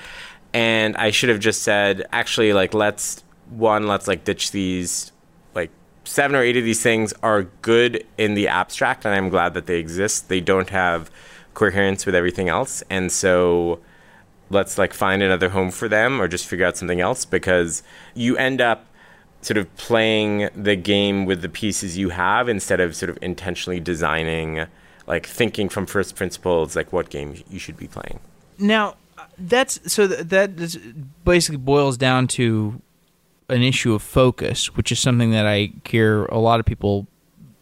And 0.54 0.95
I 0.95 1.12
should 1.12 1.28
have 1.28 1.41
just 1.41 1.64
said, 1.64 2.06
actually, 2.14 2.54
like, 2.54 2.74
let's 2.74 3.26
one, 3.50 3.88
let's 3.88 4.08
like 4.08 4.24
ditch 4.24 4.52
these 4.52 5.12
like 5.54 5.70
seven 6.06 6.34
or 6.34 6.43
eight 6.43 6.56
of 6.56 6.64
these 6.64 6.82
things 6.82 7.14
are 7.22 7.43
good 7.62 8.06
in 8.18 8.36
the 8.36 8.48
abstract, 8.48 9.06
and 9.06 9.14
I'm 9.14 9.28
glad 9.28 9.54
that 9.54 9.66
they 9.66 9.80
exist. 9.80 10.30
They 10.30 10.39
don't 10.39 10.70
have 10.70 11.12
coherence 11.54 12.06
with 12.06 12.16
everything 12.16 12.48
else. 12.48 12.82
And 12.89 13.12
so 13.12 13.82
let's 14.50 14.78
like 14.78 14.93
find 14.93 15.22
another 15.22 15.50
home 15.50 15.72
for 15.72 15.89
them 15.89 16.22
or 16.22 16.30
just 16.30 16.48
figure 16.48 16.66
out 16.66 16.78
something 16.78 17.02
else 17.02 17.26
because 17.26 17.84
you 18.14 18.38
end 18.38 18.62
up 18.62 18.86
sort 19.42 19.58
of 19.58 19.74
playing 19.78 20.50
the 20.56 20.76
game 20.76 21.26
with 21.26 21.42
the 21.42 21.50
pieces 21.50 21.98
you 21.98 22.10
have 22.10 22.50
instead 22.50 22.80
of 22.80 22.96
sort 22.96 23.10
of 23.10 23.18
intentionally 23.22 23.80
designing 23.80 24.66
like 25.06 25.26
thinking 25.26 25.70
from 25.70 25.86
first 25.86 26.16
principles 26.16 26.76
like 26.76 26.92
what 26.92 27.10
game 27.10 27.36
you 27.50 27.60
should 27.60 27.78
be 27.78 27.88
playing 27.88 28.20
now 28.60 28.96
That's 29.38 29.80
so 29.92 30.08
th- 30.08 30.28
that 30.28 30.50
basically 31.24 31.58
boils 31.58 31.98
down 31.98 32.28
to 32.30 32.82
an 33.50 33.62
issue 33.62 33.94
of 33.94 34.02
focus, 34.02 34.76
which 34.76 34.92
is 34.92 35.00
something 35.00 35.32
that 35.32 35.46
I 35.46 35.72
hear 35.86 36.26
a 36.26 36.40
lot 36.40 36.60
of 36.60 36.66
people 36.66 37.08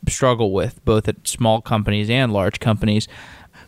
struggle 0.07 0.51
with, 0.51 0.83
both 0.85 1.07
at 1.07 1.27
small 1.27 1.61
companies 1.61 2.09
and 2.09 2.31
large 2.31 2.59
companies. 2.59 3.07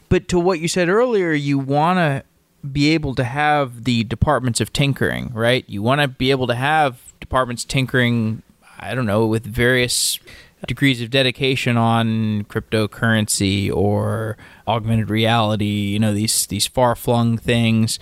But 0.10 0.28
to 0.30 0.39
what 0.39 0.60
you 0.60 0.68
said 0.68 0.89
earlier, 0.89 1.34
you 1.34 1.60
want 1.60 1.97
to 1.97 2.24
be 2.68 2.89
able 2.91 3.14
to 3.16 3.24
have 3.24 3.84
the 3.84 4.03
departments 4.05 4.62
of 4.62 4.72
tinkering, 4.74 5.32
right? 5.34 5.66
You 5.68 5.82
want 5.82 6.01
to 6.01 6.08
be 6.08 6.32
able 6.32 6.47
to 6.47 6.55
have 6.55 7.07
departments 7.28 7.65
tinkering, 7.65 8.41
I 8.80 8.95
don't 8.95 9.05
know, 9.05 9.28
with 9.28 9.45
various 9.45 10.19
degrees 10.65 11.01
of 11.01 11.09
dedication 11.09 11.78
on 11.78 12.43
cryptocurrency 12.45 13.71
or 13.71 14.38
augmented 14.67 15.09
reality, 15.09 15.65
you 15.65 15.99
know, 15.99 16.13
these 16.13 16.47
these 16.47 16.67
far-flung 16.67 17.38
things. 17.38 17.99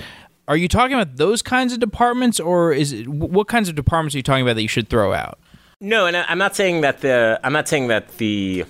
Are 0.47 0.55
you 0.55 0.67
talking 0.67 0.93
about 0.93 1.17
those 1.17 1.41
kinds 1.41 1.73
of 1.73 1.79
departments 1.79 2.39
or 2.39 2.71
is 2.71 2.93
it, 2.93 3.07
what 3.07 3.47
kinds 3.47 3.67
of 3.67 3.75
departments 3.75 4.13
are 4.13 4.19
you 4.19 4.23
talking 4.23 4.43
about 4.43 4.53
that 4.55 4.61
you 4.61 4.67
should 4.67 4.89
throw 4.89 5.11
out? 5.11 5.39
No, 5.81 6.05
and 6.05 6.15
I'm 6.15 6.37
not 6.37 6.55
saying 6.55 6.81
that 6.81 7.01
the 7.01 7.39
I'm 7.43 7.51
not 7.51 7.67
saying 7.67 7.87
that 7.87 8.17
the 8.17 8.65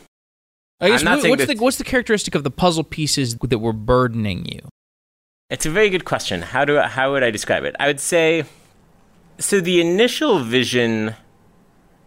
I 0.79 0.89
guess 0.89 1.03
what, 1.03 1.29
what's 1.29 1.45
the 1.45 1.55
what's 1.55 1.77
the 1.77 1.83
characteristic 1.83 2.33
of 2.33 2.43
the 2.43 2.51
puzzle 2.51 2.83
pieces 2.83 3.35
that 3.35 3.59
were 3.59 3.73
burdening 3.73 4.45
you? 4.45 4.61
It's 5.49 5.65
a 5.65 5.69
very 5.69 5.89
good 5.89 6.05
question. 6.05 6.41
How 6.41 6.65
do 6.65 6.79
how 6.79 7.11
would 7.11 7.23
I 7.23 7.29
describe 7.29 7.65
it? 7.65 7.75
I 7.79 7.87
would 7.87 7.99
say 7.99 8.45
so 9.37 9.59
the 9.59 9.81
initial 9.81 10.39
vision 10.39 11.15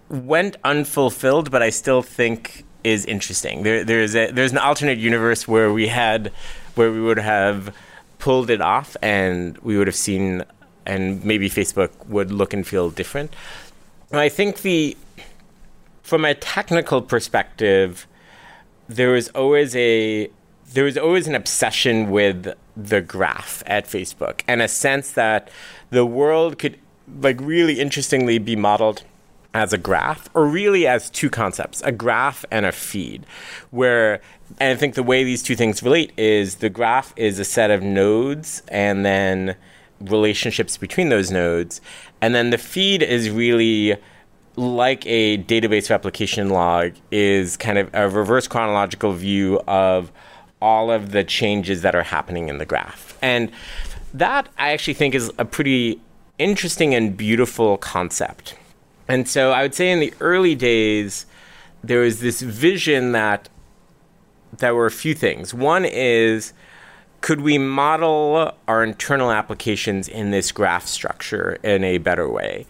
went 0.09 0.57
unfulfilled, 0.65 1.51
but 1.51 1.63
I 1.63 1.71
still 1.71 2.03
think 2.03 2.65
is 2.85 3.05
interesting. 3.05 3.63
There 3.63 3.85
there's 3.85 4.15
a 4.15 4.31
there's 4.31 4.53
an 4.53 4.59
alternate 4.59 4.99
universe 4.99 5.47
where 5.47 5.73
we 5.73 5.89
had 5.89 6.33
where 6.75 6.91
we 6.91 7.01
would 7.01 7.19
have 7.19 7.75
pulled 8.19 8.51
it 8.51 8.61
off 8.61 8.97
and 9.03 9.59
we 9.59 9.77
would 9.77 9.87
have 9.87 9.97
seen 9.97 10.45
and 10.87 11.23
maybe 11.25 11.51
Facebook 11.51 11.91
would 12.07 12.31
look 12.31 12.55
and 12.55 12.67
feel 12.67 12.91
different. 12.91 13.35
I 14.13 14.29
think 14.29 14.63
the 14.63 14.97
from 16.03 16.25
a 16.25 16.35
technical 16.35 17.03
perspective, 17.03 18.07
there 18.89 19.11
was 19.11 19.29
always 19.31 19.77
a 19.77 20.31
there 20.73 20.85
was 20.85 20.97
always 20.97 21.27
an 21.27 21.35
obsession 21.35 22.11
with 22.11 22.55
the 22.77 23.01
graph 23.01 23.63
at 23.67 23.87
Facebook 23.87 24.41
and 24.47 24.63
a 24.63 24.69
sense 24.69 25.13
that 25.13 25.51
the 25.91 26.07
world 26.07 26.59
could 26.59 26.79
like 27.21 27.41
really 27.41 27.81
interestingly 27.81 28.39
be 28.39 28.57
modeled 28.57 29.03
as 29.55 29.73
a 29.73 29.79
graph 29.79 30.29
or 30.35 30.47
really 30.47 30.87
as 30.87 31.09
two 31.11 31.31
concepts 31.31 31.81
a 31.83 31.91
graph 31.91 32.45
and 32.51 32.67
a 32.67 32.73
feed 32.73 33.25
where 33.71 34.21
and 34.61 34.73
i 34.73 34.77
think 34.77 34.95
the 34.95 35.03
way 35.03 35.25
these 35.25 35.43
two 35.43 35.57
things 35.57 35.83
relate 35.83 36.13
is 36.19 36.57
the 36.57 36.69
graph 36.69 37.15
is 37.17 37.39
a 37.39 37.45
set 37.45 37.71
of 37.71 37.83
nodes 37.83 38.63
and 38.69 39.07
then 39.07 39.57
relationships 40.01 40.77
between 40.77 41.09
those 41.09 41.31
nodes 41.31 41.81
and 42.21 42.35
then 42.35 42.51
the 42.51 42.59
feed 42.59 43.03
is 43.03 43.31
really 43.31 43.97
like 44.59 45.07
a 45.07 45.39
database 45.39 45.89
replication 45.89 46.51
log 46.51 46.93
is 47.11 47.57
kind 47.57 47.79
of 47.79 47.89
a 47.95 48.09
reverse 48.09 48.49
chronological 48.49 49.13
view 49.13 49.61
of 49.69 50.11
all 50.61 50.91
of 50.91 51.13
the 51.13 51.23
changes 51.23 51.83
that 51.83 51.95
are 51.95 52.03
happening 52.03 52.49
in 52.49 52.59
the 52.59 52.67
graph. 52.67 53.17
And 53.23 53.51
that 54.15 54.49
I 54.59 54.73
actually 54.73 54.95
think 54.95 55.15
is 55.15 55.31
a 55.39 55.45
pretty 55.45 56.01
interesting 56.39 56.95
and 56.95 57.17
beautiful 57.17 57.79
concept. 57.79 58.57
And 59.09 59.29
so 59.29 59.53
I 59.53 59.63
would 59.63 59.75
say 59.75 59.91
in 59.91 60.01
the 60.01 60.13
early 60.21 60.55
days 60.55 61.27
there 61.83 62.01
was 62.01 62.21
this 62.21 62.43
vision 62.43 63.13
that 63.13 63.49
there 64.57 64.75
were 64.75 64.87
a 64.87 64.91
few 64.91 65.15
things. 65.15 65.53
One 65.53 65.85
is 65.85 66.53
could 67.21 67.41
we 67.41 67.59
model 67.59 68.55
our 68.69 68.85
internal 68.85 69.33
applications 69.33 70.07
in 70.07 70.31
this 70.31 70.53
graph 70.53 70.87
structure 70.87 71.59
in 71.65 71.83
a 71.83 71.99
better 71.99 72.29
way? 72.29 72.65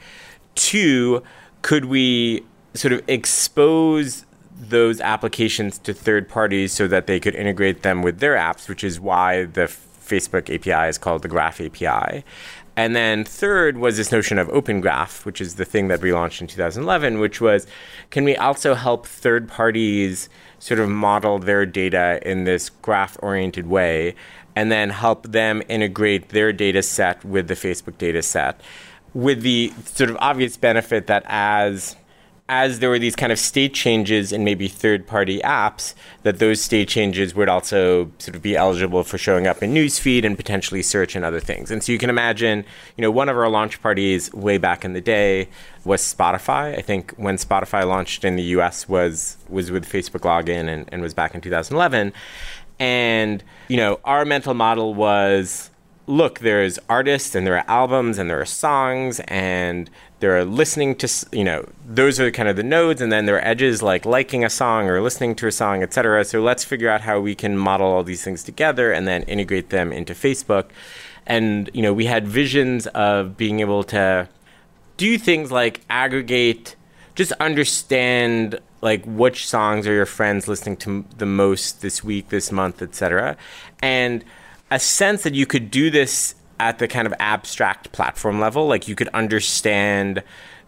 Two, 0.55 1.23
could 1.61 1.85
we 1.85 2.45
sort 2.75 2.93
of 2.93 3.03
expose 3.09 4.25
those 4.59 5.01
applications 5.01 5.79
to 5.79 5.93
third 5.93 6.29
parties 6.29 6.73
so 6.73 6.89
that 6.89 7.07
they 7.07 7.21
could 7.21 7.35
integrate 7.35 7.83
them 7.83 8.03
with 8.03 8.21
their 8.21 8.35
apps, 8.35 8.69
which 8.69 8.83
is 8.83 8.99
why 8.99 9.45
the 9.45 9.71
Facebook 10.09 10.53
API 10.53 10.89
is 10.89 10.99
called 10.99 11.23
the 11.23 11.29
Graph 11.29 11.61
API. 11.61 12.25
And 12.79 12.95
then 12.95 13.25
third 13.25 13.79
was 13.79 13.97
this 13.97 14.13
notion 14.13 14.39
of 14.39 14.49
Open 14.51 14.81
Graph, 14.81 15.27
which 15.27 15.41
is 15.41 15.57
the 15.57 15.65
thing 15.65 15.89
that 15.89 16.01
we 16.01 16.13
launched 16.13 16.41
in 16.41 16.47
2011, 16.47 17.19
which 17.19 17.41
was 17.41 17.67
can 18.11 18.23
we 18.23 18.37
also 18.37 18.75
help 18.75 19.05
third 19.05 19.49
parties 19.49 20.29
sort 20.61 20.79
of 20.79 20.89
model 20.89 21.41
their 21.41 21.67
data 21.67 22.21
in 22.25 22.45
this 22.45 22.71
graph 22.71 23.17
oriented 23.21 23.67
way 23.67 24.15
and 24.55 24.71
then 24.71 24.91
help 24.91 25.27
them 25.27 25.61
integrate 25.69 26.29
their 26.29 26.53
data 26.53 26.81
set 26.81 27.25
with 27.25 27.49
the 27.49 27.55
Facebook 27.55 27.99
data 27.99 28.23
set 28.23 28.61
with 29.13 29.43
the 29.43 29.73
sort 29.85 30.09
of 30.09 30.17
obvious 30.21 30.57
benefit 30.57 31.09
that 31.09 31.25
as 31.27 31.97
as 32.49 32.79
there 32.79 32.89
were 32.89 32.99
these 32.99 33.15
kind 33.15 33.31
of 33.31 33.39
state 33.39 33.75
changes 33.75 34.33
in 34.33 34.43
maybe 34.43 34.69
third 34.69 35.07
party 35.07 35.39
apps, 35.41 35.95
that 36.23 36.39
those 36.39 36.63
state 36.63 36.89
changes 36.89 37.35
would 37.35 37.49
also 37.49 38.11
sort 38.19 38.35
of 38.35 38.41
be 38.41 38.57
eligible 38.57 39.05
for 39.05 39.19
showing 39.19 39.47
up 39.47 39.63
in 39.63 39.75
newsfeed 39.75 40.25
and 40.25 40.35
potentially 40.37 40.83
search 40.83 41.15
and 41.15 41.27
other 41.27 41.41
things. 41.41 41.71
And 41.71 41.83
so 41.83 41.93
you 41.93 41.99
can 41.99 42.09
imagine, 42.09 42.65
you 42.97 43.03
know, 43.03 43.11
one 43.11 43.29
of 43.29 43.37
our 43.37 43.51
launch 43.51 43.83
parties 43.83 44.33
way 44.33 44.57
back 44.57 44.83
in 44.83 44.95
the 44.95 45.01
day 45.03 45.49
was 45.85 46.01
Spotify. 46.01 46.77
I 46.77 46.81
think 46.81 47.13
when 47.13 47.37
Spotify 47.37 47.87
launched 47.87 48.25
in 48.25 48.37
the 48.37 48.45
US 48.45 48.89
was 48.89 49.37
was 49.51 49.71
with 49.71 49.85
Facebook 49.85 50.21
login 50.21 50.69
and, 50.69 50.89
and 50.91 51.03
was 51.03 51.13
back 51.13 51.35
in 51.35 51.43
2011. 51.43 52.15
And, 52.81 53.43
you 53.69 53.77
know, 53.77 54.01
our 54.05 54.25
mental 54.25 54.55
model 54.55 54.95
was 54.95 55.71
look, 56.09 56.39
there's 56.39 56.79
artists 56.89 57.35
and 57.35 57.47
there 57.47 57.57
are 57.59 57.65
albums 57.69 58.17
and 58.17 58.31
there 58.31 58.41
are 58.41 58.47
songs 58.47 59.21
and 59.29 59.91
there 60.21 60.37
are 60.37 60.45
listening 60.45 60.97
to, 60.97 61.09
you 61.33 61.45
know, 61.45 61.69
those 61.87 62.19
are 62.19 62.31
kind 62.31 62.49
of 62.49 62.57
the 62.57 62.63
nodes 62.63 63.01
and 63.01 63.13
then 63.13 63.27
there 63.27 63.37
are 63.37 63.45
edges 63.45 63.83
like 63.83 64.05
liking 64.05 64.45
a 64.45 64.51
song 64.51 64.89
or 64.89 65.01
listening 65.01 65.35
to 65.37 65.47
a 65.47 65.53
song, 65.53 65.83
etc. 65.83 66.25
So 66.25 66.43
let's 66.43 66.65
figure 66.65 66.89
out 66.89 67.03
how 67.03 67.21
we 67.21 67.35
can 67.35 67.57
model 67.57 67.87
all 67.87 68.03
these 68.03 68.25
things 68.25 68.43
together 68.43 68.93
and 68.93 69.07
then 69.07 69.23
integrate 69.25 69.71
them 69.71 69.93
into 69.93 70.15
Facebook. 70.15 70.67
And, 71.27 71.71
you 71.73 71.83
know, 71.83 71.93
we 71.93 72.07
had 72.07 72.27
visions 72.27 72.87
of 72.89 73.37
being 73.37 73.61
able 73.61 73.85
to 73.85 74.29
do 74.97 75.19
things 75.19 75.53
like 75.53 75.83
aggregate, 75.89 76.75
just 77.15 77.33
understand 77.33 78.59
like 78.81 79.05
which 79.05 79.47
songs 79.47 79.87
are 79.87 79.93
your 79.93 80.07
friends 80.07 80.49
listening 80.49 80.77
to 80.79 81.05
the 81.17 81.27
most 81.27 81.83
this 81.83 82.03
week, 82.03 82.29
this 82.29 82.51
month, 82.51 82.83
etc. 82.83 83.37
And 83.83 84.25
a 84.71 84.79
sense 84.79 85.23
that 85.23 85.35
you 85.35 85.47
could 85.47 85.71
do 85.71 85.91
this 85.91 86.35
at 86.61 86.79
the 86.79 86.89
kind 86.89 87.07
of 87.07 87.15
abstract 87.19 87.93
platform 87.93 88.41
level. 88.41 88.67
Like 88.67 88.89
you 88.89 88.95
could 88.95 89.09
understand 89.09 90.23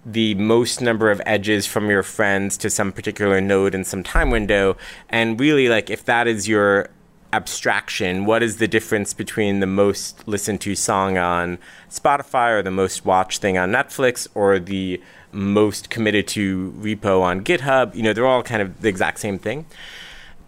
the 0.04 0.34
most 0.34 0.80
number 0.80 1.10
of 1.10 1.20
edges 1.26 1.66
from 1.66 1.90
your 1.90 2.02
friends 2.02 2.56
to 2.58 2.70
some 2.70 2.92
particular 2.92 3.40
node 3.40 3.74
in 3.74 3.84
some 3.84 4.02
time 4.02 4.30
window. 4.30 4.76
And 5.08 5.38
really, 5.38 5.68
like, 5.68 5.90
if 5.90 6.04
that 6.06 6.26
is 6.26 6.48
your 6.48 6.88
abstraction, 7.32 8.24
what 8.24 8.42
is 8.42 8.56
the 8.56 8.66
difference 8.66 9.12
between 9.12 9.60
the 9.60 9.66
most 9.66 10.26
listened 10.26 10.60
to 10.62 10.74
song 10.74 11.18
on 11.18 11.58
Spotify 11.90 12.50
or 12.50 12.62
the 12.62 12.70
most 12.70 13.04
watched 13.04 13.40
thing 13.40 13.58
on 13.58 13.70
Netflix 13.70 14.26
or 14.34 14.58
the 14.58 15.00
most 15.32 15.90
committed 15.90 16.26
to 16.28 16.72
repo 16.78 17.20
on 17.20 17.44
GitHub? 17.44 17.94
You 17.94 18.02
know, 18.02 18.12
they're 18.12 18.26
all 18.26 18.42
kind 18.42 18.62
of 18.62 18.80
the 18.80 18.88
exact 18.88 19.18
same 19.18 19.38
thing. 19.38 19.66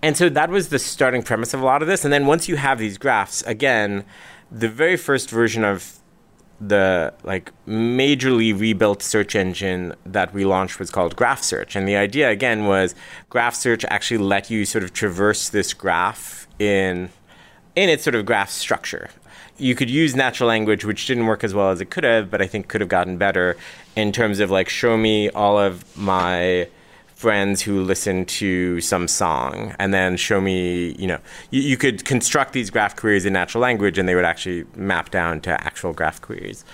And 0.01 0.17
so 0.17 0.29
that 0.31 0.51
was 0.51 0.71
the 0.71 0.81
starting 0.81 1.23
premise 1.23 1.55
of 1.55 1.61
a 1.61 1.65
lot 1.65 1.83
of 1.83 1.89
this. 1.89 2.05
And 2.05 2.13
then 2.13 2.27
once 2.27 2.49
you 2.49 2.57
have 2.57 2.79
these 2.79 2.99
graphs, 2.99 3.43
again, 3.43 4.05
the 4.53 4.69
very 4.69 4.97
first 4.97 5.31
version 5.31 5.65
of 5.65 5.99
the 6.61 7.13
like 7.25 7.51
majorly 7.67 8.59
rebuilt 8.59 9.03
search 9.03 9.35
engine 9.35 9.95
that 10.07 10.33
we 10.33 10.45
launched 10.45 10.79
was 10.79 10.91
called 10.91 11.17
Graph 11.17 11.43
Search. 11.43 11.75
And 11.75 11.89
the 11.89 11.97
idea 11.97 12.31
again 12.31 12.67
was 12.67 12.95
Graph 13.31 13.55
Search 13.55 13.85
actually 13.87 14.19
let 14.19 14.51
you 14.51 14.65
sort 14.65 14.85
of 14.85 14.93
traverse 14.93 15.49
this 15.49 15.75
graph 15.75 16.47
in 16.59 17.09
in 17.75 17.89
its 17.89 18.05
sort 18.05 18.15
of 18.15 18.27
graph 18.27 18.51
structure. 18.51 19.09
You 19.59 19.75
could 19.75 19.91
use 19.91 20.15
natural 20.15 20.49
language, 20.49 20.85
which 20.85 21.07
didn't 21.07 21.27
work 21.27 21.43
as 21.43 21.55
well 21.55 21.71
as 21.71 21.81
it 21.81 21.91
could 21.91 22.05
have, 22.05 22.31
but 22.31 22.43
I 22.43 22.47
think 22.47 22.69
could 22.69 22.81
have 22.81 22.89
gotten 22.89 23.17
better 23.17 23.57
in 23.97 24.13
terms 24.13 24.39
of 24.39 24.51
like 24.51 24.69
show 24.69 24.97
me 24.97 25.31
all 25.31 25.59
of 25.59 25.97
my 25.97 26.69
friends 27.23 27.63
who 27.63 27.85
listen 27.85 28.25
to 28.25 28.81
some 28.81 29.07
song 29.07 29.73
and 29.79 29.95
then 29.95 30.17
show 30.17 30.41
me, 30.41 30.97
you 30.99 31.07
know, 31.07 31.21
you, 31.53 31.63
you, 31.63 31.77
could 31.77 32.05
construct 32.05 32.53
these 32.53 32.69
graph 32.69 32.97
queries 32.97 33.25
in 33.25 33.33
natural 33.33 33.63
language 33.63 33.97
and 33.97 34.09
they 34.09 34.17
would 34.17 34.25
actually 34.25 34.65
map 34.75 35.13
down 35.13 35.41
to 35.41 35.51
actual 35.65 35.93
graph 35.93 36.21
queries. 36.21 36.65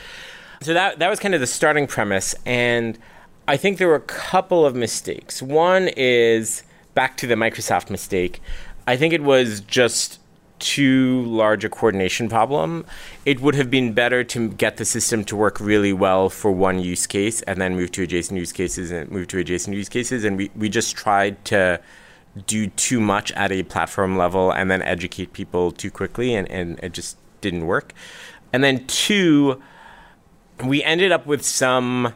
So 0.62 0.72
that, 0.72 1.00
that 1.00 1.10
was 1.10 1.20
kind 1.20 1.34
of 1.34 1.40
the 1.42 1.46
starting 1.46 1.86
premise. 1.86 2.34
And 2.46 2.98
I 3.46 3.58
think 3.58 3.76
there 3.76 3.88
were 3.88 3.94
a 3.94 4.00
couple 4.00 4.64
of 4.64 4.74
mistakes. 4.74 5.42
One 5.42 5.88
is 5.98 6.62
back 6.94 7.18
to 7.18 7.26
the 7.26 7.34
Microsoft 7.34 7.90
mistake. 7.90 8.40
I 8.86 8.96
think 8.96 9.12
it 9.12 9.22
was 9.22 9.60
just 9.60 10.18
too 10.58 11.22
large 11.22 11.64
a 11.64 11.68
coordination 11.68 12.28
problem, 12.28 12.84
it 13.24 13.40
would 13.40 13.54
have 13.54 13.70
been 13.70 13.92
better 13.92 14.24
to 14.24 14.48
get 14.50 14.76
the 14.76 14.84
system 14.84 15.24
to 15.24 15.36
work 15.36 15.60
really 15.60 15.92
well 15.92 16.28
for 16.28 16.50
one 16.50 16.78
use 16.78 17.06
case 17.06 17.42
and 17.42 17.60
then 17.60 17.76
move 17.76 17.92
to 17.92 18.02
adjacent 18.02 18.38
use 18.38 18.52
cases 18.52 18.90
and 18.90 19.10
move 19.10 19.28
to 19.28 19.38
adjacent 19.38 19.76
use 19.76 19.88
cases. 19.88 20.24
And 20.24 20.36
we, 20.36 20.50
we 20.56 20.68
just 20.68 20.96
tried 20.96 21.44
to 21.46 21.80
do 22.46 22.68
too 22.68 23.00
much 23.00 23.32
at 23.32 23.50
a 23.50 23.62
platform 23.62 24.16
level 24.16 24.50
and 24.50 24.70
then 24.70 24.82
educate 24.82 25.32
people 25.32 25.72
too 25.72 25.90
quickly, 25.90 26.34
and, 26.34 26.48
and 26.50 26.78
it 26.82 26.92
just 26.92 27.16
didn't 27.40 27.66
work. 27.66 27.92
And 28.52 28.62
then 28.64 28.86
two, 28.86 29.60
we 30.64 30.82
ended 30.82 31.12
up 31.12 31.26
with 31.26 31.44
some 31.44 32.14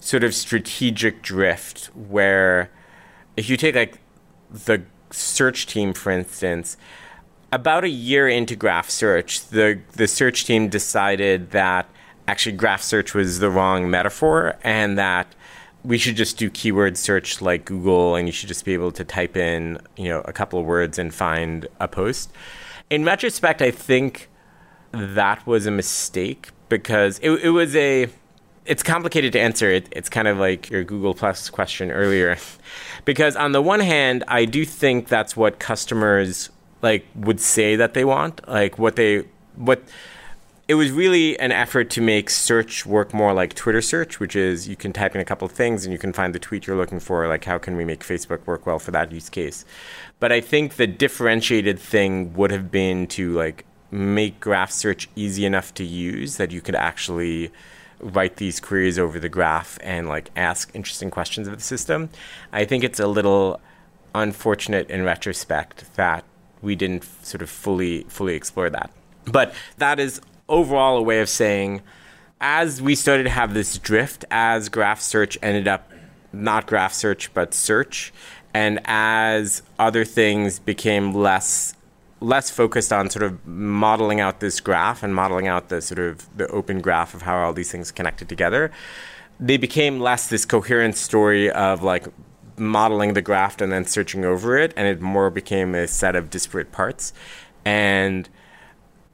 sort 0.00 0.22
of 0.22 0.34
strategic 0.34 1.22
drift 1.22 1.86
where 1.94 2.70
if 3.36 3.48
you 3.48 3.56
take 3.56 3.74
like 3.74 3.98
the 4.50 4.82
search 5.10 5.66
team 5.66 5.92
for 5.92 6.12
instance 6.12 6.76
about 7.54 7.84
a 7.84 7.88
year 7.88 8.28
into 8.28 8.56
graph 8.56 8.90
search 8.90 9.46
the 9.48 9.80
the 9.92 10.06
search 10.06 10.44
team 10.44 10.68
decided 10.68 11.50
that 11.52 11.88
actually 12.26 12.56
graph 12.56 12.82
search 12.82 13.14
was 13.14 13.38
the 13.38 13.50
wrong 13.50 13.90
metaphor 13.90 14.56
and 14.62 14.98
that 14.98 15.34
we 15.84 15.98
should 15.98 16.16
just 16.16 16.38
do 16.38 16.48
keyword 16.50 16.96
search 16.96 17.42
like 17.42 17.66
Google 17.66 18.16
and 18.16 18.26
you 18.26 18.32
should 18.32 18.48
just 18.48 18.64
be 18.64 18.72
able 18.72 18.90
to 18.92 19.04
type 19.04 19.36
in, 19.36 19.78
you 19.96 20.08
know, 20.08 20.22
a 20.22 20.32
couple 20.32 20.58
of 20.58 20.64
words 20.64 20.98
and 20.98 21.14
find 21.14 21.68
a 21.78 21.86
post. 21.86 22.32
In 22.88 23.04
retrospect, 23.04 23.60
I 23.60 23.70
think 23.70 24.30
that 24.92 25.46
was 25.46 25.66
a 25.66 25.70
mistake 25.70 26.48
because 26.68 27.18
it, 27.22 27.30
it 27.30 27.50
was 27.50 27.76
a 27.76 28.08
it's 28.64 28.82
complicated 28.82 29.34
to 29.34 29.40
answer. 29.40 29.70
It, 29.70 29.88
it's 29.92 30.08
kind 30.08 30.26
of 30.26 30.38
like 30.38 30.70
your 30.70 30.84
Google 30.84 31.12
Plus 31.12 31.50
question 31.50 31.90
earlier. 31.90 32.38
because 33.04 33.36
on 33.36 33.52
the 33.52 33.60
one 33.60 33.80
hand, 33.80 34.24
I 34.26 34.46
do 34.46 34.64
think 34.64 35.08
that's 35.08 35.36
what 35.36 35.58
customers 35.58 36.48
like 36.84 37.06
would 37.14 37.40
say 37.40 37.74
that 37.76 37.94
they 37.94 38.04
want, 38.04 38.46
like 38.46 38.78
what 38.78 38.94
they 38.94 39.24
what 39.56 39.82
it 40.68 40.74
was 40.74 40.90
really 40.90 41.38
an 41.40 41.50
effort 41.50 41.90
to 41.90 42.00
make 42.00 42.30
search 42.30 42.86
work 42.86 43.12
more 43.12 43.32
like 43.32 43.54
Twitter 43.54 43.82
search, 43.82 44.20
which 44.20 44.36
is 44.36 44.68
you 44.68 44.76
can 44.76 44.92
type 44.92 45.14
in 45.14 45.20
a 45.20 45.24
couple 45.24 45.46
of 45.46 45.52
things 45.52 45.84
and 45.84 45.92
you 45.92 45.98
can 45.98 46.12
find 46.12 46.34
the 46.34 46.38
tweet 46.38 46.66
you're 46.66 46.76
looking 46.76 47.00
for. 47.00 47.26
Like, 47.26 47.44
how 47.44 47.58
can 47.58 47.76
we 47.76 47.84
make 47.84 48.00
Facebook 48.04 48.46
work 48.46 48.66
well 48.66 48.78
for 48.78 48.90
that 48.90 49.12
use 49.12 49.28
case? 49.28 49.64
But 50.20 50.30
I 50.30 50.40
think 50.40 50.76
the 50.76 50.86
differentiated 50.86 51.78
thing 51.78 52.34
would 52.34 52.50
have 52.50 52.70
been 52.70 53.06
to 53.08 53.32
like 53.32 53.64
make 53.90 54.40
graph 54.40 54.70
search 54.70 55.08
easy 55.16 55.46
enough 55.46 55.72
to 55.74 55.84
use 55.84 56.36
that 56.36 56.50
you 56.50 56.60
could 56.60 56.76
actually 56.76 57.50
write 58.00 58.36
these 58.36 58.60
queries 58.60 58.98
over 58.98 59.18
the 59.18 59.28
graph 59.30 59.78
and 59.82 60.08
like 60.08 60.30
ask 60.36 60.70
interesting 60.74 61.10
questions 61.10 61.48
of 61.48 61.56
the 61.56 61.62
system. 61.62 62.10
I 62.52 62.64
think 62.64 62.84
it's 62.84 63.00
a 63.00 63.06
little 63.06 63.60
unfortunate 64.14 64.88
in 64.90 65.02
retrospect 65.04 65.94
that 65.96 66.24
we 66.64 66.74
didn't 66.74 67.04
sort 67.24 67.42
of 67.42 67.50
fully 67.50 68.04
fully 68.08 68.34
explore 68.34 68.70
that. 68.70 68.90
But 69.26 69.54
that 69.78 70.00
is 70.00 70.20
overall 70.48 70.96
a 70.96 71.02
way 71.02 71.20
of 71.20 71.28
saying 71.28 71.82
as 72.40 72.82
we 72.82 72.94
started 72.94 73.24
to 73.24 73.30
have 73.30 73.54
this 73.54 73.78
drift, 73.78 74.24
as 74.30 74.68
graph 74.68 75.00
search 75.00 75.38
ended 75.42 75.66
up 75.68 75.90
not 76.32 76.66
graph 76.66 76.92
search 76.92 77.32
but 77.32 77.54
search, 77.54 78.12
and 78.52 78.80
as 78.84 79.62
other 79.78 80.04
things 80.04 80.58
became 80.58 81.14
less 81.14 81.74
less 82.20 82.50
focused 82.50 82.92
on 82.92 83.10
sort 83.10 83.22
of 83.22 83.46
modeling 83.46 84.20
out 84.20 84.40
this 84.40 84.60
graph 84.60 85.02
and 85.02 85.14
modeling 85.14 85.46
out 85.46 85.68
the 85.68 85.80
sort 85.82 85.98
of 85.98 86.26
the 86.36 86.46
open 86.48 86.80
graph 86.80 87.12
of 87.14 87.22
how 87.22 87.36
all 87.36 87.52
these 87.52 87.70
things 87.70 87.90
connected 87.90 88.28
together, 88.28 88.70
they 89.38 89.56
became 89.56 90.00
less 90.00 90.28
this 90.28 90.44
coherent 90.46 90.96
story 90.96 91.50
of 91.50 91.82
like 91.82 92.06
modeling 92.56 93.14
the 93.14 93.22
graph 93.22 93.60
and 93.60 93.72
then 93.72 93.84
searching 93.84 94.24
over 94.24 94.56
it, 94.56 94.72
and 94.76 94.86
it 94.86 95.00
more 95.00 95.30
became 95.30 95.74
a 95.74 95.88
set 95.88 96.14
of 96.16 96.30
disparate 96.30 96.72
parts. 96.72 97.12
And 97.64 98.28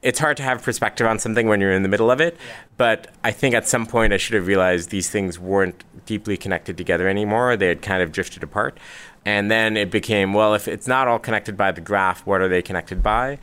it's 0.01 0.19
hard 0.19 0.37
to 0.37 0.43
have 0.43 0.63
perspective 0.63 1.05
on 1.05 1.19
something 1.19 1.47
when 1.47 1.61
you're 1.61 1.71
in 1.71 1.83
the 1.83 1.89
middle 1.89 2.09
of 2.09 2.19
it. 2.19 2.35
Yeah. 2.35 2.53
But 2.77 3.07
I 3.23 3.31
think 3.31 3.53
at 3.53 3.67
some 3.67 3.85
point 3.85 4.13
I 4.13 4.17
should 4.17 4.33
have 4.33 4.47
realized 4.47 4.89
these 4.89 5.09
things 5.09 5.37
weren't 5.37 5.83
deeply 6.05 6.37
connected 6.37 6.77
together 6.77 7.07
anymore. 7.07 7.55
They 7.55 7.67
had 7.67 7.81
kind 7.81 8.01
of 8.01 8.11
drifted 8.11 8.43
apart. 8.43 8.77
And 9.25 9.51
then 9.51 9.77
it 9.77 9.91
became, 9.91 10.33
well, 10.33 10.55
if 10.55 10.67
it's 10.67 10.87
not 10.87 11.07
all 11.07 11.19
connected 11.19 11.55
by 11.55 11.71
the 11.71 11.81
graph, 11.81 12.25
what 12.25 12.41
are 12.41 12.47
they 12.47 12.63
connected 12.63 13.03
by? 13.03 13.37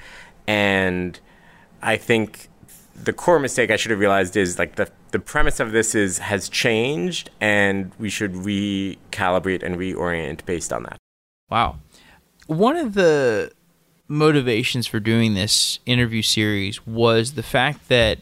And 0.48 1.18
I 1.80 1.96
think 1.96 2.48
the 3.00 3.12
core 3.12 3.38
mistake 3.38 3.70
I 3.70 3.76
should 3.76 3.92
have 3.92 4.00
realized 4.00 4.36
is 4.36 4.58
like 4.58 4.74
the 4.74 4.90
the 5.10 5.18
premise 5.18 5.60
of 5.60 5.72
this 5.72 5.94
is 5.94 6.18
has 6.18 6.48
changed 6.48 7.30
and 7.40 7.92
we 7.98 8.10
should 8.10 8.34
recalibrate 8.34 9.62
and 9.62 9.76
reorient 9.76 10.44
based 10.44 10.72
on 10.72 10.82
that. 10.84 10.98
Wow. 11.50 11.78
One 12.46 12.76
of 12.76 12.94
the 12.94 13.52
motivations 14.08 14.86
for 14.86 15.00
doing 15.00 15.34
this 15.34 15.78
interview 15.86 16.22
series 16.22 16.86
was 16.86 17.32
the 17.32 17.42
fact 17.42 17.88
that 17.88 18.18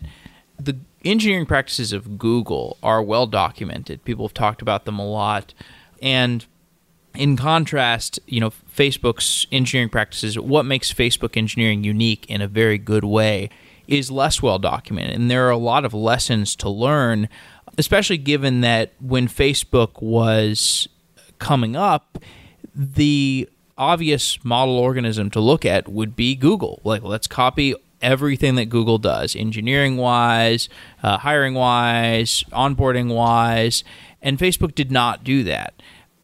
the 0.59 0.77
engineering 1.05 1.47
practices 1.47 1.93
of 1.93 2.19
Google 2.19 2.77
are 2.83 3.03
well 3.03 3.27
documented. 3.27 4.05
People 4.05 4.27
have 4.27 4.35
talked 4.35 4.63
about 4.63 4.85
them 4.85 4.99
a 4.99 5.07
lot. 5.07 5.55
And 6.03 6.45
in 7.15 7.37
contrast, 7.37 8.19
you 8.27 8.41
know, 8.41 8.51
Facebook's 8.51 9.47
engineering 9.53 9.89
practices, 9.89 10.39
what 10.39 10.65
makes 10.65 10.93
Facebook 10.93 11.37
engineering 11.37 11.85
unique 11.85 12.27
in 12.29 12.41
a 12.41 12.49
very 12.49 12.79
good 12.79 13.05
way 13.05 13.49
is 13.89 14.11
less 14.11 14.43
well 14.43 14.59
documented. 14.59 15.15
And 15.15 15.31
there 15.31 15.47
are 15.47 15.51
a 15.51 15.57
lot 15.57 15.85
of 15.85 15.95
lessons 15.95 16.57
to 16.57 16.69
learn, 16.69 17.29
especially 17.79 18.19
given 18.19 18.61
that 18.63 18.93
when 19.01 19.29
Facebook 19.29 20.03
was 20.03 20.89
coming 21.39 21.77
up, 21.77 22.19
the 22.75 23.49
obvious 23.79 24.43
model 24.45 24.79
organism 24.79 25.31
to 25.31 25.41
look 25.41 25.65
at 25.65 25.89
would 25.89 26.17
be 26.17 26.35
Google. 26.35 26.81
Like, 26.85 27.03
let's 27.03 27.27
copy 27.27 27.75
everything 28.03 28.55
that 28.57 28.67
Google 28.67 28.99
does, 28.99 29.35
engineering 29.35 29.97
wise, 29.97 30.69
uh, 31.03 31.19
hiring 31.19 31.55
wise, 31.55 32.45
onboarding 32.53 33.15
wise. 33.15 33.85
And 34.23 34.39
Facebook 34.39 34.75
did 34.75 34.91
not 34.91 35.25
do 35.25 35.45
that. 35.45 35.75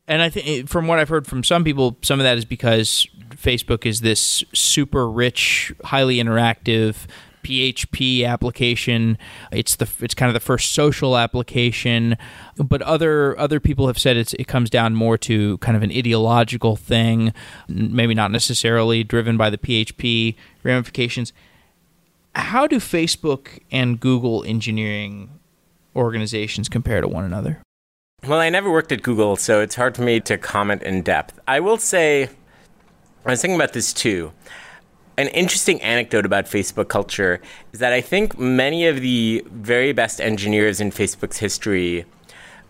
And 0.09 0.21
I 0.21 0.29
think, 0.29 0.69
from 0.69 0.87
what 0.87 0.99
I've 0.99 1.09
heard 1.09 1.27
from 1.27 1.45
some 1.45 1.65
people, 1.65 1.97
some 2.03 2.21
of 2.21 2.25
that 2.25 2.37
is 2.37 2.45
because 2.45 3.07
Facebook 3.31 3.87
is 3.87 4.01
this 4.01 4.45
super 4.53 5.09
rich, 5.09 5.73
highly 5.85 6.17
interactive 6.17 7.07
PHP 7.43 8.26
application. 8.26 9.18
It's 9.51 9.76
the 9.76 9.88
it's 10.01 10.14
kind 10.14 10.28
of 10.28 10.34
the 10.34 10.40
first 10.40 10.72
social 10.72 11.16
application, 11.16 12.16
but 12.57 12.82
other 12.82 13.38
other 13.38 13.61
people 13.61 13.86
have 13.86 13.99
said 13.99 14.16
it's 14.16 14.34
it 14.34 14.47
comes 14.47 14.70
down 14.70 14.95
more 14.95 15.18
to 15.18 15.59
kind 15.59 15.76
of 15.76 15.82
an 15.82 15.90
ideological 15.90 16.76
thing, 16.76 17.32
maybe 17.68 18.14
not 18.14 18.30
necessarily 18.30 19.05
driven 19.05 19.36
by 19.36 19.51
the 19.51 19.59
PHP 19.59 20.36
ramifications. 20.62 21.32
How 22.34 22.66
do 22.66 22.76
Facebook 22.76 23.61
and 23.70 24.01
Google 24.01 24.43
engineering 24.45 25.38
organizations 25.95 26.68
compare 26.68 27.01
to 27.01 27.09
one 27.09 27.24
another? 27.24 27.62
Well, 28.26 28.38
I 28.38 28.49
never 28.51 28.70
worked 28.70 28.93
at 28.93 29.03
Google, 29.03 29.36
so 29.36 29.61
it's 29.61 29.74
hard 29.74 29.97
for 29.97 30.03
me 30.03 30.20
to 30.20 30.38
comment 30.38 30.82
in 30.84 31.03
depth. 31.03 31.40
I 31.47 31.59
will 31.59 31.76
say, 31.76 32.30
I 33.26 33.30
was 33.30 33.43
thinking 33.43 33.57
about 33.57 33.72
this 33.72 33.93
too 33.93 34.32
an 35.19 35.29
interesting 35.29 35.81
anecdote 35.83 36.25
about 36.25 36.47
Facebook 36.47 36.89
culture 36.89 37.41
is 37.73 37.81
that 37.81 37.93
I 37.93 38.01
think 38.01 38.39
many 38.39 38.87
of 38.87 39.01
the 39.01 39.45
very 39.51 39.93
best 39.93 40.21
engineers 40.21 40.81
in 40.81 40.91
Facebook's 40.91 41.39
history 41.39 42.05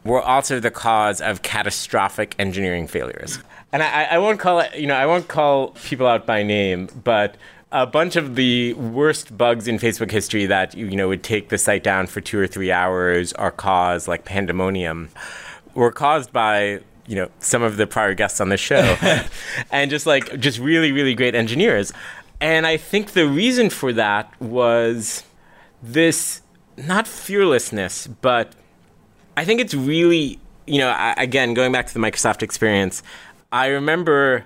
were 0.05 0.21
also 0.21 0.59
the 0.59 0.71
cause 0.71 1.21
of 1.21 1.43
catastrophic 1.43 2.35
engineering 2.39 2.87
failures. 2.87 3.39
And 3.73 3.83
I, 3.83 4.05
I 4.05 4.19
won't 4.19 4.41
call 4.41 4.61
it, 4.61 4.75
you 4.77 4.87
know, 4.87 4.95
I 4.95 5.07
won't 5.07 5.29
call 5.29 5.69
people 5.85 6.07
out 6.07 6.27
by 6.27 6.43
name, 6.43 6.89
but 7.05 7.37
a 7.73 7.87
bunch 7.87 8.17
of 8.17 8.35
the 8.35 8.75
worst 8.75 9.37
bugs 9.37 9.67
in 9.67 9.79
Facebook 9.79 10.11
history 10.11 10.47
that 10.47 10.77
you 10.77 10.95
know 10.95 11.09
would 11.09 11.23
take 11.23 11.49
the 11.49 11.57
site 11.57 11.83
down 11.83 12.07
for 12.07 12.21
two 12.21 12.39
or 12.39 12.47
three 12.47 12.71
hours 12.71 13.33
or 13.35 13.51
cause 13.51 14.07
like 14.07 14.27
pandemonium 14.27 15.09
were 15.75 15.91
caused 15.91 16.33
by 16.33 16.81
you 17.07 17.17
know 17.17 17.31
some 17.39 17.63
of 17.63 17.79
the 17.79 17.87
prior 17.87 18.13
guests 18.13 18.41
on 18.41 18.51
the 18.51 18.59
show 18.59 18.97
and 19.71 19.91
just 19.91 20.07
like 20.07 20.39
just 20.39 20.59
really 20.59 20.93
really 20.93 21.15
great 21.15 21.35
engineers 21.35 21.95
and 22.43 22.67
I 22.67 22.77
think 22.77 23.13
the 23.13 23.29
reason 23.29 23.71
for 23.71 23.93
that 23.93 24.29
was 24.41 25.23
this 25.81 26.43
not 26.77 27.07
fearlessness, 27.07 28.09
but 28.09 28.53
I 29.37 29.45
think 29.45 29.61
it's 29.61 29.75
really, 29.75 30.41
you 30.67 30.79
know, 30.79 30.89
I, 30.89 31.15
again, 31.17 31.55
going 31.55 31.71
back 31.71 31.87
to 31.87 31.95
the 31.95 32.01
Microsoft 32.01 32.43
experience, 32.43 33.05
I 33.53 33.69
remember 33.69 34.45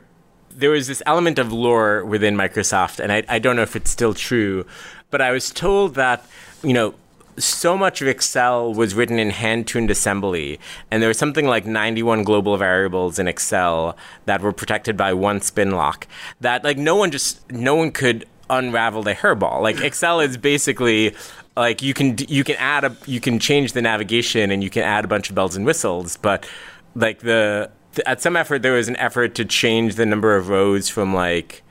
there 0.51 0.69
was 0.69 0.89
this 0.89 1.03
element 1.07 1.39
of 1.39 1.53
lore 1.53 2.05
within 2.05 2.37
Microsoft, 2.37 3.01
and 3.01 3.11
I, 3.11 3.23
I 3.31 3.39
don't 3.39 3.57
know 3.57 3.63
if 3.63 3.75
it's 3.75 3.91
still 3.91 4.13
true, 4.13 4.67
but 5.11 5.23
I 5.23 5.31
was 5.31 5.51
told 5.51 5.95
that, 5.95 6.23
you 6.63 6.75
know, 6.75 6.95
so 7.39 7.77
much 7.77 8.03
of 8.03 8.09
Excel 8.09 8.73
was 8.73 8.95
written 8.95 9.19
in 9.19 9.31
hand 9.31 9.67
tuned 9.67 9.91
assembly, 9.91 10.59
and 10.91 11.03
there 11.03 11.09
was 11.09 11.19
something 11.19 11.47
like 11.47 11.67
91 11.67 12.25
global 12.25 12.57
variables 12.57 13.19
in 13.19 13.29
Excel 13.29 13.97
that 14.25 14.41
were 14.41 14.53
protected 14.53 14.97
by 14.97 15.13
one 15.13 15.41
spin 15.41 15.73
lock. 15.73 16.07
That, 16.41 16.65
like, 16.65 16.79
no 16.79 16.97
one 16.97 17.11
just, 17.11 17.51
no 17.51 17.75
one 17.75 17.91
could 17.91 18.27
unravel 18.49 19.03
the 19.03 19.15
hairball. 19.15 19.61
Like, 19.61 19.81
Excel 19.81 20.21
is 20.21 20.37
basically 20.37 21.15
like 21.57 21.83
you 21.83 21.95
can 21.95 22.17
you 22.29 22.45
can 22.45 22.57
add 22.57 22.85
a 22.85 22.97
you 23.07 23.21
can 23.21 23.39
change 23.39 23.73
the 23.73 23.83
navigation 23.83 24.51
and 24.51 24.63
you 24.63 24.71
can 24.71 24.83
add 24.83 25.05
a 25.05 25.09
bunch 25.09 25.31
of 25.31 25.35
bells 25.35 25.57
and 25.57 25.65
whistles 25.65 26.17
but 26.19 26.47
like 26.95 27.21
the 27.21 27.71
at 28.05 28.21
some 28.21 28.37
effort 28.37 28.63
there 28.63 28.75
was 28.75 28.89
an 28.89 28.97
effort 28.97 29.35
to 29.35 29.45
change 29.45 29.95
the 29.95 30.05
number 30.05 30.37
of 30.37 30.49
rows 30.49 30.89
from 30.89 31.15
like 31.15 31.63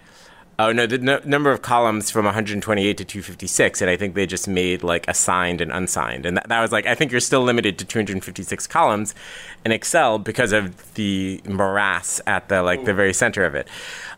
Oh 0.58 0.72
no, 0.72 0.88
the 0.88 0.96
n- 0.96 1.30
number 1.30 1.52
of 1.52 1.62
columns 1.62 2.10
from 2.10 2.24
128 2.24 2.98
to 2.98 3.04
256, 3.04 3.82
and 3.82 3.90
I 3.90 3.98
think 3.98 4.16
they 4.16 4.26
just 4.26 4.48
made 4.48 4.84
like 4.84 5.06
assigned 5.08 5.60
and 5.60 5.70
unsigned, 5.72 6.26
and 6.26 6.38
that, 6.38 6.48
that 6.48 6.62
was 6.62 6.72
like 6.72 6.86
I 6.86 6.96
think 6.96 7.12
you're 7.12 7.20
still 7.20 7.42
limited 7.42 7.78
to 7.80 7.86
256 7.86 8.66
columns 8.68 9.14
in 9.66 9.74
Excel 9.74 10.18
because 10.18 10.54
of 10.54 10.94
the 10.94 11.42
morass 11.46 12.22
at 12.26 12.48
the 12.48 12.64
like 12.64 12.86
the 12.86 12.94
very 12.94 13.14
center 13.14 13.44
of 13.44 13.54
it, 13.54 13.68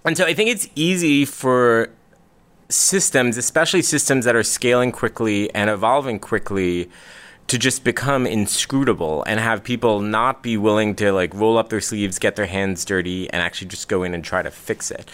and 0.05 0.15
so 0.15 0.25
I 0.25 0.35
think 0.35 0.51
it's 0.51 0.69
easy 0.75 1.25
for 1.25 1.89
systems, 2.69 3.37
especially 3.37 3.81
systems 3.81 4.25
that 4.25 4.35
are 4.35 4.43
scaling 4.43 4.91
quickly 4.91 5.53
and 5.55 5.71
evolving 5.71 6.19
quickly, 6.19 6.89
to 7.47 7.57
just 7.57 7.83
become 7.83 8.27
inscrutable 8.27 9.23
and 9.23 9.39
have 9.39 9.63
people 9.63 10.01
not 10.01 10.43
be 10.43 10.57
willing 10.57 10.93
to 10.95 11.11
like 11.11 11.33
roll 11.33 11.57
up 11.57 11.69
their 11.69 11.81
sleeves, 11.81 12.19
get 12.19 12.35
their 12.35 12.45
hands 12.45 12.85
dirty, 12.85 13.27
and 13.31 13.41
actually 13.41 13.69
just 13.69 13.87
go 13.87 14.03
in 14.03 14.13
and 14.13 14.23
try 14.23 14.41
to 14.41 14.51
fix 14.51 14.91
it. 14.91 15.09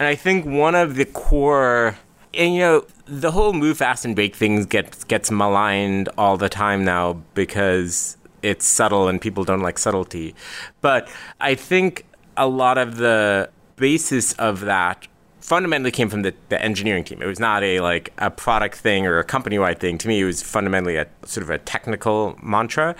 And 0.00 0.08
I 0.08 0.14
think 0.14 0.46
one 0.46 0.74
of 0.74 0.94
the 0.94 1.04
core, 1.04 1.94
and 2.32 2.54
you 2.54 2.60
know, 2.60 2.86
the 3.04 3.30
whole 3.32 3.52
move 3.52 3.76
fast 3.76 4.06
and 4.06 4.16
break 4.16 4.34
things 4.34 4.64
gets 4.64 5.04
gets 5.04 5.30
maligned 5.30 6.08
all 6.16 6.38
the 6.38 6.48
time 6.48 6.86
now 6.86 7.20
because 7.34 8.16
it's 8.40 8.64
subtle 8.64 9.08
and 9.08 9.20
people 9.20 9.44
don't 9.44 9.60
like 9.60 9.76
subtlety. 9.78 10.34
But 10.80 11.06
I 11.38 11.54
think 11.54 12.06
a 12.38 12.48
lot 12.48 12.78
of 12.78 12.96
the 12.96 13.50
basis 13.76 14.32
of 14.34 14.60
that 14.60 15.06
fundamentally 15.40 15.90
came 15.90 16.08
from 16.08 16.22
the, 16.22 16.32
the 16.48 16.62
engineering 16.62 17.04
team. 17.04 17.20
It 17.20 17.26
was 17.26 17.38
not 17.38 17.62
a 17.62 17.80
like 17.80 18.14
a 18.16 18.30
product 18.30 18.76
thing 18.76 19.06
or 19.06 19.18
a 19.18 19.24
company 19.24 19.58
wide 19.58 19.80
thing. 19.80 19.98
To 19.98 20.08
me, 20.08 20.20
it 20.20 20.24
was 20.24 20.42
fundamentally 20.42 20.96
a 20.96 21.06
sort 21.26 21.44
of 21.44 21.50
a 21.50 21.58
technical 21.58 22.38
mantra. 22.42 22.96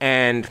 And 0.00 0.48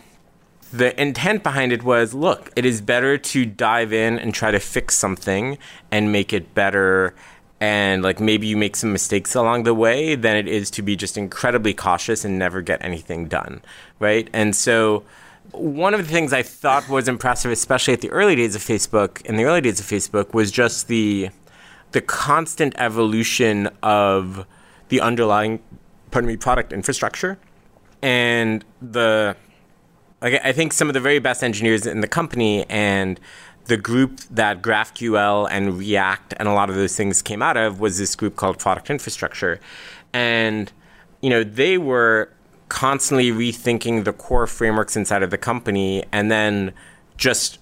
the 0.72 1.00
intent 1.02 1.44
behind 1.44 1.72
it 1.72 1.84
was 1.84 2.14
look, 2.14 2.52
it 2.56 2.66
is 2.66 2.82
better 2.82 3.18
to 3.18 3.46
dive 3.46 3.94
in 3.94 4.20
and 4.20 4.34
try 4.34 4.52
to 4.52 4.60
fix 4.60 4.96
something 4.96 5.58
and 5.92 6.12
make 6.12 6.34
it 6.34 6.54
better 6.54 7.16
and 7.62 8.04
like 8.04 8.20
maybe 8.20 8.48
you 8.48 8.56
make 8.56 8.76
some 8.76 8.94
mistakes 8.94 9.36
along 9.36 9.64
the 9.64 9.74
way 9.74 10.16
than 10.16 10.38
it 10.38 10.48
is 10.48 10.72
to 10.72 10.82
be 10.82 10.96
just 10.96 11.18
incredibly 11.18 11.74
cautious 11.74 12.24
and 12.24 12.40
never 12.40 12.62
get 12.62 12.84
anything 12.84 13.28
done, 13.28 13.62
right? 14.00 14.30
And 14.32 14.56
so 14.56 15.04
one 15.52 15.94
of 15.94 16.00
the 16.00 16.12
things 16.12 16.32
I 16.32 16.44
thought 16.44 16.88
was 16.88 17.08
impressive, 17.08 17.52
especially 17.52 17.94
at 17.94 18.02
the 18.02 18.10
early 18.12 18.36
days 18.36 18.56
of 18.56 18.62
Facebook, 18.62 19.22
in 19.26 19.36
the 19.36 19.44
early 19.44 19.62
days 19.62 19.80
of 19.80 19.86
Facebook, 19.86 20.34
was 20.34 20.52
just 20.52 20.88
the 20.88 21.30
the 21.92 22.02
constant 22.02 22.76
evolution 22.78 23.68
of 23.82 24.46
the 24.90 25.02
underlying, 25.02 25.60
pardon 26.12 26.28
me, 26.28 26.38
product 26.38 26.72
infrastructure, 26.72 27.40
and 28.04 28.64
the 28.80 29.36
like. 30.22 30.42
I 30.44 30.52
think 30.52 30.74
some 30.74 30.88
of 30.88 30.94
the 30.94 31.00
very 31.00 31.20
best 31.20 31.44
engineers 31.44 31.86
in 31.86 32.02
the 32.02 32.08
company 32.08 32.66
and 32.70 33.20
the 33.66 33.78
group 33.78 34.20
that 34.32 34.62
GraphQL 34.62 35.48
and 35.52 35.78
React 35.78 36.34
and 36.38 36.48
a 36.48 36.54
lot 36.54 36.70
of 36.70 36.76
those 36.76 36.96
things 36.96 37.22
came 37.22 37.42
out 37.42 37.58
of 37.58 37.80
was 37.80 37.98
this 37.98 38.16
group 38.16 38.36
called 38.36 38.58
Product 38.58 38.90
Infrastructure, 38.90 39.60
and 40.14 40.72
you 41.22 41.30
know 41.30 41.44
they 41.44 41.78
were 41.78 42.32
constantly 42.70 43.32
rethinking 43.32 44.04
the 44.04 44.14
core 44.14 44.48
frameworks 44.48 44.96
inside 44.96 45.24
of 45.24 45.32
the 45.32 45.38
company 45.38 46.06
and 46.12 46.30
then 46.32 46.72
just 47.18 47.60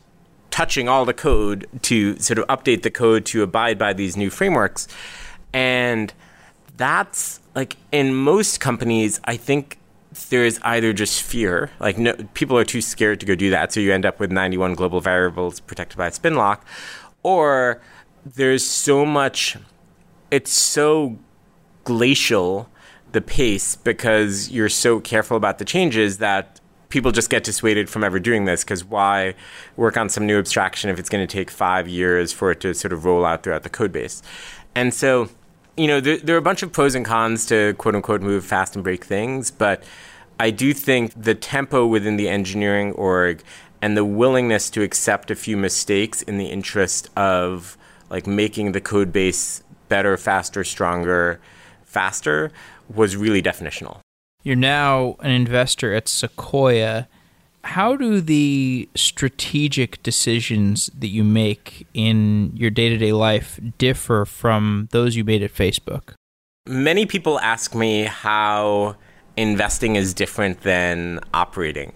touching 0.52 0.88
all 0.90 1.06
the 1.06 1.14
code 1.14 1.68
to 1.82 2.18
sort 2.20 2.38
of 2.38 2.46
update 2.48 2.84
the 2.84 2.92
code 2.92 3.26
to 3.26 3.42
abide 3.42 3.78
by 3.78 3.94
these 3.94 4.18
new 4.18 4.30
frameworks. 4.30 4.88
And 5.54 6.14
that's 6.76 7.40
like 7.56 7.78
in 7.92 8.14
most 8.14 8.60
companies, 8.60 9.20
I 9.24 9.38
think 9.38 9.78
there's 10.26 10.60
either 10.60 10.94
just 10.94 11.22
fear, 11.22 11.72
like 11.80 11.98
no, 11.98 12.14
people 12.34 12.58
are 12.58 12.66
too 12.66 12.82
scared 12.82 13.20
to 13.20 13.26
go 13.26 13.36
do 13.36 13.50
that, 13.50 13.72
so 13.72 13.80
you 13.80 13.94
end 13.94 14.06
up 14.06 14.20
with 14.20 14.32
91 14.32 14.76
global 14.76 15.02
variables 15.02 15.60
protected 15.60 15.98
by 15.98 16.08
a 16.08 16.12
spin 16.12 16.36
lock, 16.36 16.66
or 17.24 17.82
there's 18.26 18.66
so 18.66 19.06
much, 19.06 19.58
it's 20.32 20.52
so 20.52 21.18
glacial 21.84 22.70
the 23.14 23.22
pace 23.22 23.76
because 23.76 24.50
you're 24.52 24.70
so 24.70 25.00
careful 25.00 25.38
about 25.38 25.58
the 25.58 25.66
changes 25.66 26.18
that 26.18 26.60
people 26.90 27.12
just 27.12 27.30
get 27.30 27.44
dissuaded 27.44 27.90
from 27.90 28.04
ever 28.04 28.20
doing 28.20 28.46
this 28.46 28.64
because 28.64 28.84
why 28.84 29.34
work 29.76 29.98
on 29.98 30.10
some 30.10 30.26
new 30.26 30.38
abstraction 30.38 30.90
if 30.90 31.00
it's 31.00 31.10
going 31.10 31.26
to 31.26 31.32
take 31.32 31.50
five 31.50 31.88
years 31.88 32.32
for 32.32 32.52
it 32.52 32.60
to 32.62 32.74
sort 32.74 32.94
of 32.94 33.06
roll 33.06 33.26
out 33.26 33.44
throughout 33.44 33.64
the 33.64 33.70
code 33.70 33.92
base? 33.92 34.22
And 34.76 34.94
so, 34.94 35.30
you 35.78 35.88
know, 35.88 36.00
there, 36.00 36.18
there 36.18 36.36
are 36.36 36.40
a 36.40 36.44
bunch 36.44 36.64
of 36.64 36.72
pros 36.72 36.96
and 36.96 37.06
cons 37.06 37.46
to 37.48 37.74
quote 37.76 37.96
unquote 37.96 38.22
move 38.22 38.44
fast 38.44 38.76
and 38.76 38.84
break 38.84 39.06
things, 39.06 39.52
but 39.52 39.84
I 40.40 40.52
do 40.52 40.74
think 40.74 41.14
the 41.16 41.36
tempo 41.36 41.86
within 41.86 42.18
the 42.18 42.28
engineering 42.28 42.92
org 42.94 43.44
and 43.82 43.96
the 43.96 44.06
willingness 44.06 44.70
to 44.72 44.82
accept 44.82 45.32
a 45.32 45.36
few 45.36 45.56
mistakes 45.56 46.22
in 46.24 46.38
the 46.38 46.48
interest 46.48 47.10
of 47.16 47.78
like 48.10 48.26
making 48.26 48.72
the 48.72 48.82
code 48.82 49.14
base 49.14 49.64
better, 49.88 50.18
faster, 50.18 50.64
stronger, 50.64 51.40
faster 51.84 52.52
was 52.94 53.16
really 53.16 53.42
definitional. 53.42 54.00
You're 54.44 54.56
now 54.56 55.16
an 55.20 55.32
investor 55.32 55.94
at 55.94 56.08
Sequoia. 56.08 57.08
How 57.68 57.98
do 57.98 58.22
the 58.22 58.88
strategic 58.96 60.02
decisions 60.02 60.90
that 60.98 61.10
you 61.10 61.26
make 61.26 61.86
in 61.94 62.54
your 62.56 62.70
day 62.70 62.88
to 62.88 62.98
day 62.98 63.12
life 63.12 63.60
differ 63.78 64.24
from 64.24 64.88
those 64.92 65.18
you 65.18 65.26
made 65.26 65.44
at 65.44 65.54
Facebook? 65.54 66.14
Many 66.66 67.06
people 67.06 67.42
ask 67.42 67.76
me 67.76 68.04
how 68.04 68.96
investing 69.36 69.98
is 69.98 70.14
different 70.14 70.62
than 70.62 71.20
operating. 71.34 71.92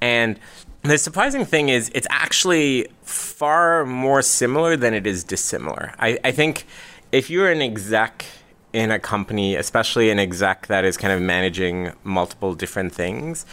And 0.00 0.38
the 0.82 0.96
surprising 0.96 1.44
thing 1.44 1.70
is, 1.70 1.90
it's 1.92 2.06
actually 2.08 2.86
far 3.02 3.84
more 3.84 4.22
similar 4.22 4.76
than 4.76 4.94
it 4.94 5.08
is 5.08 5.24
dissimilar. 5.24 5.92
I, 5.98 6.20
I 6.22 6.30
think 6.30 6.66
if 7.10 7.30
you're 7.30 7.50
an 7.50 7.62
exec 7.62 8.24
in 8.72 8.92
a 8.92 9.00
company, 9.00 9.56
especially 9.56 10.10
an 10.10 10.20
exec 10.20 10.68
that 10.68 10.84
is 10.84 10.96
kind 10.96 11.12
of 11.12 11.20
managing 11.20 11.92
multiple 12.04 12.54
different 12.54 12.92
things, 12.92 13.44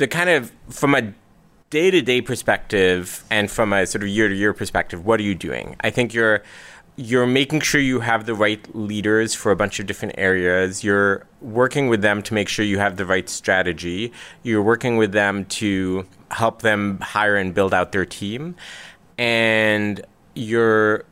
the 0.00 0.08
kind 0.08 0.30
of 0.30 0.50
from 0.70 0.94
a 0.94 1.12
day 1.68 1.90
to 1.90 2.00
day 2.00 2.22
perspective 2.22 3.22
and 3.30 3.50
from 3.50 3.72
a 3.72 3.86
sort 3.86 4.02
of 4.02 4.08
year 4.08 4.28
to 4.28 4.34
year 4.34 4.54
perspective, 4.54 5.04
what 5.04 5.20
are 5.20 5.22
you 5.22 5.34
doing? 5.34 5.76
I 5.82 5.90
think 5.90 6.14
you're 6.14 6.42
you're 6.96 7.26
making 7.26 7.60
sure 7.60 7.80
you 7.80 8.00
have 8.00 8.24
the 8.24 8.34
right 8.34 8.62
leaders 8.74 9.34
for 9.34 9.52
a 9.52 9.56
bunch 9.56 9.78
of 9.78 9.86
different 9.86 10.14
areas. 10.18 10.82
You're 10.82 11.26
working 11.40 11.88
with 11.88 12.00
them 12.02 12.22
to 12.22 12.34
make 12.34 12.48
sure 12.48 12.64
you 12.64 12.78
have 12.78 12.96
the 12.96 13.06
right 13.06 13.28
strategy. 13.28 14.12
You're 14.42 14.62
working 14.62 14.96
with 14.96 15.12
them 15.12 15.44
to 15.60 16.06
help 16.30 16.62
them 16.62 16.98
hire 17.00 17.36
and 17.36 17.54
build 17.54 17.72
out 17.72 17.92
their 17.92 18.04
team. 18.04 18.56
And 19.18 20.04
you're 20.34 21.04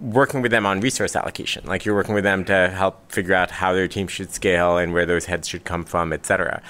working 0.00 0.40
with 0.40 0.50
them 0.50 0.66
on 0.66 0.80
resource 0.80 1.14
allocation. 1.14 1.64
Like 1.66 1.84
you're 1.84 1.94
working 1.94 2.14
with 2.14 2.24
them 2.24 2.44
to 2.46 2.70
help 2.70 3.12
figure 3.12 3.34
out 3.34 3.50
how 3.50 3.72
their 3.72 3.88
team 3.88 4.08
should 4.08 4.32
scale 4.32 4.78
and 4.78 4.92
where 4.92 5.06
those 5.06 5.26
heads 5.26 5.46
should 5.46 5.64
come 5.64 5.84
from, 5.84 6.12
et 6.12 6.24
cetera. 6.26 6.62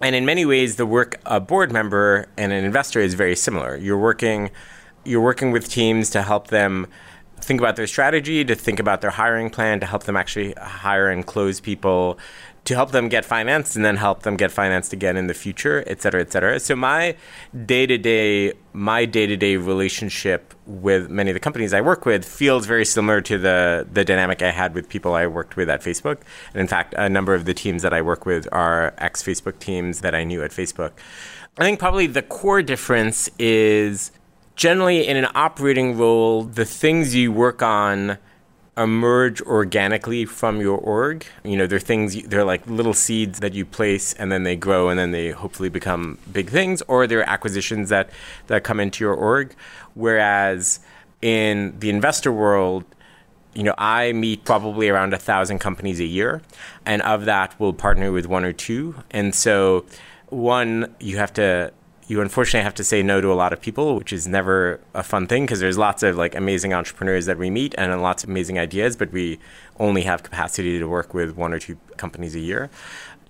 And 0.00 0.14
in 0.14 0.26
many 0.26 0.44
ways, 0.44 0.76
the 0.76 0.86
work 0.86 1.20
a 1.24 1.40
board 1.40 1.72
member 1.72 2.26
and 2.36 2.52
an 2.52 2.64
investor 2.64 3.00
is 3.00 3.14
very 3.14 3.36
similar. 3.36 3.76
You're 3.76 3.98
working, 3.98 4.50
you're 5.04 5.22
working 5.22 5.52
with 5.52 5.68
teams 5.68 6.10
to 6.10 6.22
help 6.22 6.48
them 6.48 6.86
think 7.40 7.60
about 7.60 7.76
their 7.76 7.86
strategy, 7.86 8.44
to 8.44 8.54
think 8.54 8.78
about 8.78 9.00
their 9.00 9.10
hiring 9.10 9.50
plan, 9.50 9.80
to 9.80 9.86
help 9.86 10.04
them 10.04 10.16
actually 10.16 10.52
hire 10.52 11.08
and 11.08 11.26
close 11.26 11.60
people, 11.60 12.18
to 12.66 12.74
help 12.74 12.90
them 12.90 13.08
get 13.08 13.24
financed 13.24 13.76
and 13.76 13.84
then 13.84 13.96
help 13.96 14.24
them 14.24 14.36
get 14.36 14.50
financed 14.50 14.92
again 14.92 15.16
in 15.16 15.28
the 15.28 15.34
future, 15.34 15.84
et 15.86 16.02
cetera, 16.02 16.20
et 16.20 16.32
cetera. 16.32 16.58
So 16.58 16.74
my 16.74 17.16
day 17.64 17.86
to 17.86 17.96
day, 17.96 18.52
my 18.72 19.04
day 19.04 19.26
to 19.26 19.36
day 19.36 19.56
relationship 19.56 20.52
with 20.66 21.08
many 21.08 21.30
of 21.30 21.34
the 21.34 21.40
companies 21.40 21.72
I 21.72 21.80
work 21.80 22.04
with 22.04 22.24
feels 22.24 22.66
very 22.66 22.84
similar 22.84 23.20
to 23.22 23.38
the 23.38 23.86
the 23.90 24.04
dynamic 24.04 24.42
I 24.42 24.50
had 24.50 24.74
with 24.74 24.88
people 24.88 25.14
I 25.14 25.26
worked 25.28 25.56
with 25.56 25.70
at 25.70 25.80
Facebook. 25.80 26.18
And 26.52 26.60
in 26.60 26.66
fact, 26.66 26.94
a 26.98 27.08
number 27.08 27.34
of 27.34 27.44
the 27.44 27.54
teams 27.54 27.82
that 27.82 27.94
I 27.94 28.02
work 28.02 28.26
with 28.26 28.48
are 28.50 28.94
ex 28.98 29.22
Facebook 29.22 29.60
teams 29.60 30.00
that 30.00 30.14
I 30.14 30.24
knew 30.24 30.42
at 30.42 30.50
Facebook. 30.50 30.92
I 31.58 31.62
think 31.62 31.78
probably 31.78 32.08
the 32.08 32.22
core 32.22 32.62
difference 32.62 33.30
is 33.38 34.10
generally 34.56 35.06
in 35.06 35.16
an 35.16 35.28
operating 35.36 35.96
role, 35.96 36.42
the 36.42 36.64
things 36.64 37.14
you 37.14 37.30
work 37.30 37.62
on 37.62 38.18
emerge 38.76 39.40
organically 39.42 40.24
from 40.24 40.60
your 40.60 40.78
org. 40.78 41.24
You 41.44 41.56
know, 41.56 41.66
they're 41.66 41.78
things, 41.78 42.22
they're 42.24 42.44
like 42.44 42.66
little 42.66 42.94
seeds 42.94 43.40
that 43.40 43.54
you 43.54 43.64
place 43.64 44.12
and 44.14 44.30
then 44.30 44.42
they 44.42 44.56
grow 44.56 44.88
and 44.88 44.98
then 44.98 45.12
they 45.12 45.30
hopefully 45.30 45.68
become 45.68 46.18
big 46.30 46.50
things, 46.50 46.82
or 46.82 47.06
they're 47.06 47.28
acquisitions 47.28 47.88
that, 47.88 48.10
that 48.48 48.64
come 48.64 48.80
into 48.80 49.02
your 49.02 49.14
org. 49.14 49.54
Whereas 49.94 50.80
in 51.22 51.78
the 51.78 51.88
investor 51.88 52.30
world, 52.30 52.84
you 53.54 53.62
know, 53.62 53.74
I 53.78 54.12
meet 54.12 54.44
probably 54.44 54.90
around 54.90 55.14
a 55.14 55.18
thousand 55.18 55.60
companies 55.60 55.98
a 55.98 56.04
year, 56.04 56.42
and 56.84 57.00
of 57.00 57.24
that, 57.24 57.58
we'll 57.58 57.72
partner 57.72 58.12
with 58.12 58.26
one 58.26 58.44
or 58.44 58.52
two. 58.52 58.96
And 59.10 59.34
so, 59.34 59.86
one, 60.28 60.94
you 61.00 61.16
have 61.16 61.32
to 61.34 61.72
you 62.08 62.20
unfortunately 62.20 62.62
have 62.62 62.74
to 62.74 62.84
say 62.84 63.02
no 63.02 63.20
to 63.20 63.32
a 63.32 63.34
lot 63.34 63.52
of 63.52 63.60
people, 63.60 63.96
which 63.96 64.12
is 64.12 64.28
never 64.28 64.80
a 64.94 65.02
fun 65.02 65.26
thing 65.26 65.44
because 65.44 65.60
there's 65.60 65.76
lots 65.76 66.02
of 66.02 66.16
like 66.16 66.34
amazing 66.34 66.72
entrepreneurs 66.72 67.26
that 67.26 67.38
we 67.38 67.50
meet 67.50 67.74
and 67.76 68.00
lots 68.00 68.22
of 68.22 68.30
amazing 68.30 68.58
ideas, 68.58 68.94
but 68.96 69.10
we 69.12 69.38
only 69.80 70.02
have 70.02 70.22
capacity 70.22 70.78
to 70.78 70.86
work 70.86 71.14
with 71.14 71.36
one 71.36 71.52
or 71.52 71.58
two 71.58 71.76
companies 71.96 72.34
a 72.34 72.40
year. 72.40 72.70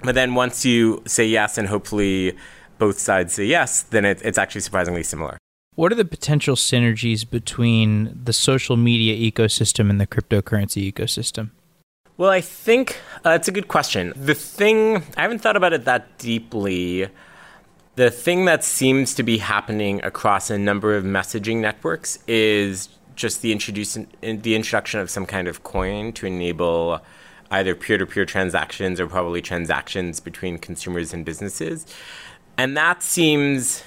But 0.03 0.15
then 0.15 0.35
once 0.35 0.65
you 0.65 1.03
say 1.07 1.27
yes 1.27 1.57
and 1.57 1.69
hopefully 1.69 2.37
both 2.79 2.99
sides 2.99 3.33
say 3.33 3.47
yes, 3.47 3.83
then 3.83 4.05
it, 4.05 4.21
it's 4.23 4.37
actually 4.37 4.61
surprisingly 4.61 5.03
similar. 5.03 5.39
What 5.75 5.93
are 5.93 5.97
the 5.97 6.05
potential 6.05 6.57
synergies 6.57 7.29
between 7.29 8.19
the 8.25 8.33
social 8.33 8.77
media 8.77 9.15
ecosystem 9.31 9.91
and 9.91 10.01
the 10.01 10.07
cryptocurrency 10.07 10.91
ecosystem? 10.93 11.51
Well, 12.19 12.31
I 12.31 12.41
think 12.41 12.99
uh, 13.27 13.31
it's 13.31 13.49
a 13.49 13.53
good 13.53 13.69
question. 13.69 14.15
The 14.17 14.35
thing, 14.35 15.03
I 15.17 15.23
haven't 15.23 15.41
thought 15.41 15.57
about 15.57 15.75
it 15.75 15.85
that 15.85 16.17
deeply 16.17 17.09
the 17.97 18.11
thing 18.11 18.45
that 18.45 18.63
seems 18.63 19.15
to 19.15 19.23
be 19.23 19.39
happening 19.39 20.03
across 20.05 20.51
a 20.51 20.59
number 20.59 20.97
of 20.97 21.05
messaging 21.05 21.57
networks 21.57 22.19
is 22.29 22.91
just 23.15 23.41
the 23.41 23.51
introduce 23.51 23.99
the 24.21 24.55
introduction 24.55 25.01
of 25.01 25.09
some 25.09 25.25
kind 25.25 25.49
of 25.49 25.65
coin 25.65 26.13
to 26.13 26.27
enable 26.27 27.01
either 27.51 27.75
peer-to-peer 27.75 28.27
transactions 28.27 29.01
or 29.01 29.07
probably 29.07 29.41
transactions 29.41 30.21
between 30.21 30.59
consumers 30.59 31.15
and 31.15 31.25
businesses. 31.25 31.87
And 32.59 32.77
that 32.77 33.03
seems 33.03 33.83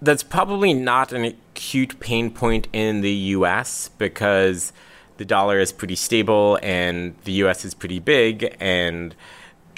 that's 0.00 0.22
probably 0.22 0.72
not 0.72 1.12
an 1.12 1.24
acute 1.24 1.98
pain 1.98 2.30
point 2.30 2.68
in 2.72 3.00
the 3.00 3.10
US 3.10 3.90
because 3.98 4.72
the 5.16 5.24
dollar 5.24 5.58
is 5.58 5.72
pretty 5.72 5.96
stable 5.96 6.60
and 6.62 7.16
the 7.24 7.32
US 7.44 7.64
is 7.64 7.74
pretty 7.74 7.98
big 7.98 8.56
and 8.60 9.16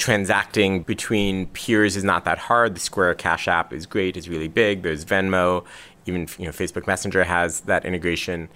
transacting 0.00 0.82
between 0.82 1.46
peers 1.48 1.94
is 1.94 2.02
not 2.02 2.24
that 2.24 2.38
hard. 2.38 2.74
The 2.74 2.80
Square 2.80 3.14
Cash 3.16 3.46
app 3.46 3.72
is 3.72 3.84
great, 3.86 4.16
it's 4.16 4.26
really 4.26 4.48
big. 4.48 4.82
There's 4.82 5.04
Venmo, 5.04 5.64
even 6.06 6.26
you 6.38 6.46
know 6.46 6.52
Facebook 6.52 6.86
Messenger 6.86 7.22
has 7.24 7.60
that 7.62 7.84
integration. 7.84 8.48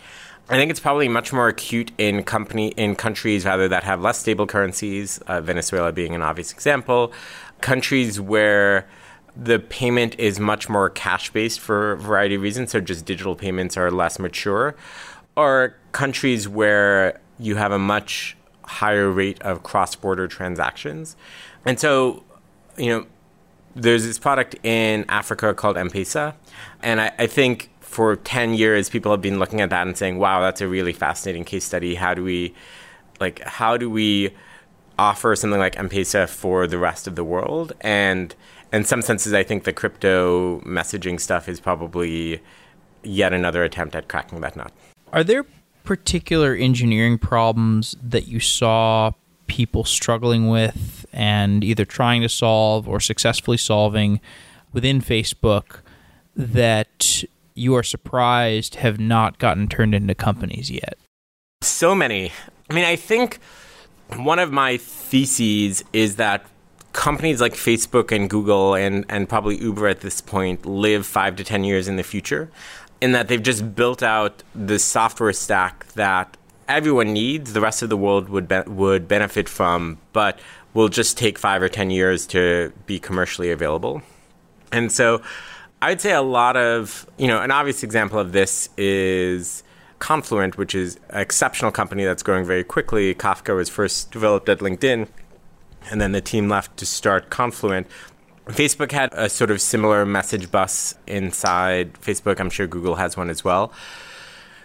I 0.48 0.56
think 0.56 0.70
it's 0.70 0.80
probably 0.80 1.08
much 1.08 1.32
more 1.32 1.48
acute 1.48 1.92
in 1.96 2.22
company 2.22 2.68
in 2.68 2.96
countries 2.96 3.44
rather 3.44 3.68
that 3.68 3.84
have 3.84 4.00
less 4.00 4.18
stable 4.18 4.46
currencies, 4.46 5.18
uh, 5.26 5.40
Venezuela 5.40 5.92
being 5.92 6.14
an 6.14 6.22
obvious 6.22 6.50
example, 6.50 7.12
countries 7.60 8.20
where 8.20 8.88
the 9.36 9.58
payment 9.58 10.18
is 10.18 10.40
much 10.40 10.68
more 10.68 10.90
cash 10.90 11.30
based 11.30 11.60
for 11.60 11.92
a 11.92 11.96
variety 11.96 12.36
of 12.36 12.42
reasons, 12.42 12.70
so 12.72 12.80
just 12.80 13.04
digital 13.04 13.36
payments 13.36 13.76
are 13.76 13.90
less 13.90 14.18
mature, 14.18 14.76
or 15.36 15.76
countries 15.92 16.48
where 16.48 17.20
you 17.38 17.56
have 17.56 17.72
a 17.72 17.78
much 17.78 18.36
higher 18.66 19.10
rate 19.10 19.40
of 19.42 19.62
cross 19.62 19.94
border 19.94 20.26
transactions. 20.28 21.16
And 21.64 21.78
so, 21.78 22.24
you 22.76 22.88
know, 22.88 23.06
there's 23.74 24.04
this 24.04 24.18
product 24.18 24.56
in 24.62 25.04
Africa 25.08 25.54
called 25.54 25.76
M 25.76 25.90
Pesa. 25.90 26.34
And 26.82 27.00
I, 27.00 27.12
I, 27.18 27.26
think 27.26 27.70
for 27.80 28.16
10 28.16 28.54
years, 28.54 28.88
people 28.88 29.10
have 29.10 29.20
been 29.20 29.38
looking 29.38 29.60
at 29.60 29.70
that 29.70 29.86
and 29.86 29.96
saying, 29.96 30.18
wow, 30.18 30.40
that's 30.40 30.60
a 30.60 30.68
really 30.68 30.92
fascinating 30.92 31.44
case 31.44 31.64
study. 31.64 31.96
How 31.96 32.14
do 32.14 32.22
we, 32.22 32.54
like, 33.20 33.40
how 33.40 33.76
do 33.76 33.90
we 33.90 34.34
offer 34.98 35.34
something 35.34 35.58
like 35.58 35.78
M 35.78 35.88
Pesa 35.88 36.28
for 36.28 36.66
the 36.66 36.78
rest 36.78 37.06
of 37.06 37.16
the 37.16 37.24
world? 37.24 37.72
And 37.80 38.34
in 38.72 38.84
some 38.84 39.02
senses, 39.02 39.32
I 39.32 39.42
think 39.42 39.64
the 39.64 39.72
crypto 39.72 40.60
messaging 40.60 41.20
stuff 41.20 41.48
is 41.48 41.60
probably 41.60 42.40
yet 43.02 43.32
another 43.32 43.62
attempt 43.64 43.94
at 43.94 44.08
cracking 44.08 44.40
that 44.40 44.56
nut. 44.56 44.72
Are 45.12 45.22
there 45.22 45.44
particular 45.84 46.54
engineering 46.54 47.18
problems 47.18 47.96
that 48.02 48.26
you 48.26 48.40
saw 48.40 49.12
people 49.46 49.84
struggling 49.84 50.48
with 50.48 51.06
and 51.12 51.62
either 51.62 51.84
trying 51.84 52.22
to 52.22 52.28
solve 52.28 52.88
or 52.88 52.98
successfully 52.98 53.58
solving 53.58 54.20
within 54.72 55.00
Facebook 55.00 55.80
that 56.34 57.22
you 57.54 57.76
are 57.76 57.82
surprised 57.82 58.76
have 58.76 58.98
not 58.98 59.38
gotten 59.38 59.68
turned 59.68 59.94
into 59.94 60.14
companies 60.14 60.70
yet? 60.70 60.98
So 61.62 61.94
many. 61.94 62.32
I 62.68 62.74
mean, 62.74 62.84
I 62.84 62.96
think 62.96 63.38
one 64.16 64.38
of 64.38 64.50
my 64.50 64.78
theses 64.78 65.84
is 65.92 66.16
that 66.16 66.44
companies 66.92 67.40
like 67.40 67.54
Facebook 67.54 68.14
and 68.14 68.30
Google 68.30 68.74
and, 68.74 69.04
and 69.08 69.28
probably 69.28 69.58
Uber 69.58 69.88
at 69.88 70.00
this 70.00 70.20
point 70.20 70.64
live 70.64 71.06
five 71.06 71.36
to 71.36 71.44
10 71.44 71.64
years 71.64 71.88
in 71.88 71.96
the 71.96 72.02
future 72.02 72.50
in 73.00 73.12
that 73.12 73.28
they've 73.28 73.42
just 73.42 73.74
built 73.74 74.02
out 74.02 74.42
the 74.54 74.78
software 74.78 75.32
stack 75.32 75.86
that 75.94 76.36
everyone 76.68 77.12
needs, 77.12 77.52
the 77.52 77.60
rest 77.60 77.82
of 77.82 77.88
the 77.88 77.96
world 77.96 78.28
would 78.28 78.48
be- 78.48 78.62
would 78.66 79.08
benefit 79.08 79.48
from, 79.48 79.98
but 80.12 80.38
will 80.72 80.88
just 80.88 81.16
take 81.18 81.38
five 81.38 81.62
or 81.62 81.68
ten 81.68 81.90
years 81.90 82.26
to 82.28 82.72
be 82.86 82.98
commercially 82.98 83.50
available. 83.50 84.02
And 84.72 84.90
so, 84.90 85.22
I'd 85.82 86.00
say 86.00 86.12
a 86.12 86.22
lot 86.22 86.56
of 86.56 87.06
you 87.18 87.28
know 87.28 87.40
an 87.40 87.50
obvious 87.50 87.82
example 87.82 88.18
of 88.18 88.32
this 88.32 88.68
is 88.76 89.62
Confluent, 90.00 90.58
which 90.58 90.74
is 90.74 90.98
an 91.10 91.20
exceptional 91.20 91.70
company 91.70 92.04
that's 92.04 92.22
growing 92.22 92.44
very 92.44 92.64
quickly. 92.64 93.14
Kafka 93.14 93.56
was 93.56 93.70
first 93.70 94.10
developed 94.10 94.48
at 94.48 94.58
LinkedIn, 94.58 95.08
and 95.90 96.00
then 96.00 96.12
the 96.12 96.20
team 96.20 96.48
left 96.48 96.76
to 96.78 96.86
start 96.86 97.30
Confluent. 97.30 97.86
Facebook 98.46 98.92
had 98.92 99.12
a 99.14 99.28
sort 99.28 99.50
of 99.50 99.60
similar 99.60 100.04
message 100.04 100.50
bus 100.50 100.94
inside 101.06 101.94
Facebook. 101.94 102.40
I'm 102.40 102.50
sure 102.50 102.66
Google 102.66 102.96
has 102.96 103.16
one 103.16 103.30
as 103.30 103.42
well. 103.42 103.72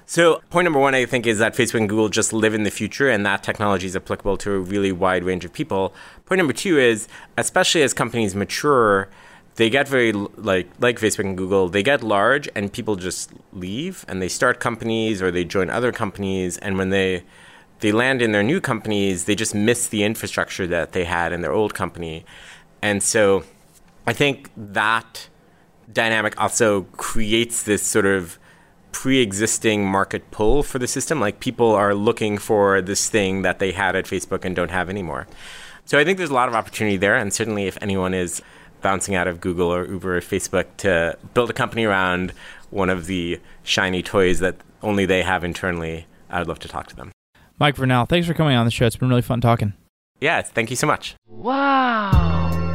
So, 0.06 0.42
point 0.50 0.66
number 0.66 0.80
one, 0.80 0.96
I 0.96 1.06
think, 1.06 1.28
is 1.28 1.38
that 1.38 1.56
Facebook 1.56 1.82
and 1.82 1.88
Google 1.88 2.10
just 2.10 2.34
live 2.34 2.56
in 2.56 2.64
the 2.64 2.72
future, 2.72 3.10
and 3.10 3.24
that 3.28 3.44
technology 3.44 3.86
is 3.86 3.96
applicable 3.96 4.38
to 4.38 4.54
a 4.54 4.60
really 4.60 4.92
wide 4.92 5.24
range 5.24 5.46
of 5.46 5.54
people. 5.54 5.94
Point 6.26 6.40
number 6.40 6.52
two 6.52 6.80
is, 6.80 7.08
especially 7.38 7.84
as 7.84 7.94
companies 7.94 8.34
mature, 8.36 9.08
they 9.56 9.70
get 9.70 9.88
very 9.88 10.12
like 10.12 10.68
like 10.80 11.00
Facebook 11.00 11.26
and 11.26 11.38
Google, 11.38 11.70
they 11.70 11.84
get 11.84 12.04
large, 12.04 12.50
and 12.56 12.74
people 12.74 12.96
just 12.96 13.32
leave, 13.54 14.04
and 14.08 14.20
they 14.20 14.30
start 14.30 14.60
companies 14.60 15.22
or 15.22 15.30
they 15.30 15.46
join 15.46 15.70
other 15.70 15.92
companies, 15.92 16.58
and 16.58 16.78
when 16.78 16.90
they 16.90 17.24
they 17.82 17.92
land 17.92 18.22
in 18.22 18.32
their 18.32 18.44
new 18.44 18.60
companies, 18.60 19.26
they 19.26 19.36
just 19.36 19.54
miss 19.54 19.88
the 19.88 20.04
infrastructure 20.04 20.66
that 20.66 20.94
they 20.94 21.06
had 21.06 21.32
in 21.32 21.42
their 21.42 21.54
old 21.54 21.76
company, 21.76 22.26
and 22.82 23.04
so 23.04 23.44
I 24.10 24.14
think 24.14 24.50
that 24.58 25.30
dynamic 25.94 26.34
also 26.42 26.82
creates 26.98 27.62
this 27.62 27.84
sort 27.84 28.08
of 28.08 28.40
pre-existing 28.92 29.86
market 29.86 30.32
pull 30.32 30.64
for 30.64 30.80
the 30.80 30.88
system. 30.88 31.20
Like 31.20 31.40
people 31.40 31.74
are 31.76 31.94
looking 31.94 32.40
for 32.40 32.82
this 32.82 33.08
thing 33.08 33.44
that 33.44 33.60
they 33.60 33.72
had 33.72 33.96
at 33.96 34.06
facebook 34.06 34.46
and 34.46 34.56
don't 34.56 34.72
have 34.72 34.90
anymore. 34.90 35.28
So 35.86 36.00
i 36.00 36.04
think 36.04 36.18
there's 36.18 36.32
a 36.32 36.34
lot 36.34 36.50
of 36.50 36.56
opportunity 36.56 36.98
there 36.98 37.16
and 37.16 37.32
certainly 37.32 37.68
if 37.68 37.78
anyone 37.82 38.16
is 38.16 38.42
bouncing 38.82 39.14
out 39.14 39.28
of 39.28 39.42
google 39.42 39.72
or 39.72 39.86
uber 39.86 40.18
or 40.18 40.22
facebook 40.22 40.66
to 40.78 41.16
build 41.36 41.52
a 41.52 41.54
company 41.54 41.84
around 41.84 42.34
one 42.72 42.90
of 42.90 43.06
the 43.06 43.40
shiny 43.64 44.02
toys 44.02 44.40
that 44.40 44.56
only 44.82 45.06
they 45.06 45.22
have 45.22 45.44
internally 45.44 46.08
i 46.32 46.40
would 46.40 46.48
love 46.48 46.60
to 46.60 46.68
talk 46.68 46.88
to 46.88 46.96
them. 46.96 47.12
Mike 47.60 47.76
vernal 47.76 48.06
thanks 48.08 48.28
for 48.28 48.34
coming 48.34 48.56
on 48.56 48.66
the 48.66 48.72
show. 48.72 48.88
It's 48.88 48.96
been 48.96 49.10
really 49.10 49.22
fun 49.22 49.40
talking. 49.40 49.74
Yeah 50.20 50.42
thank 50.42 50.72
you 50.72 50.76
so 50.76 50.88
much. 50.88 51.16
Wow 51.28 52.69